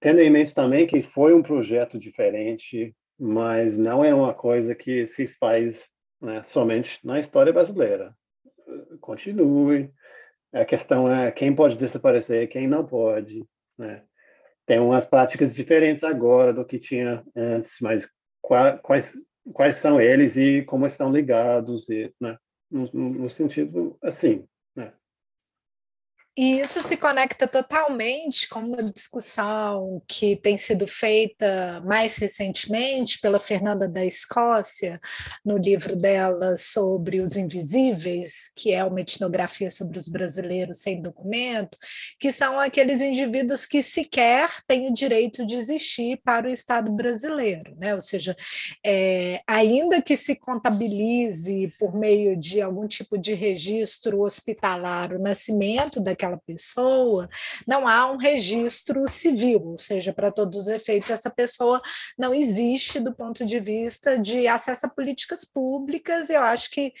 tendo 0.00 0.20
em 0.20 0.30
mente 0.30 0.54
também 0.54 0.86
que 0.86 1.02
foi 1.02 1.34
um 1.34 1.42
projeto 1.42 1.98
diferente, 1.98 2.94
mas 3.18 3.76
não 3.76 4.04
é 4.04 4.14
uma 4.14 4.32
coisa 4.32 4.74
que 4.74 5.08
se 5.08 5.26
faz 5.40 5.78
né, 6.20 6.42
somente 6.44 6.98
na 7.04 7.18
história 7.18 7.52
brasileira. 7.52 8.14
Continue. 9.00 9.90
A 10.52 10.64
questão 10.64 11.10
é 11.10 11.30
quem 11.30 11.54
pode 11.54 11.76
desaparecer, 11.76 12.48
quem 12.48 12.66
não 12.66 12.86
pode. 12.86 13.44
Né? 13.76 14.02
Tem 14.66 14.78
umas 14.78 15.06
práticas 15.06 15.54
diferentes 15.54 16.04
agora 16.04 16.52
do 16.52 16.64
que 16.64 16.78
tinha 16.78 17.22
antes, 17.34 17.72
mas 17.80 18.08
quais, 18.40 19.12
quais 19.52 19.78
são 19.78 20.00
eles 20.00 20.36
e 20.36 20.62
como 20.62 20.86
estão 20.86 21.10
ligados, 21.10 21.88
e, 21.88 22.12
né? 22.20 22.36
no, 22.70 22.90
no, 22.92 23.30
sentido 23.30 23.96
assim. 24.02 24.46
E 26.40 26.60
isso 26.60 26.80
se 26.80 26.96
conecta 26.96 27.48
totalmente 27.48 28.48
com 28.48 28.60
uma 28.60 28.92
discussão 28.92 30.00
que 30.06 30.36
tem 30.36 30.56
sido 30.56 30.86
feita 30.86 31.82
mais 31.84 32.16
recentemente 32.16 33.20
pela 33.20 33.40
Fernanda 33.40 33.88
da 33.88 34.04
Escócia, 34.06 35.00
no 35.44 35.56
livro 35.56 35.96
dela 35.96 36.56
sobre 36.56 37.20
os 37.20 37.36
invisíveis, 37.36 38.52
que 38.54 38.72
é 38.72 38.84
uma 38.84 39.00
etnografia 39.00 39.68
sobre 39.68 39.98
os 39.98 40.06
brasileiros 40.06 40.78
sem 40.78 41.02
documento, 41.02 41.76
que 42.20 42.30
são 42.30 42.60
aqueles 42.60 43.00
indivíduos 43.00 43.66
que 43.66 43.82
sequer 43.82 44.48
têm 44.64 44.88
o 44.88 44.94
direito 44.94 45.44
de 45.44 45.56
existir 45.56 46.20
para 46.24 46.46
o 46.46 46.52
Estado 46.52 46.88
brasileiro, 46.92 47.74
né? 47.76 47.96
Ou 47.96 48.00
seja, 48.00 48.36
é, 48.86 49.40
ainda 49.44 50.00
que 50.00 50.16
se 50.16 50.36
contabilize 50.36 51.74
por 51.80 51.98
meio 51.98 52.36
de 52.36 52.62
algum 52.62 52.86
tipo 52.86 53.18
de 53.18 53.34
registro 53.34 54.22
hospitalar 54.22 55.12
o 55.12 55.18
nascimento 55.18 56.00
daquela 56.00 56.27
daquela 56.28 56.38
pessoa, 56.38 57.28
não 57.66 57.88
há 57.88 58.10
um 58.10 58.16
registro 58.16 59.06
civil, 59.08 59.62
ou 59.64 59.78
seja, 59.78 60.12
para 60.12 60.30
todos 60.30 60.58
os 60.58 60.68
efeitos, 60.68 61.10
essa 61.10 61.30
pessoa 61.30 61.80
não 62.18 62.34
existe 62.34 63.00
do 63.00 63.14
ponto 63.14 63.44
de 63.44 63.58
vista 63.58 64.18
de 64.18 64.46
acesso 64.46 64.86
a 64.86 64.90
políticas 64.90 65.44
públicas. 65.44 66.28
Eu 66.28 66.42
acho 66.42 66.70
que, 66.70 66.92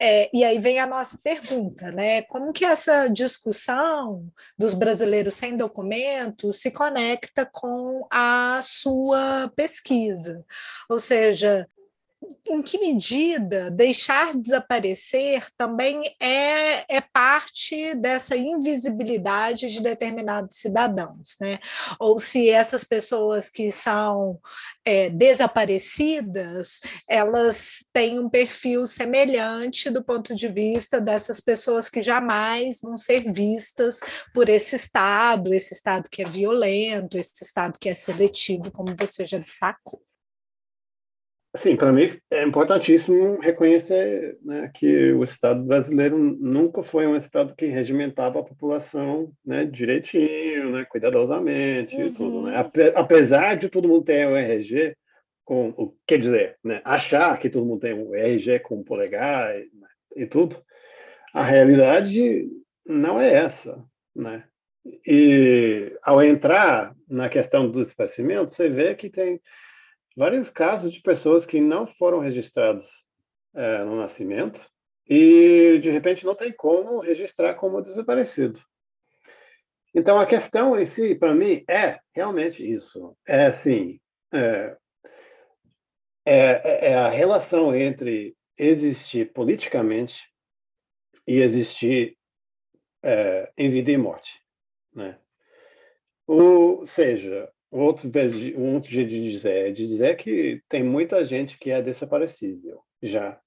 é, 0.00 0.30
e 0.32 0.44
aí 0.44 0.58
vem 0.58 0.78
a 0.78 0.86
nossa 0.86 1.18
pergunta, 1.18 1.90
né? 1.90 2.22
Como 2.22 2.52
que 2.52 2.64
essa 2.64 3.08
discussão 3.08 4.28
dos 4.58 4.74
brasileiros 4.74 5.34
sem 5.34 5.56
documentos 5.56 6.56
se 6.56 6.70
conecta 6.70 7.46
com 7.46 8.06
a 8.10 8.60
sua 8.62 9.50
pesquisa? 9.56 10.44
Ou 10.88 10.98
seja, 10.98 11.68
em 12.46 12.62
que 12.62 12.78
medida 12.78 13.70
deixar 13.70 14.34
desaparecer 14.36 15.46
também 15.56 16.02
é, 16.20 16.96
é 16.96 17.00
parte 17.00 17.94
dessa 17.94 18.36
invisibilidade 18.36 19.68
de 19.70 19.82
determinados 19.82 20.56
cidadãos, 20.56 21.36
né? 21.40 21.58
Ou 21.98 22.18
se 22.18 22.50
essas 22.50 22.84
pessoas 22.84 23.48
que 23.48 23.70
são 23.70 24.38
é, 24.84 25.10
desaparecidas, 25.10 26.80
elas 27.08 27.84
têm 27.92 28.18
um 28.18 28.28
perfil 28.28 28.86
semelhante 28.86 29.90
do 29.90 30.04
ponto 30.04 30.34
de 30.34 30.48
vista 30.48 31.00
dessas 31.00 31.40
pessoas 31.40 31.88
que 31.88 32.02
jamais 32.02 32.80
vão 32.80 32.96
ser 32.96 33.32
vistas 33.32 34.00
por 34.32 34.48
esse 34.48 34.76
Estado, 34.76 35.54
esse 35.54 35.74
Estado 35.74 36.08
que 36.10 36.22
é 36.22 36.28
violento, 36.28 37.16
esse 37.16 37.42
Estado 37.42 37.78
que 37.78 37.88
é 37.88 37.94
seletivo, 37.94 38.70
como 38.70 38.94
você 38.96 39.24
já 39.24 39.38
destacou. 39.38 40.02
Sim, 41.56 41.76
para 41.76 41.92
mim 41.92 42.18
é 42.32 42.42
importantíssimo 42.42 43.38
reconhecer 43.38 44.36
né, 44.42 44.70
que 44.74 45.12
o 45.12 45.22
Estado 45.22 45.62
brasileiro 45.62 46.18
nunca 46.18 46.82
foi 46.82 47.06
um 47.06 47.16
Estado 47.16 47.54
que 47.56 47.66
regimentava 47.66 48.40
a 48.40 48.44
população 48.44 49.30
né, 49.44 49.64
direitinho, 49.64 50.72
né, 50.72 50.84
cuidadosamente 50.84 51.94
uhum. 51.94 52.06
e 52.06 52.12
tudo. 52.12 52.42
Né? 52.42 52.60
Uhum. 52.60 52.92
Apesar 52.96 53.56
de 53.56 53.68
todo 53.68 53.88
mundo 53.88 54.04
ter 54.04 54.26
o 54.26 54.36
RG, 54.36 54.96
com, 55.44 55.94
quer 56.06 56.18
dizer, 56.18 56.56
né, 56.64 56.80
achar 56.84 57.38
que 57.38 57.48
todo 57.48 57.66
mundo 57.66 57.80
tem 57.80 57.92
o 57.92 58.14
RG 58.14 58.58
com 58.60 58.82
polegar 58.82 59.56
e, 59.56 59.68
né, 59.78 59.88
e 60.16 60.26
tudo, 60.26 60.56
a 61.32 61.44
realidade 61.44 62.48
não 62.84 63.20
é 63.20 63.32
essa. 63.32 63.80
Né? 64.14 64.42
E 65.06 65.96
ao 66.02 66.20
entrar 66.20 66.94
na 67.08 67.28
questão 67.28 67.70
do 67.70 67.80
espaçamento, 67.82 68.52
você 68.52 68.68
vê 68.68 68.94
que 68.96 69.08
tem 69.08 69.40
vários 70.16 70.50
casos 70.50 70.92
de 70.92 71.00
pessoas 71.00 71.44
que 71.44 71.60
não 71.60 71.86
foram 71.86 72.20
registradas 72.20 72.86
é, 73.54 73.84
no 73.84 73.96
nascimento 73.96 74.60
e, 75.08 75.78
de 75.82 75.90
repente, 75.90 76.24
não 76.24 76.34
tem 76.34 76.52
como 76.52 77.00
registrar 77.00 77.54
como 77.54 77.82
desaparecido. 77.82 78.60
Então, 79.94 80.18
a 80.18 80.26
questão 80.26 80.78
em 80.78 80.86
si, 80.86 81.14
para 81.14 81.34
mim, 81.34 81.64
é 81.68 82.00
realmente 82.12 82.62
isso. 82.62 83.16
É 83.26 83.46
assim, 83.46 84.00
é, 84.32 84.76
é, 86.24 86.90
é 86.90 86.94
a 86.94 87.08
relação 87.08 87.74
entre 87.74 88.36
existir 88.58 89.32
politicamente 89.32 90.14
e 91.26 91.38
existir 91.38 92.16
é, 93.02 93.52
em 93.56 93.70
vida 93.70 93.92
e 93.92 93.96
morte. 93.96 94.30
Né? 94.92 95.18
Ou 96.26 96.84
seja, 96.86 97.50
outro, 97.80 98.10
um 98.56 98.74
outro 98.74 98.90
jeito 98.90 99.10
de 99.10 99.32
dizer 99.32 99.68
é 99.68 99.72
de 99.72 99.86
dizer 99.86 100.16
que 100.16 100.62
tem 100.68 100.82
muita 100.82 101.24
gente 101.24 101.58
que 101.58 101.70
é 101.70 101.82
desaparecível 101.82 102.80
já. 103.02 103.38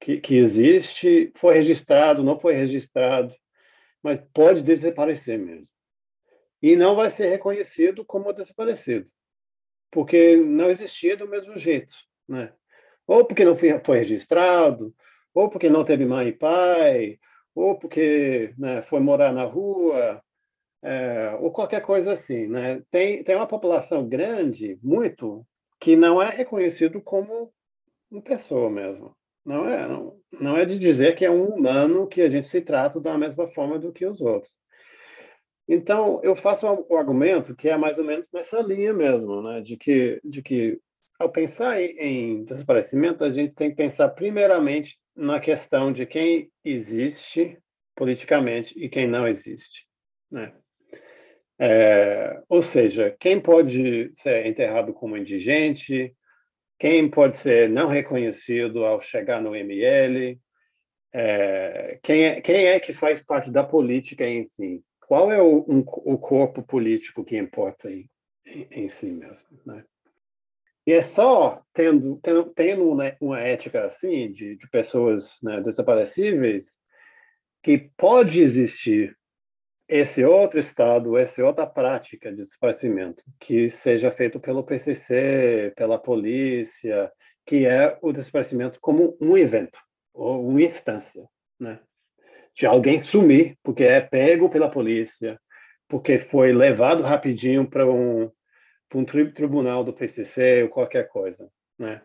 Que, 0.00 0.20
que 0.20 0.36
existe, 0.36 1.32
foi 1.36 1.54
registrado, 1.54 2.22
não 2.22 2.38
foi 2.38 2.54
registrado, 2.54 3.34
mas 4.02 4.20
pode 4.32 4.62
desaparecer 4.62 5.38
mesmo. 5.38 5.68
E 6.62 6.76
não 6.76 6.94
vai 6.96 7.10
ser 7.10 7.28
reconhecido 7.28 8.04
como 8.04 8.32
desaparecido, 8.32 9.08
porque 9.90 10.36
não 10.36 10.70
existia 10.70 11.16
do 11.16 11.28
mesmo 11.28 11.58
jeito. 11.58 11.94
Né? 12.28 12.52
Ou 13.06 13.24
porque 13.24 13.44
não 13.44 13.56
foi, 13.56 13.98
registrado, 13.98 14.94
ou 15.34 15.48
porque 15.48 15.68
não 15.68 15.84
teve 15.84 16.04
mãe 16.04 16.28
e 16.28 16.32
pai, 16.32 17.18
ou 17.54 17.78
porque 17.78 18.54
né, 18.58 18.82
foi 18.82 19.00
morar 19.00 19.32
na 19.32 19.44
rua, 19.44 20.22
é, 20.82 21.36
ou 21.40 21.50
qualquer 21.50 21.82
coisa 21.82 22.12
assim. 22.12 22.46
Né? 22.46 22.82
Tem, 22.90 23.22
tem 23.24 23.36
uma 23.36 23.46
população 23.46 24.08
grande, 24.08 24.78
muito, 24.82 25.44
que 25.80 25.96
não 25.96 26.20
é 26.20 26.30
reconhecido 26.30 27.00
como 27.00 27.52
uma 28.10 28.22
pessoa 28.22 28.70
mesmo. 28.70 29.16
Não 29.44 29.68
é, 29.68 29.88
não, 29.88 30.16
não 30.40 30.56
é 30.56 30.64
de 30.64 30.78
dizer 30.78 31.16
que 31.16 31.24
é 31.24 31.30
um 31.30 31.46
humano 31.46 32.06
que 32.06 32.20
a 32.20 32.28
gente 32.28 32.48
se 32.48 32.60
trata 32.60 33.00
da 33.00 33.16
mesma 33.16 33.48
forma 33.48 33.78
do 33.78 33.92
que 33.92 34.04
os 34.04 34.20
outros. 34.20 34.52
Então, 35.66 36.20
eu 36.22 36.34
faço 36.36 36.66
o 36.66 36.96
argumento 36.96 37.54
que 37.54 37.68
é 37.68 37.76
mais 37.76 37.98
ou 37.98 38.04
menos 38.04 38.26
nessa 38.32 38.60
linha 38.60 38.92
mesmo, 38.92 39.42
né? 39.42 39.60
de, 39.60 39.76
que, 39.76 40.20
de 40.24 40.42
que, 40.42 40.80
ao 41.18 41.30
pensar 41.30 41.80
em, 41.80 41.98
em 41.98 42.44
desaparecimento, 42.44 43.22
a 43.22 43.30
gente 43.30 43.54
tem 43.54 43.70
que 43.70 43.76
pensar 43.76 44.08
primeiramente 44.10 44.98
na 45.14 45.38
questão 45.40 45.92
de 45.92 46.06
quem 46.06 46.50
existe 46.64 47.58
politicamente 47.94 48.72
e 48.78 48.88
quem 48.88 49.06
não 49.06 49.28
existe. 49.28 49.86
Né? 50.30 50.54
É, 51.60 52.40
ou 52.48 52.62
seja, 52.62 53.16
quem 53.18 53.40
pode 53.40 54.12
ser 54.16 54.46
enterrado 54.46 54.92
como 54.92 55.16
indigente, 55.16 56.14
quem 56.78 57.10
pode 57.10 57.36
ser 57.38 57.68
não 57.68 57.88
reconhecido 57.88 58.84
ao 58.84 59.02
chegar 59.02 59.42
no 59.42 59.56
ML, 59.56 60.38
é, 61.12 61.98
quem, 62.02 62.24
é, 62.24 62.40
quem 62.40 62.66
é 62.66 62.78
que 62.78 62.92
faz 62.92 63.20
parte 63.20 63.50
da 63.50 63.64
política 63.64 64.24
em 64.24 64.48
si? 64.56 64.82
Qual 65.00 65.32
é 65.32 65.42
o, 65.42 65.64
um, 65.68 65.80
o 65.80 66.18
corpo 66.18 66.62
político 66.62 67.24
que 67.24 67.36
importa 67.36 67.90
em, 67.90 68.08
em, 68.46 68.68
em 68.70 68.90
si 68.90 69.06
mesmo? 69.06 69.38
Né? 69.66 69.84
E 70.86 70.92
é 70.92 71.02
só 71.02 71.62
tendo, 71.74 72.20
tendo, 72.22 72.44
tendo 72.54 72.88
uma, 73.20 73.40
ética 73.40 73.84
assim, 73.84 74.32
de, 74.32 74.56
de 74.56 74.70
pessoas 74.70 75.36
né, 75.42 75.60
desaparecíveis, 75.60 76.64
que 77.62 77.90
pode 77.96 78.40
existir 78.40 79.14
esse 79.88 80.22
outro 80.22 80.60
estado, 80.60 81.16
essa 81.16 81.42
outra 81.42 81.66
prática 81.66 82.30
de 82.30 82.44
desaparecimento, 82.44 83.22
que 83.40 83.70
seja 83.70 84.10
feito 84.10 84.38
pelo 84.38 84.62
PCC, 84.62 85.72
pela 85.74 85.98
polícia, 85.98 87.10
que 87.46 87.64
é 87.64 87.96
o 88.02 88.12
desaparecimento 88.12 88.78
como 88.80 89.16
um 89.18 89.36
evento, 89.36 89.78
ou 90.12 90.46
uma 90.46 90.60
instância, 90.60 91.24
né? 91.58 91.80
De 92.54 92.66
alguém 92.66 93.00
sumir, 93.00 93.56
porque 93.62 93.84
é 93.84 94.00
pego 94.00 94.50
pela 94.50 94.70
polícia, 94.70 95.40
porque 95.88 96.18
foi 96.18 96.52
levado 96.52 97.02
rapidinho 97.02 97.66
para 97.66 97.86
um, 97.86 98.30
um 98.94 99.04
tribunal 99.04 99.82
do 99.82 99.94
PCC 99.94 100.64
ou 100.64 100.68
qualquer 100.68 101.08
coisa, 101.08 101.48
né? 101.78 102.02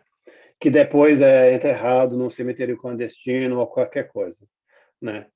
Que 0.58 0.70
depois 0.70 1.20
é 1.20 1.52
enterrado 1.52 2.16
num 2.16 2.30
cemitério 2.30 2.78
clandestino 2.78 3.60
ou 3.60 3.66
qualquer 3.66 4.08
coisa, 4.08 4.46
né? 5.02 5.26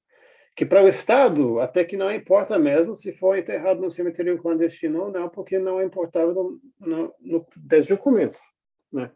Que 0.59 0.67
para 0.67 0.83
o 0.83 0.89
Estado 0.89 1.61
até 1.61 1.85
que 1.85 1.97
não 1.97 2.13
importa 2.13 2.59
mesmo 2.59 2.97
se 2.97 3.13
for 3.13 3.39
enterrado 3.39 3.81
no 3.81 3.93
cemitério 3.93 4.37
clandestino 4.43 5.03
ou 5.05 5.13
não, 5.13 5.29
porque 5.29 5.57
não 5.57 5.81
é 5.81 5.85
importável 5.85 6.35
no, 6.35 6.61
no, 6.81 7.15
no, 7.21 7.47
desde 7.57 7.93
o 7.93 7.99
começo. 7.99 8.41
Né? 8.93 9.09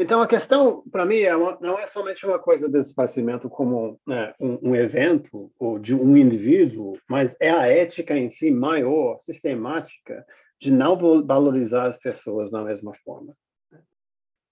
Então, 0.00 0.20
a 0.20 0.26
questão, 0.26 0.82
para 0.90 1.06
mim, 1.06 1.20
é 1.20 1.36
uma, 1.36 1.56
não 1.60 1.78
é 1.78 1.86
somente 1.86 2.26
uma 2.26 2.40
coisa 2.40 2.66
de 2.66 2.72
desaparecimento 2.72 3.48
como 3.48 4.00
né, 4.04 4.34
um, 4.40 4.70
um, 4.70 4.74
evento 4.74 5.52
ou 5.56 5.78
de 5.78 5.94
um 5.94 6.16
indivíduo, 6.16 6.98
mas 7.08 7.36
é 7.38 7.48
a 7.48 7.68
ética 7.68 8.16
em 8.16 8.30
si 8.30 8.50
maior, 8.50 9.20
sistemática, 9.20 10.26
de 10.60 10.72
não 10.72 10.98
valorizar 11.24 11.86
as 11.86 11.96
pessoas 11.98 12.50
da 12.50 12.64
mesma 12.64 12.94
forma. 13.04 13.32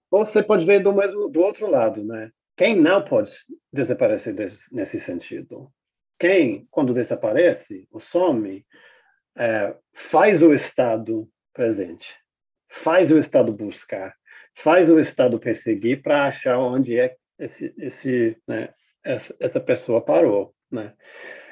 Ou 0.09 0.25
você 0.25 0.41
pode 0.41 0.65
ver 0.65 0.81
do, 0.81 0.93
mesmo, 0.93 1.27
do 1.27 1.41
outro 1.41 1.69
lado, 1.69 2.01
né? 2.01 2.31
Quem 2.59 2.75
não 2.75 3.01
pode 3.01 3.31
desaparecer 3.71 4.35
nesse 4.69 4.99
sentido? 4.99 5.71
Quem, 6.19 6.67
quando 6.69 6.93
desaparece, 6.93 7.87
o 7.89 8.01
some, 8.01 8.65
é, 9.37 9.73
faz 10.11 10.43
o 10.43 10.53
Estado 10.53 11.25
presente, 11.53 12.05
faz 12.83 13.11
o 13.11 13.17
Estado 13.17 13.53
buscar, 13.53 14.13
faz 14.55 14.89
o 14.89 14.99
Estado 14.99 15.39
perseguir 15.39 16.01
para 16.01 16.25
achar 16.25 16.59
onde 16.59 16.99
é 16.99 17.15
esse, 17.39 17.73
esse, 17.77 18.37
né, 18.45 18.73
essa, 19.05 19.33
essa, 19.39 19.61
pessoa 19.61 20.01
parou, 20.01 20.53
né? 20.69 20.91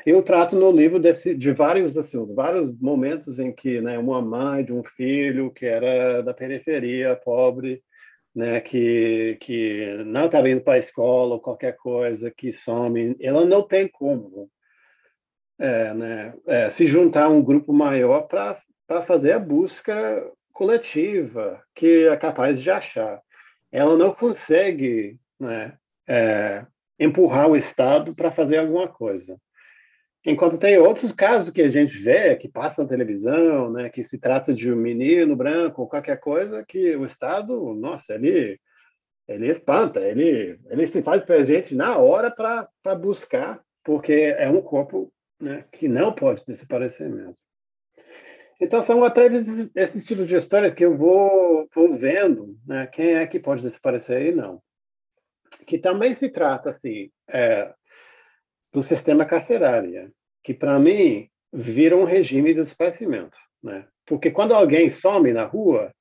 eu 0.06 0.22
trato 0.22 0.58
no 0.58 0.70
livro 0.74 1.00
desse, 1.00 1.34
de 1.34 1.54
vários 1.54 1.96
assuntos, 1.96 2.36
vários 2.36 2.78
momentos 2.82 3.40
em 3.40 3.54
que 3.54 3.80
né, 3.80 3.98
uma 3.98 4.22
mãe 4.22 4.62
de 4.62 4.74
um 4.74 4.84
filho 4.84 5.52
que 5.52 5.66
era 5.66 6.22
da 6.22 6.34
periferia, 6.34 7.16
pobre, 7.16 7.82
né, 8.38 8.62
que, 8.62 9.36
que 9.42 9.98
não 10.06 10.28
estava 10.28 10.48
indo 10.48 10.62
para 10.62 10.76
a 10.76 10.78
escola 10.78 11.34
ou 11.34 11.42
qualquer 11.42 11.76
coisa, 11.76 12.30
que 12.30 12.54
some, 12.54 13.18
ela 13.20 13.44
não 13.44 13.64
tem 13.64 13.88
como 13.88 14.48
é, 15.58 15.92
né, 15.96 16.34
é, 16.46 16.70
se 16.70 16.86
juntar 16.86 17.24
a 17.24 17.30
um 17.30 17.44
grupo 17.44 17.74
maior 17.74 18.28
para 18.28 18.62
fazer 19.08 19.32
a 19.32 19.40
busca 19.40 20.32
coletiva 20.54 21.64
que 21.74 22.08
é 22.08 22.16
capaz 22.16 22.62
de 22.62 22.70
achar. 22.70 23.20
Ela 23.72 23.98
não 23.98 24.14
consegue 24.14 25.20
né, 25.40 25.76
é, 26.08 26.64
empurrar 27.00 27.50
o 27.50 27.56
Estado 27.56 28.14
para 28.14 28.32
fazer 28.32 28.60
alguma 28.60 28.88
coisa. 28.88 29.36
Enquanto 30.30 30.58
tem 30.58 30.78
outros 30.78 31.14
casos 31.14 31.52
que 31.52 31.62
a 31.62 31.70
gente 31.70 31.98
vê, 32.00 32.36
que 32.36 32.50
passa 32.50 32.84
na 32.84 32.90
televisão, 32.90 33.72
né, 33.72 33.90
que 33.90 34.04
se 34.04 34.18
trata 34.18 34.54
de 34.54 34.70
um 34.70 34.76
menino 34.76 35.38
branco 35.38 35.82
ou 35.82 35.88
qualquer 35.88 36.20
coisa, 36.20 36.66
que 36.68 36.98
o 36.98 37.06
Estado, 37.06 37.74
nossa, 37.74 38.14
ele, 38.14 38.60
ele 39.26 39.50
espanta, 39.50 40.02
ele, 40.02 40.60
ele 40.70 40.86
se 40.88 41.02
faz 41.02 41.24
presente 41.24 41.74
na 41.74 41.98
hora 41.98 42.30
para 42.30 42.96
buscar, 42.96 43.62
porque 43.86 44.36
é 44.38 44.50
um 44.50 44.62
corpo 44.62 45.10
né, 45.40 45.64
que 45.72 45.88
não 45.88 46.12
pode 46.12 46.44
desaparecer 46.46 47.10
mesmo. 47.10 47.38
Então, 48.60 48.82
são 48.82 49.06
através 49.06 49.46
desses 49.70 50.06
tipos 50.06 50.28
de 50.28 50.36
histórias 50.36 50.74
que 50.74 50.84
eu 50.84 50.98
vou, 50.98 51.70
vou 51.74 51.96
vendo 51.96 52.54
né, 52.68 52.86
quem 52.88 53.16
é 53.16 53.26
que 53.26 53.40
pode 53.40 53.62
desaparecer 53.62 54.34
e 54.34 54.36
não. 54.36 54.62
Que 55.66 55.78
também 55.78 56.16
se 56.16 56.28
trata, 56.28 56.72
assim, 56.72 57.10
é, 57.30 57.74
do 58.74 58.84
sistema 58.84 59.26
carcerário, 59.26 60.12
que, 60.48 60.54
para 60.54 60.80
mim, 60.80 61.28
vira 61.52 61.98
um 61.98 62.06
regime 62.06 62.54
de 62.54 62.64
desaparecimento. 62.64 63.36
Né? 63.62 63.86
Porque 64.06 64.32
quando 64.32 64.54
alguém 64.54 64.90
some 64.90 65.34
na 65.34 65.44
rua, 65.44 65.94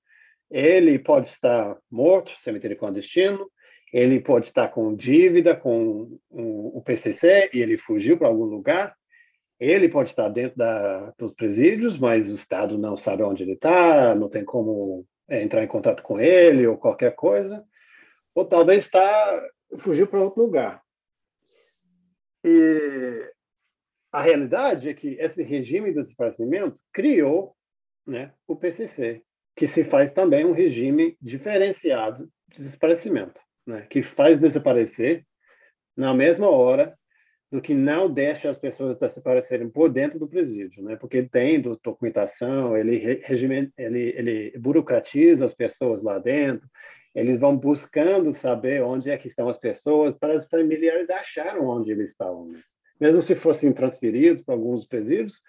ele 0.48 1.00
pode 1.00 1.30
estar 1.30 1.76
morto, 1.90 2.30
cemitério 2.38 2.76
clandestino, 2.76 3.50
ele 3.92 4.20
pode 4.20 4.46
estar 4.46 4.68
com 4.68 4.94
dívida 4.94 5.56
com 5.56 6.16
o 6.30 6.80
PCC 6.80 7.50
e 7.52 7.60
ele 7.60 7.76
fugiu 7.76 8.16
para 8.16 8.28
algum 8.28 8.44
lugar, 8.44 8.94
ele 9.58 9.88
pode 9.88 10.10
estar 10.10 10.28
dentro 10.28 10.56
da, 10.56 11.12
dos 11.18 11.34
presídios, 11.34 11.98
mas 11.98 12.30
o 12.30 12.36
Estado 12.36 12.78
não 12.78 12.96
sabe 12.96 13.24
onde 13.24 13.42
ele 13.42 13.54
está, 13.54 14.14
não 14.14 14.28
tem 14.28 14.44
como 14.44 15.04
é, 15.28 15.42
entrar 15.42 15.64
em 15.64 15.68
contato 15.68 16.04
com 16.04 16.20
ele 16.20 16.64
ou 16.68 16.76
qualquer 16.76 17.16
coisa, 17.16 17.64
ou 18.32 18.44
talvez 18.44 18.84
está 18.84 19.42
fugiu 19.78 20.06
para 20.06 20.22
outro 20.22 20.40
lugar. 20.40 20.80
E 22.44 23.34
a 24.16 24.22
realidade 24.22 24.88
é 24.88 24.94
que 24.94 25.08
esse 25.20 25.42
regime 25.42 25.92
de 25.92 26.00
desaparecimento 26.00 26.80
criou 26.90 27.54
né, 28.06 28.32
o 28.48 28.56
PCC, 28.56 29.20
que 29.54 29.68
se 29.68 29.84
faz 29.84 30.10
também 30.10 30.42
um 30.42 30.52
regime 30.52 31.18
diferenciado 31.20 32.26
de 32.48 32.62
desaparecimento, 32.62 33.38
né, 33.66 33.86
que 33.90 34.02
faz 34.02 34.40
desaparecer 34.40 35.22
na 35.94 36.14
mesma 36.14 36.48
hora 36.48 36.96
do 37.52 37.60
que 37.60 37.74
não 37.74 38.10
deixa 38.10 38.48
as 38.48 38.56
pessoas 38.56 38.98
desaparecerem 38.98 39.68
por 39.68 39.90
dentro 39.90 40.18
do 40.18 40.26
presídio, 40.26 40.82
né? 40.82 40.96
Porque 40.96 41.18
ele 41.18 41.28
tem 41.28 41.60
documentação, 41.60 42.76
ele 42.76 42.96
regime, 43.22 43.70
ele 43.78 44.14
ele 44.16 44.58
burocratiza 44.58 45.44
as 45.44 45.54
pessoas 45.54 46.02
lá 46.02 46.18
dentro, 46.18 46.66
eles 47.14 47.38
vão 47.38 47.56
buscando 47.56 48.34
saber 48.34 48.82
onde 48.82 49.10
é 49.10 49.18
que 49.18 49.28
estão 49.28 49.48
as 49.48 49.58
pessoas 49.58 50.16
para 50.18 50.36
os 50.36 50.48
familiares 50.48 51.08
acharam 51.08 51.68
onde 51.68 51.92
eles 51.92 52.10
estavam. 52.10 52.46
Né? 52.46 52.60
Mesmo 53.00 53.22
se 53.22 53.34
fossem 53.34 53.72
transferidos 53.72 54.42
para 54.42 54.54
alguns 54.54 54.86
presídios, 54.86 55.40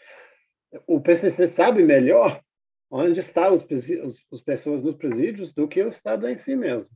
o 0.85 0.99
PCC 0.99 1.49
sabe 1.49 1.83
melhor 1.83 2.41
onde 2.89 3.19
estão 3.19 3.53
os, 3.53 4.41
pessoas 4.43 4.81
nos 4.81 4.95
presídios 4.95 5.53
do 5.53 5.67
que 5.67 5.81
o 5.83 5.89
Estado 5.89 6.27
em 6.27 6.37
si 6.37 6.55
mesmo. 6.55 6.89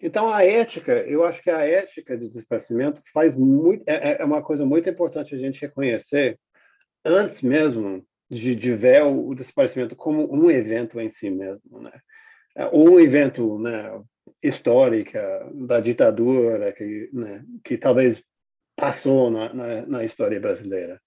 Então, 0.00 0.28
a 0.32 0.44
ética, 0.44 0.92
eu 0.92 1.24
acho 1.24 1.40
que 1.42 1.50
a 1.50 1.64
ética 1.64 2.16
de 2.16 2.28
desaparecimento 2.28 3.00
faz 3.12 3.34
muito, 3.34 3.84
é, 3.86 4.20
é 4.20 4.24
uma 4.24 4.42
coisa 4.42 4.66
muito 4.66 4.88
importante 4.88 5.34
a 5.34 5.38
gente 5.38 5.60
reconhecer 5.60 6.38
antes 7.04 7.40
mesmo 7.40 8.04
de, 8.28 8.56
de 8.56 8.74
ver 8.74 9.02
o, 9.04 9.34
desaparecimento 9.34 9.94
como 9.94 10.32
um 10.34 10.50
evento 10.50 11.00
em 11.00 11.10
si 11.12 11.30
mesmo, 11.30 11.80
né? 11.80 11.92
É, 12.56 12.66
um 12.66 12.98
evento 12.98 13.58
né, 13.58 14.02
histórico 14.42 15.12
da 15.66 15.80
ditadura 15.80 16.72
que, 16.72 17.08
né, 17.12 17.44
que 17.64 17.78
talvez 17.78 18.22
passou 18.82 19.30
na, 19.30 19.54
na, 19.54 19.86
na 19.86 20.04
história 20.04 20.40
brasileira 20.40 21.00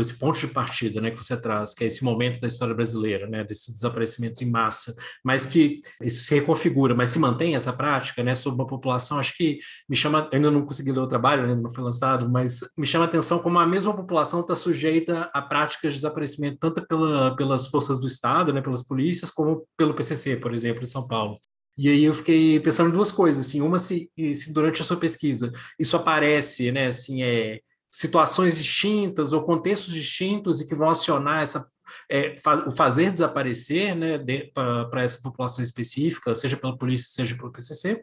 esse 0.00 0.14
ponto 0.14 0.38
de 0.38 0.48
partida, 0.48 1.00
né, 1.00 1.12
que 1.12 1.16
você 1.16 1.36
traz, 1.36 1.72
que 1.72 1.84
é 1.84 1.86
esse 1.86 2.02
momento 2.02 2.40
da 2.40 2.48
história 2.48 2.74
brasileira, 2.74 3.28
né, 3.28 3.44
desses 3.44 3.72
desaparecimentos 3.72 4.42
em 4.42 4.50
massa, 4.50 4.92
mas 5.24 5.46
que 5.46 5.80
isso 6.02 6.24
se 6.24 6.34
reconfigura, 6.34 6.92
mas 6.92 7.10
se 7.10 7.20
mantém 7.20 7.54
essa 7.54 7.72
prática, 7.72 8.20
né, 8.20 8.34
sobre 8.34 8.60
uma 8.60 8.66
população, 8.66 9.18
acho 9.20 9.36
que 9.36 9.60
me 9.88 9.94
chama, 9.94 10.28
ainda 10.32 10.50
não 10.50 10.66
consegui 10.66 10.90
ler 10.90 10.98
o 10.98 11.06
trabalho, 11.06 11.42
ainda 11.42 11.54
não 11.54 11.72
foi 11.72 11.84
lançado, 11.84 12.28
mas 12.28 12.60
me 12.76 12.84
chama 12.84 13.04
a 13.04 13.08
atenção 13.08 13.38
como 13.38 13.60
a 13.60 13.66
mesma 13.66 13.94
população 13.94 14.40
está 14.40 14.56
sujeita 14.56 15.30
a 15.32 15.40
práticas 15.40 15.92
de 15.92 16.00
desaparecimento 16.00 16.58
tanto 16.58 16.84
pela, 16.84 17.36
pelas 17.36 17.68
forças 17.68 18.00
do 18.00 18.08
Estado, 18.08 18.52
né, 18.52 18.60
pelas 18.60 18.82
polícias, 18.82 19.30
como 19.30 19.68
pelo 19.76 19.94
PCC, 19.94 20.36
por 20.36 20.52
exemplo, 20.52 20.82
em 20.82 20.86
São 20.86 21.06
Paulo. 21.06 21.38
E 21.76 21.88
aí 21.88 22.04
eu 22.04 22.14
fiquei 22.14 22.58
pensando 22.60 22.88
em 22.88 22.92
duas 22.92 23.12
coisas, 23.12 23.46
assim, 23.46 23.60
uma 23.60 23.78
se, 23.78 24.10
se 24.34 24.52
durante 24.52 24.80
a 24.80 24.84
sua 24.84 24.96
pesquisa 24.96 25.52
isso 25.78 25.96
aparece, 25.96 26.72
né, 26.72 26.86
assim, 26.86 27.22
é 27.22 27.60
situações 27.90 28.56
distintas 28.58 29.32
ou 29.32 29.42
contextos 29.42 29.92
distintos 29.92 30.60
e 30.60 30.66
que 30.66 30.74
vão 30.74 30.90
acionar 30.90 31.42
essa 31.42 31.70
é, 32.10 32.36
o 32.66 32.72
fazer 32.72 33.10
desaparecer 33.10 33.94
né, 33.94 34.18
de, 34.18 34.52
para 34.54 35.02
essa 35.02 35.20
população 35.22 35.62
específica, 35.62 36.34
seja 36.34 36.56
pela 36.56 36.76
polícia, 36.76 37.08
seja 37.10 37.34
pelo 37.34 37.50
PCC, 37.50 38.02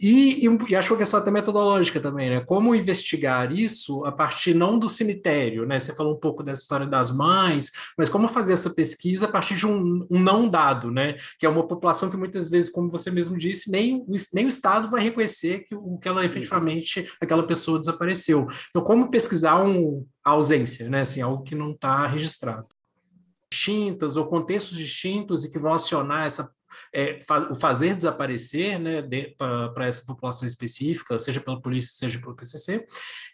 e, 0.00 0.46
e, 0.46 0.58
e 0.70 0.76
acho 0.76 0.88
que 0.88 0.94
a 0.94 0.98
questão 0.98 1.20
até 1.20 1.30
metodológica 1.30 2.00
também, 2.00 2.30
né, 2.30 2.40
como 2.40 2.74
investigar 2.74 3.52
isso 3.52 4.04
a 4.04 4.12
partir 4.12 4.54
não 4.54 4.78
do 4.78 4.88
cemitério, 4.88 5.66
né, 5.66 5.78
você 5.78 5.94
falou 5.94 6.14
um 6.14 6.20
pouco 6.20 6.42
dessa 6.42 6.62
história 6.62 6.86
das 6.86 7.10
mães, 7.10 7.70
mas 7.96 8.08
como 8.08 8.28
fazer 8.28 8.52
essa 8.52 8.70
pesquisa 8.70 9.26
a 9.26 9.30
partir 9.30 9.54
de 9.54 9.66
um, 9.66 10.06
um 10.10 10.18
não 10.18 10.48
dado, 10.48 10.90
né, 10.90 11.16
que 11.38 11.46
é 11.46 11.48
uma 11.48 11.66
população 11.66 12.10
que 12.10 12.16
muitas 12.16 12.48
vezes, 12.48 12.70
como 12.70 12.90
você 12.90 13.10
mesmo 13.10 13.36
disse, 13.36 13.70
nem, 13.70 14.04
nem 14.32 14.44
o 14.44 14.48
Estado 14.48 14.90
vai 14.90 15.02
reconhecer 15.02 15.60
que, 15.60 15.76
que 16.00 16.08
ela 16.08 16.24
efetivamente, 16.24 17.08
aquela 17.20 17.46
pessoa 17.46 17.78
desapareceu. 17.78 18.46
Então, 18.70 18.82
como 18.82 19.10
pesquisar 19.10 19.62
um, 19.62 20.06
a 20.24 20.30
ausência, 20.30 20.88
né, 20.88 21.02
assim, 21.02 21.20
algo 21.20 21.42
que 21.42 21.54
não 21.54 21.72
está 21.72 22.06
registrado 22.06 22.66
distintas 23.52 24.16
ou 24.16 24.26
contextos 24.26 24.78
distintos 24.78 25.44
e 25.44 25.50
que 25.50 25.58
vão 25.58 25.74
acionar 25.74 26.26
essa 26.26 26.54
é, 26.92 27.20
o 27.50 27.54
fazer 27.54 27.94
desaparecer 27.94 28.78
né, 28.78 29.02
de, 29.02 29.34
para 29.36 29.86
essa 29.86 30.04
população 30.04 30.46
específica, 30.46 31.18
seja 31.18 31.40
pela 31.40 31.60
polícia, 31.60 31.92
seja 31.94 32.18
pelo 32.18 32.34
PCC, 32.34 32.86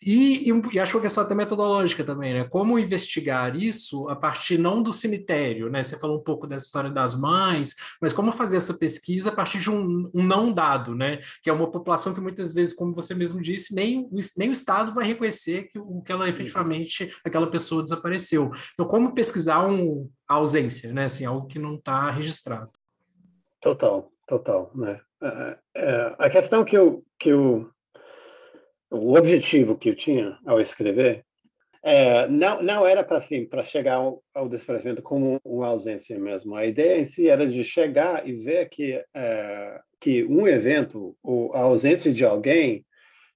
e, 0.02 0.50
e, 0.50 0.62
e 0.72 0.78
acho 0.78 0.92
que 0.92 0.98
a 0.98 1.02
questão 1.02 1.24
até 1.24 1.34
metodológica 1.34 2.04
também, 2.04 2.34
né, 2.34 2.44
como 2.44 2.78
investigar 2.78 3.56
isso 3.56 4.08
a 4.08 4.16
partir 4.16 4.58
não 4.58 4.82
do 4.82 4.92
cemitério, 4.92 5.70
né, 5.70 5.82
você 5.82 5.98
falou 5.98 6.18
um 6.18 6.22
pouco 6.22 6.46
dessa 6.46 6.64
história 6.64 6.90
das 6.90 7.14
mães, 7.14 7.74
mas 8.00 8.12
como 8.12 8.32
fazer 8.32 8.56
essa 8.56 8.74
pesquisa 8.74 9.30
a 9.30 9.32
partir 9.32 9.58
de 9.58 9.70
um, 9.70 10.10
um 10.14 10.22
não 10.22 10.52
dado, 10.52 10.94
né, 10.94 11.18
que 11.42 11.50
é 11.50 11.52
uma 11.52 11.70
população 11.70 12.14
que 12.14 12.20
muitas 12.20 12.52
vezes, 12.52 12.74
como 12.74 12.94
você 12.94 13.14
mesmo 13.14 13.40
disse, 13.40 13.74
nem, 13.74 14.08
nem 14.36 14.48
o 14.48 14.52
Estado 14.52 14.94
vai 14.94 15.04
reconhecer 15.04 15.64
que, 15.64 15.78
o, 15.78 16.02
que 16.02 16.12
ela 16.12 16.28
efetivamente, 16.28 17.12
aquela 17.24 17.50
pessoa 17.50 17.82
desapareceu. 17.82 18.50
Então, 18.72 18.86
como 18.86 19.14
pesquisar 19.14 19.66
um, 19.66 20.08
a 20.28 20.34
ausência, 20.34 20.92
né, 20.92 21.06
assim, 21.06 21.24
algo 21.24 21.46
que 21.46 21.58
não 21.58 21.76
está 21.76 22.10
registrado. 22.10 22.70
Total, 23.60 24.10
total, 24.26 24.70
né? 24.74 25.00
É, 25.20 25.58
é, 25.74 26.14
a 26.18 26.30
questão 26.30 26.64
que 26.64 26.76
eu, 26.76 27.04
que 27.18 27.32
o 27.32 27.70
objetivo 28.90 29.76
que 29.76 29.90
eu 29.90 29.96
tinha 29.96 30.38
ao 30.46 30.60
escrever 30.60 31.24
é, 31.82 32.26
não, 32.28 32.62
não 32.62 32.86
era 32.86 33.04
para 33.04 33.18
assim, 33.18 33.46
para 33.46 33.62
chegar 33.64 33.94
ao, 33.94 34.22
ao 34.34 34.48
desprezamento 34.48 35.02
como 35.02 35.40
uma 35.44 35.68
ausência 35.68 36.18
mesmo. 36.18 36.54
A 36.54 36.66
ideia 36.66 37.00
em 37.00 37.06
si 37.06 37.28
era 37.28 37.46
de 37.46 37.64
chegar 37.64 38.28
e 38.28 38.32
ver 38.32 38.68
que 38.68 39.02
é, 39.14 39.80
que 40.00 40.24
um 40.24 40.46
evento 40.46 41.16
ou 41.22 41.54
a 41.54 41.60
ausência 41.60 42.12
de 42.12 42.24
alguém 42.24 42.84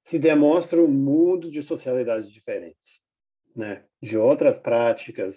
se 0.05 0.19
demonstra 0.19 0.81
um 0.81 0.89
mundo 0.89 1.51
de 1.51 1.63
socialidades 1.63 2.31
diferentes, 2.31 3.01
né? 3.55 3.85
De 4.01 4.19
outras 4.19 4.59
práticas, 4.59 5.37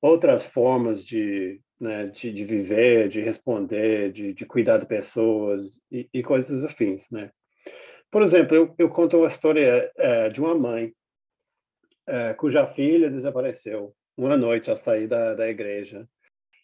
outras 0.00 0.44
formas 0.46 1.04
de 1.04 1.60
né, 1.82 2.06
de, 2.06 2.32
de, 2.32 2.44
viver, 2.44 3.08
de 3.08 3.20
responder, 3.20 4.12
de, 4.12 4.32
de 4.32 4.46
cuidar 4.46 4.78
de 4.78 4.86
pessoas 4.86 5.60
e, 5.90 6.08
e, 6.14 6.22
coisas 6.22 6.64
afins, 6.64 7.04
né? 7.10 7.32
Por 8.08 8.22
exemplo, 8.22 8.54
eu, 8.54 8.72
eu 8.78 8.88
conto 8.88 9.18
uma 9.18 9.26
história 9.26 9.90
é, 9.96 10.28
de 10.28 10.40
uma 10.40 10.54
mãe 10.54 10.94
é, 12.06 12.34
cuja 12.34 12.68
filha 12.68 13.10
desapareceu 13.10 13.92
uma 14.16 14.36
noite 14.36 14.70
ao 14.70 14.76
sair 14.76 15.08
da, 15.08 15.34
da 15.34 15.48
igreja 15.48 16.06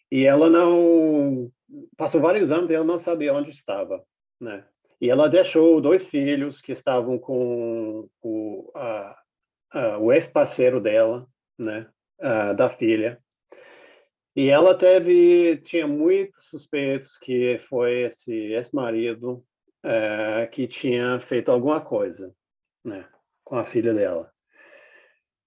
e 0.08 0.24
ela 0.24 0.48
não 0.48 1.50
passou 1.96 2.20
vários 2.20 2.52
anos 2.52 2.70
e 2.70 2.74
ela 2.74 2.84
não 2.84 3.00
sabia 3.00 3.34
onde 3.34 3.50
estava, 3.50 4.00
né? 4.40 4.64
E 5.00 5.10
ela 5.10 5.28
deixou 5.28 5.80
dois 5.80 6.06
filhos 6.06 6.60
que 6.60 6.70
estavam 6.70 7.18
com 7.18 8.08
o, 8.22 8.70
a, 8.76 9.18
uh, 9.74 9.98
o 9.98 10.12
ex-parceiro 10.12 10.80
dela, 10.80 11.26
né, 11.58 11.88
da 12.56 12.70
filha. 12.70 13.20
E 14.38 14.50
ela 14.50 14.72
teve, 14.72 15.56
tinha 15.64 15.84
muitos 15.84 16.48
suspeitos 16.48 17.18
que 17.18 17.58
foi 17.68 18.02
esse 18.02 18.32
ex-marido 18.32 19.44
uh, 19.84 20.48
que 20.52 20.68
tinha 20.68 21.18
feito 21.22 21.50
alguma 21.50 21.80
coisa, 21.80 22.32
né, 22.84 23.04
com 23.42 23.56
a 23.56 23.64
filha 23.66 23.92
dela. 23.92 24.30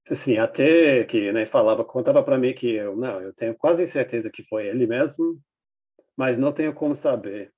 Assim, 0.10 0.38
até 0.38 1.06
que 1.06 1.32
né, 1.32 1.46
falava, 1.46 1.86
contava 1.86 2.22
para 2.22 2.38
mim 2.38 2.54
que 2.54 2.70
eu, 2.70 2.94
não, 2.98 3.22
eu 3.22 3.34
tenho 3.34 3.56
quase 3.56 3.88
certeza 3.88 4.30
que 4.30 4.44
foi 4.44 4.68
ele 4.68 4.86
mesmo, 4.86 5.40
mas 6.18 6.38
não 6.38 6.52
tenho 6.52 6.74
como 6.74 6.94
saber. 6.94 7.50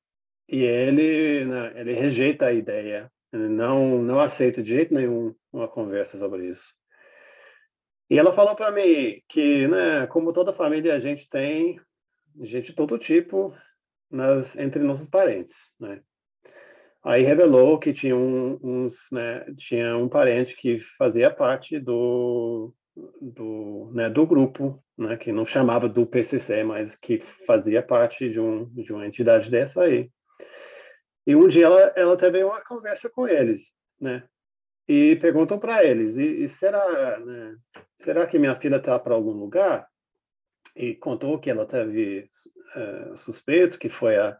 E 0.47 0.61
ele, 0.61 1.45
né, 1.45 1.73
ele 1.75 1.93
rejeita 1.93 2.45
a 2.45 2.53
ideia, 2.53 3.11
não 3.31 4.03
não 4.03 4.19
aceita 4.19 4.61
de 4.61 4.69
jeito 4.69 4.93
nenhum 4.93 5.33
uma 5.51 5.67
conversa 5.67 6.15
sobre 6.19 6.49
isso. 6.49 6.75
E 8.13 8.19
ela 8.19 8.31
falou 8.31 8.55
para 8.55 8.69
mim 8.69 9.23
que, 9.27 9.67
né, 9.67 10.05
como 10.05 10.31
toda 10.31 10.53
família, 10.53 10.93
a 10.93 10.99
gente 10.99 11.27
tem 11.27 11.81
gente 12.41 12.67
de 12.67 12.73
todo 12.73 12.99
tipo 12.99 13.51
nas, 14.07 14.55
entre 14.55 14.83
nossos 14.83 15.07
parentes, 15.07 15.55
né? 15.79 15.99
Aí 17.03 17.23
revelou 17.23 17.79
que 17.79 17.91
tinha 17.91 18.15
um, 18.15 18.59
uns, 18.61 18.93
né, 19.11 19.43
tinha 19.57 19.97
um 19.97 20.07
parente 20.07 20.55
que 20.55 20.77
fazia 20.95 21.31
parte 21.31 21.79
do 21.79 22.71
do, 23.19 23.89
né, 23.95 24.11
do 24.11 24.27
grupo, 24.27 24.79
né, 24.95 25.17
que 25.17 25.31
não 25.31 25.47
chamava 25.47 25.89
do 25.89 26.05
PCC, 26.05 26.63
mas 26.63 26.95
que 26.95 27.23
fazia 27.47 27.81
parte 27.81 28.29
de, 28.29 28.39
um, 28.39 28.65
de 28.65 28.93
uma 28.93 29.07
entidade 29.07 29.49
dessa 29.49 29.81
aí. 29.81 30.11
E 31.25 31.35
um 31.35 31.47
dia 31.47 31.65
ela, 31.65 31.81
ela 31.95 32.15
teve 32.15 32.43
uma 32.43 32.61
conversa 32.61 33.09
com 33.09 33.27
eles, 33.27 33.63
né? 33.99 34.23
E 34.87 35.15
perguntam 35.17 35.59
para 35.59 35.83
eles: 35.83 36.17
e, 36.17 36.43
e, 36.43 36.49
será, 36.49 37.19
né, 37.19 37.55
será 38.01 38.27
que 38.27 38.39
minha 38.39 38.55
filha 38.55 38.77
está 38.77 38.97
para 38.99 39.13
algum 39.13 39.31
lugar? 39.31 39.87
E 40.75 40.95
contou 40.95 41.39
que 41.39 41.49
ela 41.49 41.65
teve 41.65 42.29
uh, 42.75 43.17
suspeito 43.17 43.77
que 43.77 43.89
foi 43.89 44.17
a 44.17 44.37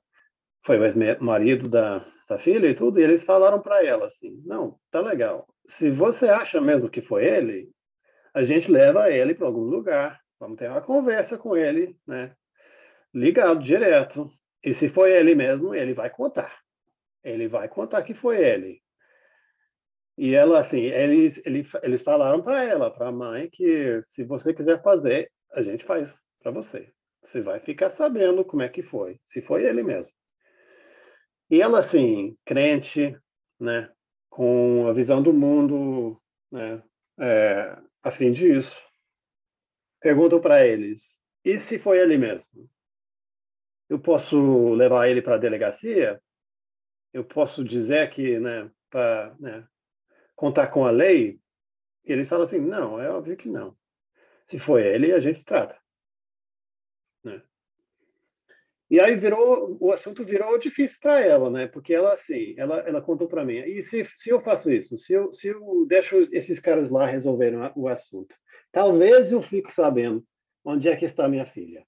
foi 0.66 0.80
o 0.80 0.86
ex-marido 0.86 1.68
da, 1.68 2.06
da 2.28 2.40
filha 2.40 2.68
e 2.68 2.76
tudo. 2.76 3.00
E 3.00 3.04
eles 3.04 3.22
falaram 3.24 3.62
para 3.62 3.86
ela 3.86 4.08
assim: 4.08 4.42
não, 4.46 4.78
tá 4.92 5.00
legal. 5.00 5.48
Se 5.68 5.90
você 5.90 6.28
acha 6.28 6.60
mesmo 6.60 6.90
que 6.90 7.02
foi 7.02 7.26
ele, 7.26 7.70
a 8.34 8.44
gente 8.44 8.72
leva 8.72 9.12
ele 9.12 9.36
para 9.36 9.48
algum 9.48 9.62
lugar, 9.62 10.20
vamos 10.40 10.58
ter 10.58 10.70
uma 10.70 10.82
conversa 10.82 11.38
com 11.38 11.56
ele, 11.56 11.96
né? 12.08 12.34
Ligado 13.14 13.64
direto. 13.64 14.30
E 14.64 14.74
se 14.74 14.90
foi 14.90 15.12
ele 15.12 15.36
mesmo, 15.36 15.76
ele 15.76 15.94
vai 15.94 16.10
contar. 16.10 16.60
Ele 17.24 17.48
vai 17.48 17.68
contar 17.68 18.02
que 18.04 18.14
foi 18.14 18.38
ele. 18.42 18.82
E 20.18 20.36
ela, 20.36 20.60
assim, 20.60 20.82
eles, 20.82 21.42
eles, 21.46 21.68
eles 21.82 22.02
falaram 22.04 22.42
para 22.42 22.64
ela, 22.64 22.92
para 22.92 23.08
a 23.08 23.12
mãe, 23.12 23.50
que 23.50 24.04
se 24.12 24.24
você 24.24 24.54
quiser 24.54 24.82
fazer, 24.84 25.32
a 25.54 25.62
gente 25.62 25.84
faz 25.86 26.14
para 26.42 26.52
você. 26.52 26.92
Você 27.24 27.42
vai 27.42 27.60
ficar 27.60 27.92
sabendo 27.92 28.46
como 28.46 28.62
é 28.62 28.70
que 28.70 28.84
foi, 28.84 29.20
se 29.30 29.42
foi 29.42 29.66
ele 29.66 29.82
mesmo. 29.82 30.12
E 31.50 31.62
ela, 31.62 31.80
assim, 31.80 32.38
crente, 32.46 33.18
né, 33.60 33.92
com 34.30 34.88
a 34.88 34.94
visão 34.94 35.22
do 35.22 35.34
mundo, 35.34 36.22
né, 36.52 36.82
é, 37.20 37.78
a 38.04 38.12
fim 38.12 38.32
disso, 38.32 38.76
perguntam 40.00 40.40
para 40.40 40.66
eles: 40.66 41.02
e 41.44 41.60
se 41.60 41.80
foi 41.80 42.00
ele 42.00 42.18
mesmo? 42.18 42.70
Eu 43.90 44.00
posso 44.00 44.74
levar 44.74 45.08
ele 45.08 45.22
para 45.22 45.36
a 45.36 45.40
delegacia? 45.40 46.22
Eu 47.14 47.24
posso 47.24 47.64
dizer 47.64 48.10
que, 48.12 48.40
né, 48.40 48.72
para 48.90 49.36
né, 49.40 49.68
contar 50.36 50.68
com 50.68 50.86
a 50.86 50.92
lei? 50.92 51.40
Eles 52.04 52.28
falam 52.28 52.46
assim: 52.46 52.60
não, 52.60 53.00
é 53.02 53.10
óbvio 53.10 53.38
que 53.38 53.50
não. 53.50 53.76
Se 54.48 54.60
foi 54.60 54.86
ele, 54.86 55.14
a 55.14 55.20
gente 55.20 55.44
trata. 55.44 55.78
Né? 57.24 57.42
E 58.90 59.00
aí 59.00 59.16
virou, 59.16 59.78
o 59.80 59.92
assunto 59.92 60.24
virou 60.24 60.58
difícil 60.60 60.98
para 61.02 61.20
ela, 61.20 61.50
né? 61.50 61.68
Porque 61.68 61.94
ela, 61.94 62.14
assim, 62.14 62.54
ela, 62.58 62.80
ela 62.82 63.02
contou 63.02 63.28
para 63.28 63.46
mim, 63.46 63.58
e 63.58 63.84
se, 63.84 64.08
se 64.18 64.30
eu 64.30 64.42
faço 64.42 64.70
isso, 64.72 64.98
se 64.98 65.14
eu, 65.14 65.34
se 65.34 65.48
eu 65.48 65.86
deixo 65.88 66.16
esses 66.32 66.60
caras 66.60 66.90
lá 66.90 67.06
resolverem 67.06 67.60
o 67.76 67.88
assunto, 67.88 68.36
talvez 68.72 69.32
eu 69.32 69.42
fique 69.42 69.74
sabendo 69.74 70.24
onde 70.64 70.88
é 70.88 70.96
que 70.96 71.06
está 71.06 71.28
minha 71.28 71.46
filha. 71.48 71.84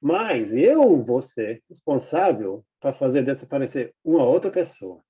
Mas 0.00 0.52
eu 0.52 1.02
vou 1.02 1.22
ser 1.22 1.62
responsável 1.70 2.64
para 2.80 2.92
fazer 2.92 3.24
desaparecer 3.24 3.94
uma 4.04 4.24
outra 4.24 4.50
pessoa, 4.50 5.00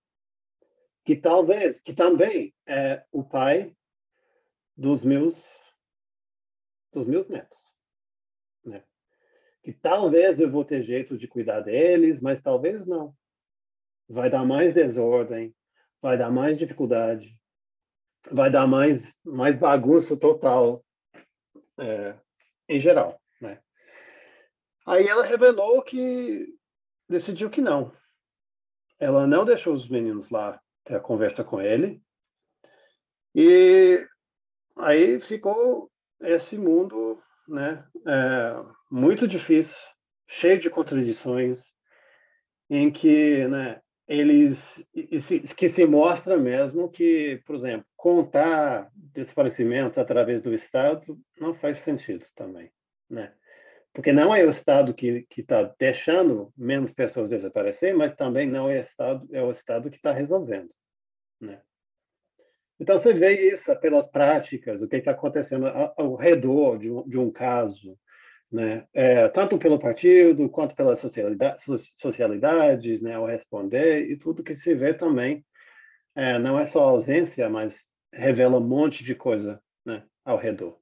que 1.04 1.16
talvez, 1.16 1.80
que 1.80 1.92
também 1.92 2.54
é 2.66 3.04
o 3.10 3.24
pai 3.24 3.74
dos 4.76 5.02
meus, 5.02 5.36
dos 6.92 7.06
meus 7.06 7.28
netos, 7.28 7.58
né? 8.64 8.84
que 9.62 9.72
talvez 9.72 10.40
eu 10.40 10.50
vou 10.50 10.64
ter 10.64 10.82
jeito 10.82 11.18
de 11.18 11.26
cuidar 11.26 11.60
deles, 11.60 12.20
mas 12.20 12.40
talvez 12.40 12.86
não. 12.86 13.14
Vai 14.08 14.30
dar 14.30 14.44
mais 14.44 14.74
desordem, 14.74 15.54
vai 16.00 16.16
dar 16.16 16.30
mais 16.30 16.58
dificuldade, 16.58 17.36
vai 18.30 18.50
dar 18.50 18.66
mais, 18.66 19.02
mais 19.24 19.58
bagunça 19.58 20.16
total 20.16 20.84
é, 21.78 22.14
em 22.68 22.78
geral. 22.78 23.20
Né? 23.40 23.60
Aí 24.86 25.06
ela 25.06 25.24
revelou 25.24 25.82
que 25.82 26.46
decidiu 27.08 27.50
que 27.50 27.60
não. 27.60 27.92
Ela 29.00 29.26
não 29.26 29.44
deixou 29.44 29.74
os 29.74 29.88
meninos 29.88 30.30
lá 30.30 30.61
ter 30.84 30.96
a 30.96 31.00
conversa 31.00 31.44
com 31.44 31.60
ele. 31.60 32.02
E 33.34 34.06
aí 34.76 35.20
ficou 35.20 35.90
esse 36.20 36.56
mundo 36.56 37.20
né? 37.48 37.84
É, 38.06 38.64
muito 38.90 39.26
difícil, 39.26 39.76
cheio 40.28 40.60
de 40.60 40.70
contradições, 40.70 41.60
em 42.70 42.90
que, 42.90 43.46
né, 43.48 43.80
eles 44.08 44.58
que 45.56 45.68
se 45.68 45.86
mostra 45.86 46.36
mesmo 46.36 46.90
que, 46.90 47.40
por 47.46 47.56
exemplo, 47.56 47.86
contar 47.96 48.90
desaparecimentos 48.94 49.98
através 49.98 50.42
do 50.42 50.54
Estado 50.54 51.18
não 51.38 51.54
faz 51.54 51.78
sentido 51.78 52.24
também, 52.34 52.70
né? 53.08 53.32
Porque 53.94 54.12
não 54.12 54.34
é 54.34 54.44
o 54.44 54.50
Estado 54.50 54.94
que 54.94 55.26
está 55.36 55.62
deixando 55.78 56.52
menos 56.56 56.90
pessoas 56.92 57.28
desaparecer, 57.28 57.94
mas 57.94 58.14
também 58.16 58.48
não 58.48 58.70
é 58.70 58.80
o 58.80 58.82
Estado 58.82 59.28
é 59.32 59.42
o 59.42 59.50
Estado 59.52 59.90
que 59.90 59.96
está 59.96 60.12
resolvendo, 60.12 60.70
né? 61.40 61.60
Então, 62.80 62.98
você 62.98 63.12
vê 63.12 63.54
isso 63.54 63.74
pelas 63.76 64.10
práticas, 64.10 64.82
o 64.82 64.88
que 64.88 64.96
está 64.96 65.12
acontecendo 65.12 65.68
ao 65.68 66.16
redor 66.16 66.78
de 66.78 66.90
um, 66.90 67.08
de 67.08 67.16
um 67.16 67.30
caso, 67.30 67.96
né? 68.50 68.86
É, 68.92 69.28
tanto 69.28 69.56
pelo 69.56 69.78
partido 69.78 70.48
quanto 70.50 70.74
pelas 70.74 70.98
socialidade, 70.98 71.62
socialidades, 71.96 73.00
né? 73.00 73.14
ao 73.14 73.24
responder, 73.24 74.10
e 74.10 74.16
tudo 74.16 74.42
que 74.42 74.56
se 74.56 74.74
vê 74.74 74.92
também 74.92 75.44
é, 76.16 76.38
não 76.38 76.58
é 76.58 76.66
só 76.66 76.82
ausência, 76.82 77.48
mas 77.48 77.74
revela 78.12 78.58
um 78.58 78.66
monte 78.66 79.04
de 79.04 79.14
coisa 79.14 79.62
né? 79.86 80.04
ao 80.24 80.36
redor. 80.36 80.81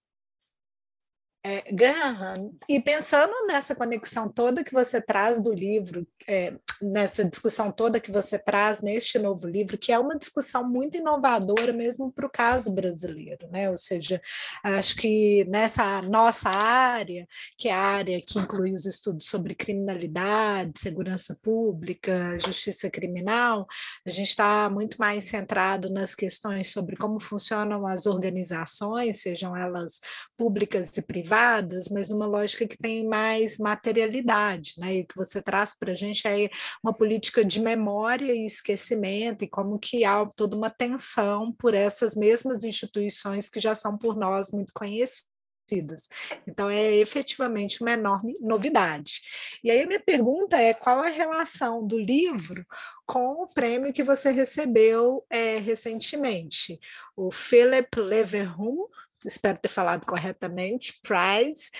É, 1.43 1.72
Graham, 1.72 2.53
e 2.68 2.78
pensando 2.78 3.32
nessa 3.47 3.74
conexão 3.74 4.28
toda 4.28 4.62
que 4.62 4.74
você 4.74 5.01
traz 5.01 5.41
do 5.41 5.51
livro, 5.51 6.07
é, 6.28 6.55
nessa 6.82 7.24
discussão 7.24 7.72
toda 7.72 7.99
que 7.99 8.12
você 8.12 8.38
traz 8.38 8.82
neste 8.82 9.18
novo 9.18 9.49
livro, 9.49 9.78
que 9.78 9.91
é 9.91 9.99
uma 9.99 10.18
discussão 10.18 10.68
muito 10.68 10.99
inovadora 10.99 11.72
mesmo 11.72 12.12
para 12.12 12.26
o 12.26 12.30
caso 12.30 12.70
brasileiro, 12.70 13.49
né? 13.51 13.70
Ou 13.70 13.78
seja, 13.78 14.20
acho 14.62 14.97
que 14.97 15.47
nessa 15.49 16.03
nossa 16.03 16.51
área, 16.51 17.26
que 17.57 17.70
é 17.70 17.72
a 17.72 17.80
área 17.80 18.20
que 18.20 18.38
inclui 18.38 18.74
os 18.74 18.84
estudos 18.84 19.26
sobre 19.26 19.55
criminalidade, 19.55 20.78
segurança 20.78 21.38
pública, 21.41 22.38
justiça 22.38 22.91
criminal, 22.91 23.66
a 24.07 24.11
gente 24.11 24.28
está 24.28 24.68
muito 24.68 24.99
mais 24.99 25.24
centrado 25.24 25.91
nas 25.91 26.14
questões 26.14 26.70
sobre 26.70 26.97
como 26.97 27.18
funcionam 27.18 27.86
as 27.86 28.05
organizações, 28.05 29.22
sejam 29.22 29.57
elas 29.57 30.01
públicas 30.36 30.95
e 30.99 31.01
privadas 31.01 31.30
privadas, 31.31 31.89
mas 31.89 32.09
numa 32.09 32.26
lógica 32.26 32.66
que 32.66 32.76
tem 32.76 33.07
mais 33.07 33.57
materialidade, 33.59 34.74
né? 34.78 34.95
E 34.95 35.05
que 35.05 35.16
você 35.16 35.41
traz 35.41 35.78
para 35.78 35.93
a 35.93 35.95
gente 35.95 36.26
aí 36.26 36.51
uma 36.83 36.93
política 36.93 37.45
de 37.45 37.61
memória 37.61 38.35
e 38.35 38.45
esquecimento, 38.45 39.45
e 39.45 39.49
como 39.49 39.78
que 39.78 40.05
há 40.05 40.26
toda 40.37 40.57
uma 40.57 40.68
tensão 40.68 41.53
por 41.53 41.72
essas 41.72 42.16
mesmas 42.16 42.64
instituições 42.64 43.49
que 43.49 43.61
já 43.61 43.76
são 43.76 43.97
por 43.97 44.16
nós 44.16 44.51
muito 44.51 44.72
conhecidas. 44.74 46.09
Então, 46.49 46.68
é 46.68 46.97
efetivamente 46.97 47.81
uma 47.81 47.93
enorme 47.93 48.35
novidade. 48.41 49.20
E 49.62 49.70
aí, 49.70 49.83
a 49.83 49.87
minha 49.87 50.01
pergunta 50.01 50.57
é: 50.57 50.74
qual 50.74 50.99
a 50.99 51.09
relação 51.09 51.87
do 51.87 51.97
livro 51.97 52.66
com 53.07 53.45
o 53.45 53.47
prêmio 53.47 53.93
que 53.93 54.03
você 54.03 54.33
recebeu 54.33 55.24
é, 55.31 55.59
recentemente? 55.59 56.81
O 57.14 57.31
Philip 57.31 57.89
Leverhulme 58.01 58.89
espero 59.26 59.58
ter 59.58 59.68
falado 59.68 60.06
corretamente, 60.06 60.98
Prize, 61.02 61.70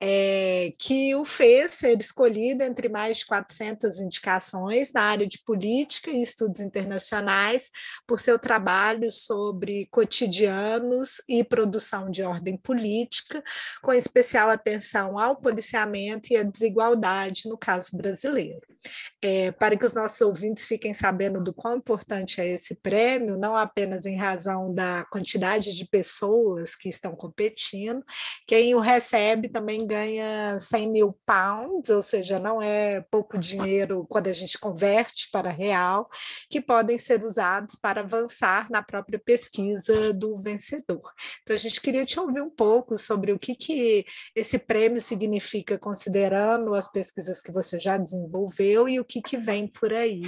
é, 0.00 0.72
que 0.78 1.14
o 1.14 1.24
fez 1.24 1.74
ser 1.74 1.98
escolhido 2.00 2.62
entre 2.62 2.88
mais 2.88 3.18
de 3.18 3.26
400 3.26 4.00
indicações 4.00 4.92
na 4.92 5.02
área 5.02 5.26
de 5.26 5.38
política 5.38 6.10
e 6.10 6.22
estudos 6.22 6.60
internacionais 6.60 7.70
por 8.06 8.20
seu 8.20 8.38
trabalho 8.38 9.12
sobre 9.12 9.86
cotidianos 9.86 11.20
e 11.28 11.44
produção 11.44 12.10
de 12.10 12.22
ordem 12.22 12.56
política, 12.56 13.42
com 13.82 13.92
especial 13.92 14.50
atenção 14.50 15.18
ao 15.18 15.36
policiamento 15.36 16.32
e 16.32 16.36
à 16.36 16.42
desigualdade 16.42 17.48
no 17.48 17.58
caso 17.58 17.96
brasileiro. 17.96 18.75
É, 19.22 19.50
para 19.52 19.76
que 19.76 19.84
os 19.84 19.94
nossos 19.94 20.20
ouvintes 20.20 20.66
fiquem 20.66 20.94
sabendo 20.94 21.42
do 21.42 21.52
quão 21.52 21.76
importante 21.76 22.40
é 22.40 22.46
esse 22.46 22.76
prêmio, 22.76 23.38
não 23.38 23.56
apenas 23.56 24.06
em 24.06 24.16
razão 24.16 24.72
da 24.72 25.04
quantidade 25.10 25.74
de 25.74 25.86
pessoas 25.86 26.74
que 26.76 26.88
estão 26.88 27.14
competindo, 27.14 28.04
quem 28.46 28.74
o 28.74 28.80
recebe 28.80 29.48
também 29.48 29.86
ganha 29.86 30.58
100 30.60 30.90
mil 30.90 31.18
pounds, 31.24 31.90
ou 31.90 32.02
seja, 32.02 32.38
não 32.38 32.60
é 32.60 33.00
pouco 33.10 33.38
dinheiro 33.38 34.06
quando 34.08 34.28
a 34.28 34.32
gente 34.32 34.58
converte 34.58 35.28
para 35.30 35.50
real, 35.50 36.06
que 36.48 36.60
podem 36.60 36.98
ser 36.98 37.24
usados 37.24 37.76
para 37.76 38.00
avançar 38.00 38.70
na 38.70 38.82
própria 38.82 39.18
pesquisa 39.18 40.12
do 40.12 40.36
vencedor. 40.36 41.12
Então, 41.42 41.54
a 41.54 41.58
gente 41.58 41.80
queria 41.80 42.04
te 42.04 42.18
ouvir 42.18 42.40
um 42.40 42.50
pouco 42.50 42.98
sobre 42.98 43.32
o 43.32 43.38
que, 43.38 43.54
que 43.54 44.04
esse 44.34 44.58
prêmio 44.58 45.00
significa, 45.00 45.78
considerando 45.78 46.74
as 46.74 46.90
pesquisas 46.90 47.40
que 47.40 47.52
você 47.52 47.78
já 47.78 47.96
desenvolveu 47.96 48.75
e 48.88 49.00
o 49.00 49.04
que, 49.04 49.22
que 49.22 49.36
vem 49.36 49.66
por 49.66 49.92
aí, 49.92 50.22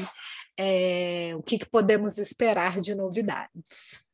é, 0.57 1.33
o 1.37 1.43
que, 1.43 1.59
que 1.59 1.69
podemos 1.69 2.19
esperar 2.19 2.81
de 2.81 2.95
novidades. 2.95 4.05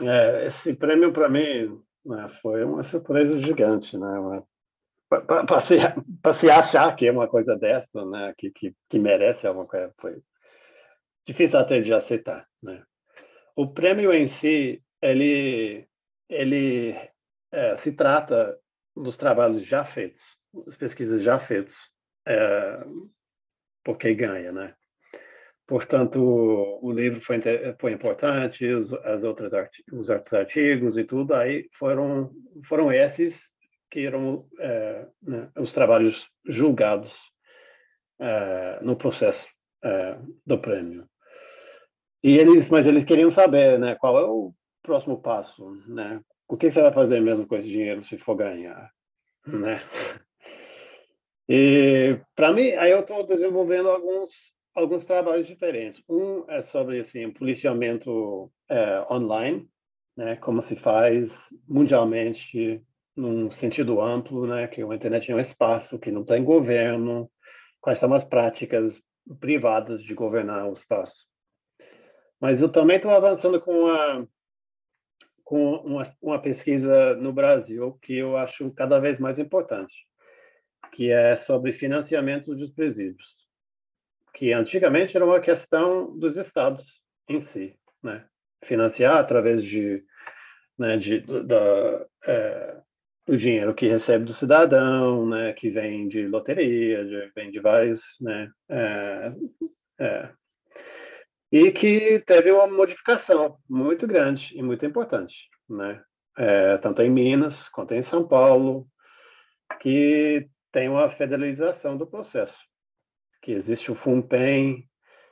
É, 0.00 0.46
esse 0.46 0.74
prêmio, 0.74 1.12
para 1.12 1.28
mim, 1.28 1.80
né, 2.04 2.30
foi 2.40 2.64
uma 2.64 2.82
surpresa 2.82 3.38
gigante. 3.40 3.96
Né? 3.96 4.42
Para 5.08 5.60
se, 5.60 5.76
se 6.40 6.50
achar 6.50 6.94
que 6.96 7.06
é 7.06 7.12
uma 7.12 7.28
coisa 7.28 7.56
dessa, 7.56 8.04
né, 8.06 8.34
que, 8.38 8.50
que, 8.50 8.74
que 8.88 8.98
merece 8.98 9.46
alguma 9.46 9.66
coisa, 9.66 9.92
foi 9.98 10.22
difícil 11.26 11.58
até 11.58 11.80
de 11.80 11.92
aceitar. 11.92 12.46
Né? 12.62 12.82
O 13.54 13.68
prêmio 13.68 14.12
em 14.12 14.28
si, 14.28 14.82
ele, 15.02 15.86
ele 16.28 16.94
é, 17.52 17.76
se 17.78 17.92
trata 17.92 18.58
dos 18.96 19.16
trabalhos 19.16 19.66
já 19.66 19.84
feitos, 19.84 20.22
as 20.66 20.76
pesquisas 20.76 21.22
já 21.22 21.38
feitas, 21.38 21.74
é, 22.26 22.84
por 23.84 23.96
quem 23.98 24.16
ganha, 24.16 24.52
né? 24.52 24.74
Portanto, 25.66 26.18
o 26.82 26.90
livro 26.90 27.20
foi, 27.20 27.40
foi 27.78 27.92
importante, 27.92 28.66
os, 28.66 28.92
as 29.04 29.22
outras 29.22 29.52
os 29.92 30.08
outros 30.08 30.32
artigos 30.32 30.98
e 30.98 31.04
tudo, 31.04 31.32
aí 31.32 31.68
foram, 31.78 32.32
foram 32.68 32.92
esses 32.92 33.40
que 33.88 34.04
eram 34.04 34.46
é, 34.58 35.06
né, 35.22 35.48
os 35.56 35.72
trabalhos 35.72 36.28
julgados 36.44 37.12
é, 38.18 38.78
no 38.82 38.96
processo 38.96 39.46
é, 39.84 40.18
do 40.46 40.58
prêmio. 40.58 41.08
E 42.22 42.36
eles, 42.36 42.68
mas 42.68 42.86
eles 42.86 43.04
queriam 43.04 43.30
saber, 43.30 43.78
né, 43.78 43.94
qual 43.94 44.18
é 44.18 44.24
o 44.24 44.52
próximo 44.82 45.20
passo, 45.22 45.70
né? 45.86 46.20
O 46.48 46.56
que 46.56 46.70
você 46.70 46.82
vai 46.82 46.92
fazer 46.92 47.20
mesmo 47.20 47.46
com 47.46 47.56
esse 47.56 47.68
dinheiro 47.68 48.04
se 48.04 48.18
for 48.18 48.34
ganhar, 48.34 48.90
né? 49.46 49.82
E 51.52 52.16
para 52.36 52.52
mim, 52.52 52.70
aí 52.74 52.92
eu 52.92 53.00
estou 53.00 53.26
desenvolvendo 53.26 53.88
alguns 53.90 54.30
alguns 54.72 55.04
trabalhos 55.04 55.48
diferentes. 55.48 56.00
Um 56.08 56.48
é 56.48 56.62
sobre 56.62 57.00
assim 57.00 57.28
policiamento 57.32 58.48
é, 58.68 59.04
online, 59.12 59.68
né, 60.16 60.36
como 60.36 60.62
se 60.62 60.76
faz 60.76 61.28
mundialmente 61.68 62.80
num 63.16 63.50
sentido 63.50 64.00
amplo, 64.00 64.46
né, 64.46 64.68
que 64.68 64.80
a 64.80 64.94
internet 64.94 65.32
é 65.32 65.34
um 65.34 65.40
espaço 65.40 65.98
que 65.98 66.12
não 66.12 66.24
tem 66.24 66.44
governo, 66.44 67.28
quais 67.80 67.98
são 67.98 68.14
as 68.14 68.22
práticas 68.22 69.02
privadas 69.40 70.04
de 70.04 70.14
governar 70.14 70.70
o 70.70 70.74
espaço. 70.74 71.26
Mas 72.40 72.62
eu 72.62 72.68
também 72.68 72.98
estou 72.98 73.10
avançando 73.10 73.60
com 73.60 73.72
uma 73.72 74.28
com 75.42 75.74
uma, 75.78 76.16
uma 76.22 76.40
pesquisa 76.40 77.16
no 77.16 77.32
Brasil 77.32 77.98
que 78.02 78.16
eu 78.16 78.36
acho 78.36 78.70
cada 78.70 79.00
vez 79.00 79.18
mais 79.18 79.36
importante, 79.36 79.92
que 80.92 81.10
é 81.10 81.36
sobre 81.36 81.72
financiamento 81.72 82.54
dos 82.54 82.70
presídios 82.72 83.40
que 84.40 84.54
antigamente 84.54 85.14
era 85.14 85.24
uma 85.26 85.38
questão 85.38 86.16
dos 86.16 86.34
estados 86.36 86.84
em 87.28 87.42
si, 87.42 87.76
né? 88.02 88.24
Financiar 88.64 89.18
através 89.18 89.62
de, 89.62 90.02
né, 90.78 90.96
de 90.96 91.20
da, 91.20 92.06
é, 92.26 92.76
dinheiro 93.28 93.74
que 93.74 93.86
recebe 93.86 94.24
do 94.24 94.32
cidadão, 94.32 95.26
né, 95.26 95.52
que 95.52 95.68
vem 95.68 96.08
de 96.08 96.26
loteria, 96.26 97.04
de, 97.04 97.30
vem 97.34 97.50
de 97.50 97.60
vários, 97.60 98.00
né, 98.20 98.50
é, 98.68 99.32
é, 100.00 100.30
e 101.52 101.70
que 101.72 102.22
teve 102.26 102.50
uma 102.50 102.66
modificação 102.66 103.56
muito 103.68 104.06
grande 104.06 104.56
e 104.56 104.62
muito 104.62 104.84
importante, 104.84 105.34
né, 105.68 106.02
é, 106.36 106.76
tanto 106.78 107.02
em 107.02 107.10
Minas 107.10 107.68
quanto 107.68 107.94
em 107.94 108.02
São 108.02 108.26
Paulo, 108.26 108.86
que 109.80 110.48
tem 110.72 110.88
uma 110.88 111.10
federalização 111.10 111.96
do 111.96 112.06
processo 112.06 112.58
que 113.42 113.52
existe 113.52 113.90
o 113.90 113.94
FUNPEN, 113.94 114.84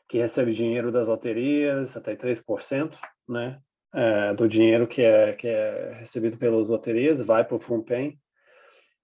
que 0.08 0.18
recebe 0.18 0.54
dinheiro 0.54 0.90
das 0.90 1.06
loterias, 1.06 1.96
até 1.96 2.16
3%, 2.16 2.96
né? 3.28 3.60
É, 3.94 4.34
do 4.34 4.46
dinheiro 4.46 4.86
que 4.86 5.00
é, 5.00 5.32
que 5.32 5.46
é 5.46 5.94
recebido 6.00 6.36
pelas 6.36 6.68
loterias 6.68 7.22
vai 7.22 7.42
para 7.42 7.56
o 7.56 7.60
FUNPEN, 7.60 8.18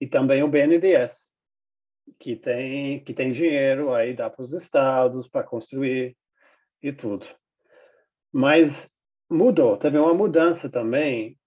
e 0.01 0.07
também 0.07 0.43
o 0.43 0.49
BNDES, 0.49 1.15
que 2.19 2.37
tem, 2.37 3.03
que 3.03 3.15
tem 3.15 3.33
dinheiro, 3.33 3.95
aí 3.95 4.15
dá 4.15 4.29
para 4.29 4.43
os 4.43 4.53
estados 4.53 5.27
para 5.29 5.43
construir 5.43 6.15
e 6.83 6.93
tudo. 6.93 7.27
Mas 8.31 8.73
mudou, 9.31 9.77
teve 9.79 9.97
uma 9.99 10.13
mudança 10.13 10.69
também. 10.69 11.39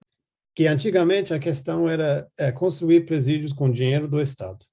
Que 0.55 0.65
antigamente 0.65 1.33
a 1.33 1.39
questão 1.39 1.87
era 1.87 2.27
é, 2.35 2.51
construir 2.51 3.05
presídios 3.05 3.53
com 3.53 3.69
dinheiro 3.69 4.07
do 4.07 4.19
Estado. 4.19 4.65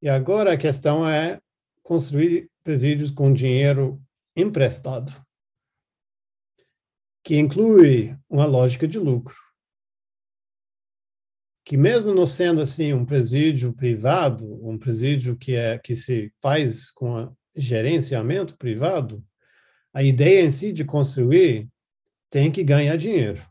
E 0.00 0.08
agora 0.08 0.52
a 0.52 0.56
questão 0.56 1.08
é 1.08 1.40
construir 1.82 2.48
presídios 2.62 3.10
com 3.10 3.32
dinheiro 3.32 4.00
emprestado, 4.36 5.12
que 7.24 7.36
inclui 7.36 8.16
uma 8.28 8.46
lógica 8.46 8.86
de 8.86 8.98
lucro. 8.98 9.34
Que 11.64 11.76
mesmo 11.76 12.14
não 12.14 12.26
sendo 12.26 12.62
assim 12.62 12.92
um 12.92 13.04
presídio 13.04 13.72
privado, 13.72 14.44
um 14.66 14.78
presídio 14.78 15.36
que 15.36 15.54
é 15.54 15.78
que 15.78 15.96
se 15.96 16.32
faz 16.40 16.90
com 16.90 17.34
gerenciamento 17.54 18.56
privado, 18.56 19.24
a 19.92 20.02
ideia 20.02 20.42
em 20.42 20.50
si 20.50 20.72
de 20.72 20.84
construir 20.84 21.68
tem 22.30 22.52
que 22.52 22.62
ganhar 22.62 22.96
dinheiro. 22.96 23.42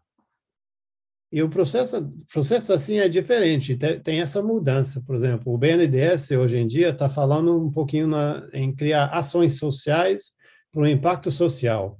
E 1.29 1.43
o 1.43 1.49
processo, 1.49 2.09
processo 2.31 2.71
assim 2.71 2.99
é 2.99 3.09
diferente, 3.09 3.75
tem, 3.75 4.21
essa 4.21 4.41
mudança. 4.41 5.01
Por 5.05 5.15
exemplo, 5.15 5.53
o 5.53 5.57
BNDES 5.57 6.31
hoje 6.31 6.57
em 6.57 6.67
dia 6.67 6.89
está 6.89 7.09
falando 7.09 7.61
um 7.61 7.69
pouquinho 7.69 8.07
na, 8.07 8.47
em 8.53 8.73
criar 8.73 9.07
ações 9.07 9.57
sociais 9.59 10.31
para 10.71 10.83
o 10.83 10.87
impacto 10.87 11.29
social. 11.29 11.99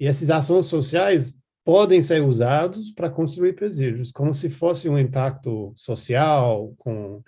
E 0.00 0.06
essas 0.06 0.30
ações 0.30 0.66
sociais 0.66 1.34
podem 1.62 2.00
ser 2.00 2.22
usadas 2.22 2.90
para 2.90 3.10
construir 3.10 3.52
presídios, 3.52 4.10
como 4.10 4.32
se 4.32 4.48
fosse 4.48 4.88
um 4.88 4.98
impacto 4.98 5.72
social, 5.76 6.74
com 6.78 7.22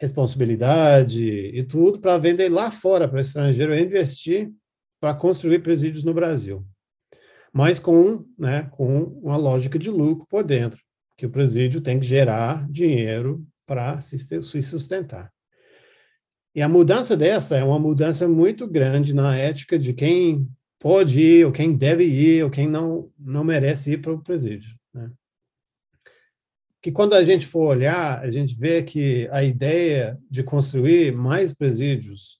responsabilidade 0.00 1.24
e 1.24 1.62
tudo, 1.64 1.98
para 1.98 2.18
vender 2.18 2.50
lá 2.50 2.70
fora 2.70 3.08
para 3.08 3.20
estrangeiro 3.20 3.76
investir 3.76 4.50
para 5.00 5.14
construir 5.14 5.58
presídios 5.58 6.04
no 6.04 6.14
Brasil 6.14 6.66
mas 7.56 7.78
com, 7.78 8.22
né, 8.38 8.68
com 8.72 9.04
uma 9.22 9.38
lógica 9.38 9.78
de 9.78 9.88
lucro 9.88 10.26
por 10.28 10.44
dentro, 10.44 10.78
que 11.16 11.24
o 11.24 11.30
presídio 11.30 11.80
tem 11.80 11.98
que 11.98 12.04
gerar 12.04 12.70
dinheiro 12.70 13.46
para 13.64 13.98
se 14.02 14.18
sustentar. 14.62 15.32
E 16.54 16.60
a 16.60 16.68
mudança 16.68 17.16
dessa 17.16 17.56
é 17.56 17.64
uma 17.64 17.78
mudança 17.78 18.28
muito 18.28 18.66
grande 18.66 19.14
na 19.14 19.34
ética 19.34 19.78
de 19.78 19.94
quem 19.94 20.46
pode 20.78 21.18
ir, 21.18 21.46
ou 21.46 21.50
quem 21.50 21.74
deve 21.74 22.04
ir, 22.04 22.44
ou 22.44 22.50
quem 22.50 22.68
não, 22.68 23.10
não 23.18 23.42
merece 23.42 23.92
ir 23.92 24.02
para 24.02 24.12
o 24.12 24.22
presídio. 24.22 24.76
Né? 24.92 25.10
Que 26.82 26.92
quando 26.92 27.14
a 27.14 27.24
gente 27.24 27.46
for 27.46 27.68
olhar, 27.68 28.20
a 28.20 28.30
gente 28.30 28.54
vê 28.54 28.82
que 28.82 29.30
a 29.32 29.42
ideia 29.42 30.18
de 30.30 30.42
construir 30.42 31.10
mais 31.10 31.54
presídios 31.54 32.38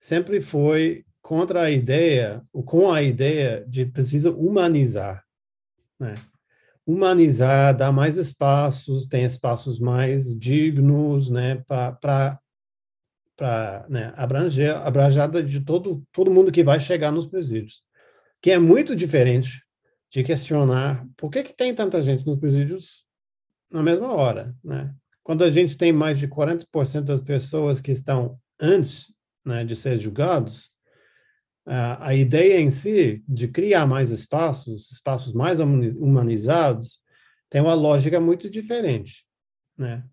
sempre 0.00 0.40
foi 0.40 1.04
contra 1.24 1.62
a 1.62 1.70
ideia, 1.70 2.42
ou 2.52 2.62
com 2.62 2.92
a 2.92 3.00
ideia 3.00 3.64
de 3.66 3.86
precisa 3.86 4.30
humanizar, 4.30 5.24
né? 5.98 6.16
Humanizar, 6.86 7.74
dar 7.74 7.90
mais 7.90 8.18
espaços, 8.18 9.06
tem 9.06 9.24
espaços 9.24 9.78
mais 9.78 10.38
dignos, 10.38 11.30
né, 11.30 11.64
para 11.66 12.38
para 13.36 13.86
né, 13.88 14.12
abranger 14.16 14.76
abrangada 14.76 15.42
de 15.42 15.60
todo 15.60 16.04
todo 16.12 16.30
mundo 16.30 16.52
que 16.52 16.62
vai 16.62 16.78
chegar 16.78 17.10
nos 17.10 17.26
presídios, 17.26 17.82
que 18.42 18.50
é 18.50 18.58
muito 18.58 18.94
diferente 18.94 19.64
de 20.12 20.22
questionar 20.22 21.06
por 21.16 21.30
que, 21.30 21.42
que 21.42 21.56
tem 21.56 21.74
tanta 21.74 22.02
gente 22.02 22.26
nos 22.26 22.38
presídios 22.38 23.06
na 23.70 23.82
mesma 23.82 24.12
hora, 24.12 24.54
né? 24.62 24.94
Quando 25.22 25.42
a 25.42 25.48
gente 25.48 25.74
tem 25.78 25.90
mais 25.90 26.18
de 26.18 26.28
40% 26.28 27.00
das 27.00 27.22
pessoas 27.22 27.80
que 27.80 27.90
estão 27.90 28.38
antes 28.60 29.10
né, 29.42 29.64
de 29.64 29.74
ser 29.74 29.98
julgados, 29.98 30.73
a, 31.66 32.08
a 32.08 32.14
ideia 32.14 32.60
em 32.60 32.70
si 32.70 33.22
de 33.28 33.48
criar 33.48 33.86
mais 33.86 34.10
espaços, 34.10 34.90
espaços 34.90 35.32
mais 35.32 35.60
humanizados, 35.60 37.00
tem 37.48 37.60
uma 37.60 37.74
lógica 37.74 38.20
muito 38.20 38.50
diferente, 38.50 39.24
né? 39.76 40.04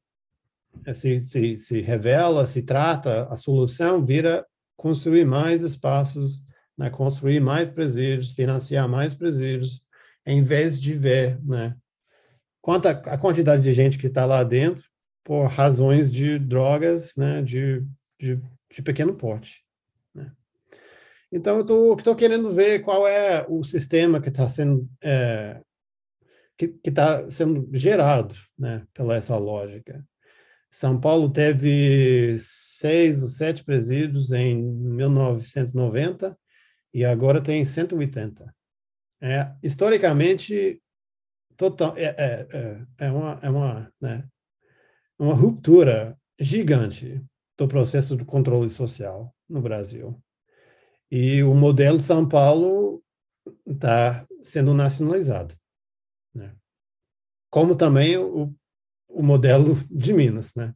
Se, 0.93 1.19
se, 1.19 1.57
se 1.57 1.81
revela, 1.81 2.47
se 2.47 2.63
trata, 2.63 3.25
a 3.25 3.35
solução 3.35 4.05
vira 4.05 4.45
construir 4.77 5.25
mais 5.25 5.63
espaços, 5.63 6.41
né, 6.77 6.89
construir 6.89 7.39
mais 7.39 7.69
presídios, 7.69 8.31
financiar 8.31 8.87
mais 8.87 9.13
presídios, 9.13 9.81
em 10.25 10.41
vez 10.41 10.81
de 10.81 10.93
ver 10.93 11.43
né, 11.43 11.75
quanta 12.61 12.91
a 12.91 13.17
quantidade 13.17 13.61
de 13.63 13.73
gente 13.73 13.97
que 13.97 14.07
está 14.07 14.25
lá 14.25 14.43
dentro 14.43 14.83
por 15.23 15.45
razões 15.47 16.09
de 16.09 16.39
drogas 16.39 17.15
né, 17.15 17.41
de, 17.41 17.85
de, 18.19 18.41
de 18.73 18.81
pequeno 18.81 19.13
porte. 19.13 19.63
Então, 21.31 21.57
eu 21.59 21.95
estou 21.95 22.15
querendo 22.15 22.51
ver 22.51 22.79
qual 22.79 23.07
é 23.07 23.45
o 23.47 23.63
sistema 23.63 24.21
que 24.21 24.29
está 24.29 24.47
sendo 24.47 24.87
é, 25.01 25.61
que 26.57 26.89
está 26.89 27.25
sendo 27.27 27.67
gerado 27.73 28.35
né, 28.57 28.85
pela 28.93 29.15
essa 29.15 29.37
lógica. 29.37 30.05
São 30.71 30.99
Paulo 30.99 31.31
teve 31.31 32.37
seis 32.39 33.21
ou 33.21 33.27
sete 33.27 33.63
presídios 33.63 34.31
em 34.31 34.61
1990 34.61 36.37
e 36.93 37.03
agora 37.03 37.41
tem 37.41 37.65
180. 37.65 38.53
É, 39.21 39.51
historicamente, 39.61 40.81
total, 41.57 41.95
é, 41.97 42.15
é, 42.17 42.47
é, 42.51 43.05
é 43.05 43.11
uma, 43.11 43.39
é 43.41 43.49
uma, 43.49 43.93
né, 43.99 44.23
uma 45.17 45.33
ruptura 45.33 46.17
gigante 46.39 47.21
do 47.57 47.67
processo 47.67 48.15
de 48.15 48.25
controle 48.25 48.69
social 48.69 49.35
no 49.49 49.61
Brasil. 49.61 50.21
E 51.11 51.43
o 51.43 51.53
modelo 51.53 51.99
São 51.99 52.27
Paulo 52.27 53.03
está 53.67 54.25
sendo 54.43 54.73
nacionalizado. 54.73 55.55
Né? 56.33 56.55
Como 57.49 57.75
também 57.75 58.17
o, 58.17 58.55
o 59.09 59.21
modelo 59.21 59.75
de 59.89 60.13
Minas, 60.13 60.55
né? 60.55 60.73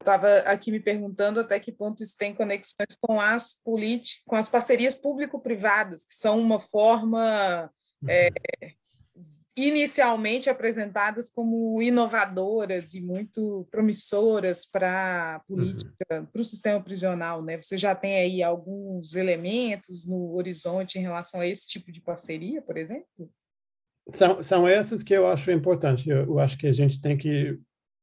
Estava 0.00 0.38
aqui 0.40 0.70
me 0.70 0.80
perguntando 0.80 1.40
até 1.40 1.58
que 1.58 1.72
ponto 1.72 2.02
isso 2.02 2.16
tem 2.16 2.34
conexões 2.34 2.96
com 3.00 3.20
as 3.20 3.60
políticas, 3.62 4.22
com 4.26 4.36
as 4.36 4.48
parcerias 4.48 4.94
público-privadas, 4.94 6.04
que 6.04 6.14
são 6.14 6.38
uma 6.38 6.60
forma 6.60 7.70
é, 8.06 8.28
inicialmente 9.66 10.50
apresentadas 10.50 11.28
como 11.28 11.80
inovadoras 11.80 12.94
e 12.94 13.00
muito 13.00 13.66
promissoras 13.70 14.66
para 14.66 15.36
a 15.36 15.40
política, 15.40 15.94
uhum. 16.10 16.26
para 16.26 16.40
o 16.40 16.44
sistema 16.44 16.82
prisional, 16.82 17.42
né? 17.42 17.60
Você 17.60 17.78
já 17.78 17.94
tem 17.94 18.16
aí 18.16 18.42
alguns 18.42 19.14
elementos 19.14 20.06
no 20.06 20.34
horizonte 20.34 20.98
em 20.98 21.02
relação 21.02 21.40
a 21.40 21.46
esse 21.46 21.66
tipo 21.66 21.90
de 21.90 22.00
parceria, 22.00 22.60
por 22.62 22.76
exemplo? 22.76 23.30
São, 24.12 24.42
são 24.42 24.68
essas 24.68 25.02
que 25.02 25.14
eu 25.14 25.26
acho 25.26 25.50
importante. 25.50 26.08
Eu, 26.08 26.24
eu 26.24 26.38
acho 26.38 26.56
que 26.56 26.66
a 26.66 26.72
gente 26.72 27.00
tem 27.00 27.16
que 27.16 27.58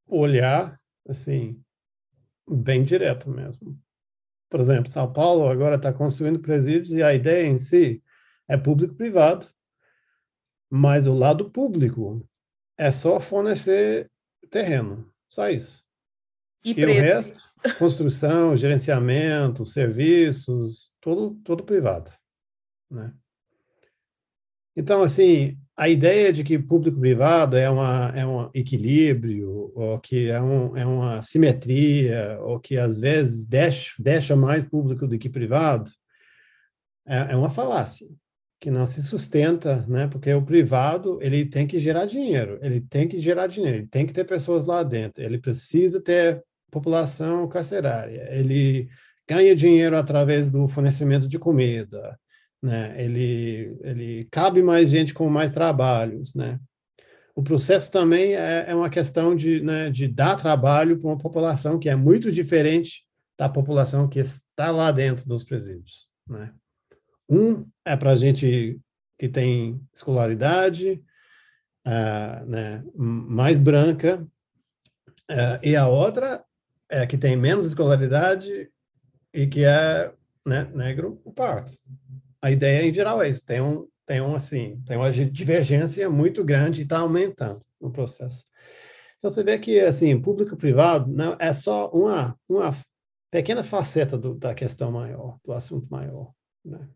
olhar, 0.08 0.80
assim, 1.08 1.60
bem 2.48 2.84
direto 2.84 3.30
mesmo. 3.30 3.80
Por 4.50 4.60
exemplo, 4.60 4.90
São 4.90 5.12
Paulo 5.12 5.48
agora 5.48 5.76
está 5.76 5.92
construindo 5.92 6.40
presídios 6.40 6.92
e 6.92 7.02
a 7.02 7.14
ideia 7.14 7.48
em 7.48 7.58
si 7.58 8.02
é 8.48 8.56
público-privado, 8.56 9.50
mas 10.70 11.08
o 11.08 11.14
lado 11.14 11.50
público 11.50 12.28
é 12.78 12.92
só 12.92 13.20
fornecer 13.20 14.10
terreno, 14.50 15.10
só 15.30 15.50
isso. 15.50 15.84
E, 16.64 16.72
e 16.72 16.86
o 16.86 16.94
resto, 16.94 17.42
construção, 17.78 18.56
gerenciamento, 18.58 19.66
serviços, 19.66 20.92
tudo, 21.00 21.36
tudo 21.44 21.64
privado, 21.64 22.12
né? 22.90 23.14
Então, 24.78 25.02
assim, 25.02 25.58
a 25.78 25.88
ideia 25.88 26.34
de 26.34 26.44
que 26.44 26.60
público-privado 26.60 27.56
é, 27.56 27.70
uma, 27.70 28.12
é 28.14 28.26
um 28.26 28.50
equilíbrio, 28.54 29.72
ou 29.74 29.98
que 30.00 30.30
é, 30.30 30.42
um, 30.42 30.76
é 30.76 30.86
uma 30.86 31.22
simetria, 31.22 32.38
ou 32.42 32.60
que 32.60 32.78
às 32.78 32.98
vezes 32.98 33.46
deixa, 33.46 33.94
deixa 33.98 34.36
mais 34.36 34.66
público 34.66 35.08
do 35.08 35.18
que 35.18 35.30
privado, 35.30 35.90
é, 37.08 37.32
é 37.32 37.36
uma 37.38 37.50
falácia 37.50 38.06
que 38.60 38.72
não 38.72 38.88
se 38.88 39.04
sustenta, 39.04 39.86
né? 39.88 40.08
Porque 40.08 40.34
o 40.34 40.42
privado 40.42 41.20
ele 41.22 41.46
tem 41.46 41.68
que 41.68 41.80
gerar 41.80 42.06
dinheiro, 42.06 42.58
ele 42.62 42.82
tem 42.82 43.08
que 43.08 43.20
gerar 43.22 43.48
dinheiro, 43.48 43.78
ele 43.78 43.88
tem 43.88 44.06
que 44.06 44.14
ter 44.14 44.24
pessoas 44.26 44.66
lá 44.66 44.84
dentro, 44.84 45.22
ele 45.24 45.38
precisa 45.38 46.02
ter 46.02 46.44
população 46.72 47.48
carcerária, 47.48 48.28
ele 48.32 48.90
ganha 49.28 49.56
dinheiro 49.56 49.98
através 49.98 50.50
do 50.50 50.68
fornecimento 50.68 51.28
de 51.28 51.40
comida, 51.40 52.18
né? 52.62 52.96
Ele, 52.98 53.78
ele 53.82 54.28
cabe 54.32 54.62
mais 54.62 54.90
gente 54.90 55.14
com 55.14 55.30
mais 55.30 55.52
trabalhos, 55.52 56.34
né? 56.34 56.60
O 57.36 57.44
processo 57.44 57.92
também 57.92 58.34
é, 58.34 58.66
é 58.70 58.76
uma 58.76 58.90
questão 58.90 59.36
de, 59.36 59.60
né, 59.62 59.90
de 59.90 60.08
dar 60.08 60.38
trabalho 60.38 60.98
para 60.98 61.10
uma 61.10 61.18
população 61.18 61.78
que 61.78 61.90
é 61.90 61.96
muito 61.96 62.32
diferente 62.32 63.06
da 63.38 63.50
população 63.50 64.08
que 64.08 64.20
está 64.20 64.72
lá 64.72 64.90
dentro 64.92 65.28
dos 65.28 65.44
presídios, 65.44 66.08
né? 66.28 66.54
Um 67.30 67.68
é 67.84 67.96
para 67.96 68.12
a 68.12 68.16
gente 68.16 68.80
que 69.18 69.30
tem 69.30 69.82
escolaridade, 69.94 71.02
uh, 71.86 72.46
né, 72.46 72.84
mais 72.96 73.58
branca, 73.58 74.22
uh, 75.32 75.60
e 75.64 75.76
a 75.76 75.88
outra 75.88 76.44
é 76.90 77.06
que 77.08 77.18
tem 77.18 77.36
menos 77.36 77.66
escolaridade 77.66 78.70
e 79.34 79.48
que 79.48 79.64
é 79.64 80.14
né, 80.46 80.70
negro 80.74 81.20
o 81.24 81.32
parto 81.32 81.72
a 82.46 82.52
ideia 82.52 82.88
em 82.88 82.94
geral 82.94 83.24
é 83.24 83.30
isso, 83.30 83.44
tem 83.44 83.60
um, 83.60 83.88
tem 84.06 84.22
um 84.22 84.36
assim, 84.36 84.80
tem 84.86 84.98
uma 84.98 85.12
divergência 85.12 86.08
muito 86.12 86.44
grande 86.44 86.82
e 86.82 86.84
está 86.84 87.00
aumentando 87.00 87.66
no 87.82 87.92
processo. 87.92 88.46
Então 89.18 89.32
você 89.32 89.44
vê 89.44 89.58
que 89.58 89.80
assim, 89.80 90.22
público-privado 90.22 91.12
não 91.12 91.36
é 91.40 91.52
só 91.54 91.90
uma 91.90 92.38
uma 92.48 92.72
pequena 93.32 93.64
faceta 93.64 94.16
do, 94.16 94.36
da 94.36 94.54
questão 94.54 94.92
maior, 94.92 95.40
do 95.44 95.54
assunto 95.54 95.88
maior, 95.90 96.32
né? 96.64 96.88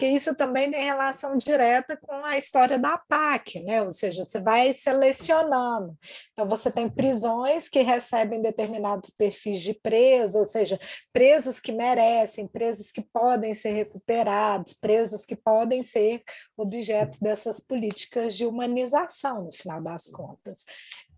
Porque 0.00 0.14
isso 0.14 0.34
também 0.34 0.70
tem 0.70 0.82
relação 0.82 1.36
direta 1.36 1.94
com 1.94 2.24
a 2.24 2.38
história 2.38 2.78
da 2.78 2.96
PAC, 2.96 3.60
né? 3.60 3.82
ou 3.82 3.92
seja, 3.92 4.24
você 4.24 4.40
vai 4.40 4.72
selecionando. 4.72 5.94
Então, 6.32 6.48
você 6.48 6.70
tem 6.70 6.88
prisões 6.88 7.68
que 7.68 7.82
recebem 7.82 8.40
determinados 8.40 9.10
perfis 9.10 9.60
de 9.60 9.74
presos, 9.74 10.36
ou 10.36 10.46
seja, 10.46 10.80
presos 11.12 11.60
que 11.60 11.70
merecem, 11.70 12.48
presos 12.48 12.90
que 12.90 13.02
podem 13.02 13.52
ser 13.52 13.72
recuperados, 13.72 14.72
presos 14.72 15.26
que 15.26 15.36
podem 15.36 15.82
ser 15.82 16.22
objetos 16.56 17.18
dessas 17.18 17.60
políticas 17.60 18.34
de 18.34 18.46
humanização, 18.46 19.44
no 19.44 19.52
final 19.52 19.82
das 19.82 20.08
contas. 20.08 20.64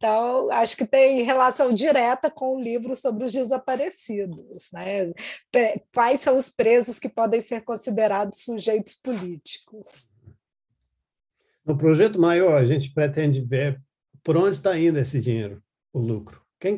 Então, 0.02 0.50
acho 0.50 0.76
que 0.76 0.84
tem 0.84 1.22
relação 1.22 1.72
direta 1.72 2.28
com 2.28 2.56
o 2.56 2.60
livro 2.60 2.96
sobre 2.96 3.22
os 3.22 3.32
desaparecidos. 3.32 4.68
Né? 4.72 5.12
Quais 5.94 6.18
são 6.18 6.36
os 6.36 6.50
presos 6.50 6.98
que 6.98 7.08
podem 7.08 7.40
ser 7.40 7.60
considerados 7.60 8.40
sujeitos 8.40 8.94
políticos? 8.94 10.08
No 11.64 11.78
projeto 11.78 12.18
maior, 12.18 12.60
a 12.60 12.66
gente 12.66 12.92
pretende 12.92 13.40
ver 13.42 13.80
por 14.24 14.36
onde 14.36 14.56
está 14.56 14.76
indo 14.76 14.98
esse 14.98 15.20
dinheiro, 15.20 15.62
o 15.92 16.00
lucro. 16.00 16.42
Quem 16.58 16.74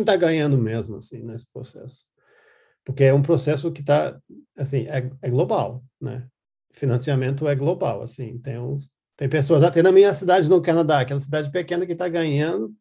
está 0.00 0.14
ganhando 0.14 0.56
mesmo 0.56 0.98
assim 0.98 1.24
nesse 1.24 1.50
processo? 1.52 2.06
Porque 2.84 3.02
é 3.02 3.12
um 3.12 3.22
processo 3.22 3.72
que 3.72 3.80
está 3.80 4.20
assim 4.56 4.86
é, 4.86 5.10
é 5.20 5.28
global, 5.28 5.82
né? 6.00 6.28
Financiamento 6.70 7.48
é 7.48 7.56
global, 7.56 8.02
assim 8.02 8.38
tem 8.38 8.56
uns 8.56 8.88
tem 9.16 9.28
pessoas, 9.28 9.62
até 9.62 9.82
na 9.82 9.90
minha 9.90 10.12
cidade 10.12 10.48
no 10.48 10.60
Canadá, 10.60 11.00
aquela 11.00 11.20
cidade 11.20 11.50
pequena 11.50 11.86
que 11.86 11.92
está 11.92 12.08
ganhando, 12.08 12.74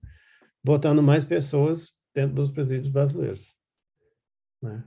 botando 0.64 1.02
mais 1.02 1.24
pessoas 1.24 1.92
dentro 2.14 2.36
dos 2.36 2.52
presídios 2.52 2.90
brasileiros. 2.90 3.54
Né? 4.62 4.84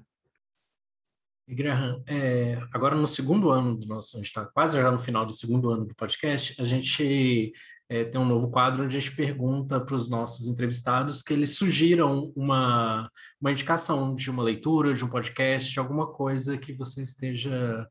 E 1.47 1.55
Graham, 1.55 2.03
é, 2.07 2.61
agora 2.75 2.95
no 2.95 3.09
segundo 3.09 3.51
ano 3.51 3.75
do 3.75 3.87
nosso, 3.87 4.17
a 4.17 4.19
gente 4.19 4.27
está 4.27 4.45
quase 4.45 4.77
já 4.77 4.91
no 4.91 4.99
final 4.99 5.25
do 5.25 5.33
segundo 5.33 5.71
ano 5.71 5.87
do 5.87 5.95
podcast, 5.95 6.61
a 6.61 6.65
gente 6.65 7.53
é, 7.89 8.05
tem 8.05 8.21
um 8.21 8.27
novo 8.27 8.51
quadro 8.51 8.85
onde 8.85 8.99
a 8.99 9.01
gente 9.01 9.17
pergunta 9.17 9.81
para 9.81 9.95
os 9.95 10.11
nossos 10.11 10.51
entrevistados 10.51 11.23
que 11.23 11.33
eles 11.33 11.57
sugiram 11.57 12.31
uma, 12.37 13.11
uma 13.41 13.51
indicação 13.51 14.15
de 14.15 14.31
uma 14.31 14.43
leitura, 14.43 14.93
de 14.93 15.03
um 15.03 15.09
podcast, 15.09 15.73
de 15.73 15.79
alguma 15.79 16.13
coisa 16.13 16.59
que 16.59 16.75
você 16.75 17.01
esteja 17.01 17.89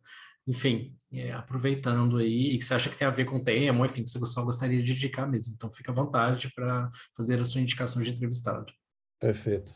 enfim, 0.47 0.95
é, 1.11 1.31
aproveitando 1.31 2.17
aí, 2.17 2.53
e 2.53 2.57
que 2.57 2.65
você 2.65 2.73
acha 2.73 2.89
que 2.89 2.97
tem 2.97 3.07
a 3.07 3.11
ver 3.11 3.25
com 3.25 3.37
o 3.37 3.43
tema, 3.43 3.85
enfim, 3.85 4.03
que 4.03 4.09
você 4.09 4.19
só 4.25 4.43
gostaria 4.43 4.81
de 4.81 4.93
indicar 4.93 5.29
mesmo. 5.29 5.53
Então, 5.55 5.71
fica 5.71 5.91
à 5.91 5.95
vontade 5.95 6.51
para 6.55 6.89
fazer 7.15 7.39
a 7.39 7.43
sua 7.43 7.61
indicação 7.61 8.01
de 8.01 8.11
entrevistado. 8.11 8.71
Perfeito. 9.19 9.75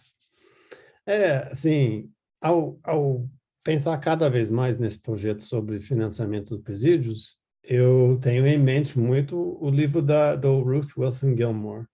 É, 1.05 1.37
assim, 1.47 2.09
ao, 2.39 2.79
ao 2.83 3.27
pensar 3.63 3.97
cada 3.97 4.29
vez 4.29 4.49
mais 4.49 4.77
nesse 4.77 5.01
projeto 5.01 5.43
sobre 5.43 5.79
financiamento 5.79 6.55
dos 6.55 6.63
presídios, 6.63 7.39
eu 7.63 8.19
tenho 8.21 8.45
em 8.47 8.57
mente 8.57 8.97
muito 8.97 9.57
o 9.61 9.69
livro 9.69 10.01
da 10.01 10.35
do 10.35 10.61
Ruth 10.61 10.97
Wilson 10.97 11.35
Gilmore, 11.35 11.85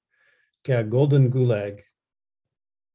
que 0.64 0.72
é 0.72 0.84
Golden 0.84 1.30
Gulag, 1.30 1.82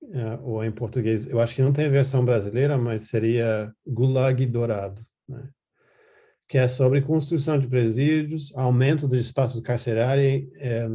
uh, 0.03 0.43
ou 0.43 0.65
em 0.65 0.73
português, 0.73 1.27
eu 1.29 1.41
acho 1.41 1.55
que 1.55 1.63
não 1.63 1.73
tem 1.73 1.91
versão 1.91 2.25
brasileira, 2.25 2.77
mas 2.79 3.03
seria 3.03 3.75
Gulag 3.87 4.45
Dourado, 4.47 5.05
né? 5.29 5.49
Que 6.53 6.59
é 6.59 6.69
sobre 6.69 7.01
construção 7.01 7.59
de 7.59 7.67
presídios, 7.67 8.53
aumento 8.55 9.09
do 9.09 9.17
espaço 9.17 9.63
carcerário 9.63 10.23
em, 10.23 10.53
eh, 10.57 10.87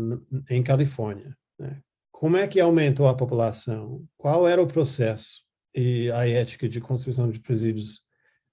em 0.52 0.62
Califórnia. 0.62 1.36
Né? 1.58 1.82
Como 2.12 2.38
é 2.38 2.48
que 2.48 2.60
aumentou 2.60 3.08
a 3.08 3.16
população? 3.16 4.06
Qual 4.16 4.48
era 4.48 4.62
o 4.62 4.68
processo 4.68 5.42
e 5.74 6.12
a 6.12 6.30
ética 6.30 6.70
de 6.70 6.80
construção 6.80 7.32
de 7.32 7.40
presídios 7.40 8.04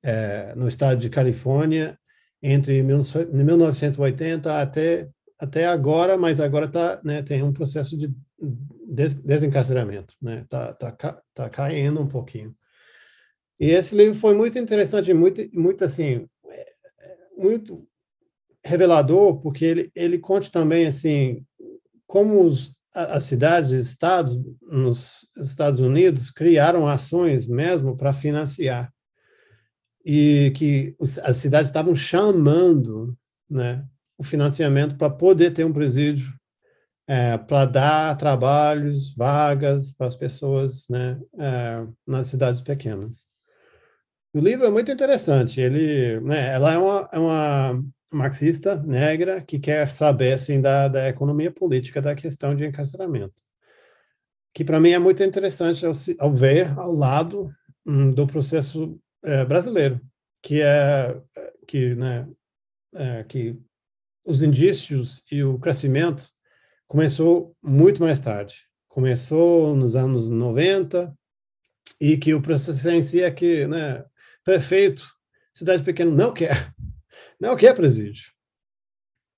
é, 0.02 0.54
no 0.56 0.66
estado 0.66 0.98
de 0.98 1.10
Califórnia 1.10 1.98
entre 2.42 2.82
1980 2.82 4.62
até 4.62 5.10
até 5.38 5.66
agora, 5.66 6.16
mas 6.16 6.40
agora 6.40 6.66
tá, 6.66 7.02
né, 7.04 7.22
tem 7.22 7.42
um 7.42 7.52
processo 7.52 7.98
de 7.98 8.10
des 8.88 9.12
desencarceramento, 9.12 10.14
né? 10.22 10.46
Tá, 10.48 10.72
tá, 10.72 11.22
tá 11.34 11.50
caindo 11.50 12.00
um 12.00 12.08
pouquinho. 12.08 12.56
E 13.60 13.70
esse 13.72 13.94
livro 13.94 14.14
foi 14.14 14.34
muito 14.34 14.58
interessante, 14.58 15.12
muito, 15.12 15.46
muito 15.52 15.84
assim, 15.84 16.26
muito 17.36 17.86
revelador, 18.64 19.40
porque 19.40 19.64
ele, 19.64 19.92
ele 19.94 20.18
conta 20.18 20.50
também, 20.50 20.86
assim, 20.86 21.44
como 22.06 22.42
os, 22.44 22.74
as 22.94 23.24
cidades 23.24 23.72
e 23.72 23.76
estados 23.76 24.40
nos 24.62 25.28
Estados 25.36 25.80
Unidos 25.80 26.30
criaram 26.30 26.86
ações 26.88 27.46
mesmo 27.46 27.96
para 27.96 28.12
financiar. 28.12 28.92
E 30.04 30.52
que 30.54 30.94
as 31.22 31.36
cidades 31.36 31.70
estavam 31.70 31.96
chamando 31.96 33.16
né, 33.48 33.84
o 34.18 34.22
financiamento 34.22 34.96
para 34.96 35.10
poder 35.10 35.52
ter 35.52 35.64
um 35.64 35.72
presídio, 35.72 36.32
é, 37.06 37.36
para 37.36 37.64
dar 37.64 38.16
trabalhos, 38.16 39.14
vagas 39.14 39.92
para 39.92 40.06
as 40.06 40.14
pessoas 40.14 40.86
né, 40.88 41.20
é, 41.38 41.86
nas 42.06 42.26
cidades 42.28 42.60
pequenas. 42.60 43.24
O 44.34 44.40
livro 44.40 44.66
é 44.66 44.70
muito 44.70 44.90
interessante. 44.90 45.60
Ele, 45.60 46.18
né, 46.18 46.52
ela 46.52 46.72
é 46.72 46.76
uma, 46.78 47.08
é 47.12 47.18
uma 47.20 47.84
marxista 48.12 48.76
negra 48.82 49.40
que 49.40 49.60
quer 49.60 49.92
saber 49.92 50.32
assim 50.32 50.60
da, 50.60 50.88
da 50.88 51.08
economia 51.08 51.52
política 51.52 52.02
da 52.02 52.16
questão 52.16 52.52
de 52.52 52.66
encarceramento, 52.66 53.40
que 54.52 54.64
para 54.64 54.80
mim 54.80 54.90
é 54.90 54.98
muito 54.98 55.22
interessante 55.22 55.86
ao, 55.86 55.92
ao 56.18 56.34
ver 56.34 56.76
ao 56.76 56.92
lado 56.92 57.48
hum, 57.86 58.10
do 58.10 58.26
processo 58.26 59.00
é, 59.22 59.44
brasileiro, 59.44 60.00
que 60.42 60.60
é 60.60 61.16
que, 61.68 61.94
né, 61.94 62.28
é, 62.92 63.22
que 63.22 63.56
os 64.24 64.42
indícios 64.42 65.22
e 65.30 65.44
o 65.44 65.60
crescimento 65.60 66.28
começou 66.88 67.56
muito 67.62 68.02
mais 68.02 68.18
tarde. 68.18 68.66
Começou 68.88 69.76
nos 69.76 69.94
anos 69.94 70.28
90 70.28 71.16
e 72.00 72.16
que 72.16 72.34
o 72.34 72.42
processo 72.42 72.90
em 72.90 73.04
si 73.04 73.22
é 73.22 73.30
que, 73.30 73.66
né, 73.68 74.04
prefeito, 74.44 75.04
cidade 75.52 75.82
pequena 75.82 76.10
não 76.10 76.32
quer, 76.32 76.72
não 77.40 77.56
quer 77.56 77.74
presídio, 77.74 78.32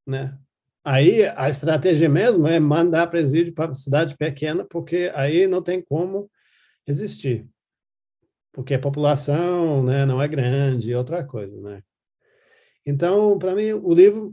né? 0.06 0.36
Aí 0.84 1.24
a 1.24 1.48
estratégia 1.48 2.08
mesmo 2.08 2.46
é 2.46 2.60
mandar 2.60 3.08
presídio 3.08 3.52
para 3.52 3.74
cidade 3.74 4.16
pequena, 4.16 4.64
porque 4.64 5.10
aí 5.14 5.46
não 5.46 5.60
tem 5.60 5.82
como 5.82 6.30
existir, 6.86 7.44
porque 8.52 8.74
a 8.74 8.78
população, 8.78 9.82
né, 9.82 10.06
não 10.06 10.22
é 10.22 10.28
grande, 10.28 10.92
é 10.92 10.96
outra 10.96 11.24
coisa, 11.24 11.60
né? 11.60 11.82
Então, 12.86 13.36
para 13.36 13.54
mim, 13.54 13.72
o 13.72 13.92
livro 13.92 14.32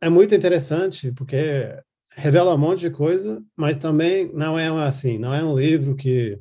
é 0.00 0.08
muito 0.08 0.34
interessante, 0.34 1.12
porque 1.12 1.72
revela 2.10 2.54
um 2.54 2.58
monte 2.58 2.80
de 2.80 2.90
coisa, 2.90 3.42
mas 3.56 3.76
também 3.76 4.32
não 4.32 4.58
é 4.58 4.66
assim, 4.84 5.16
não 5.16 5.32
é 5.32 5.42
um 5.44 5.56
livro 5.56 5.94
que 5.94 6.38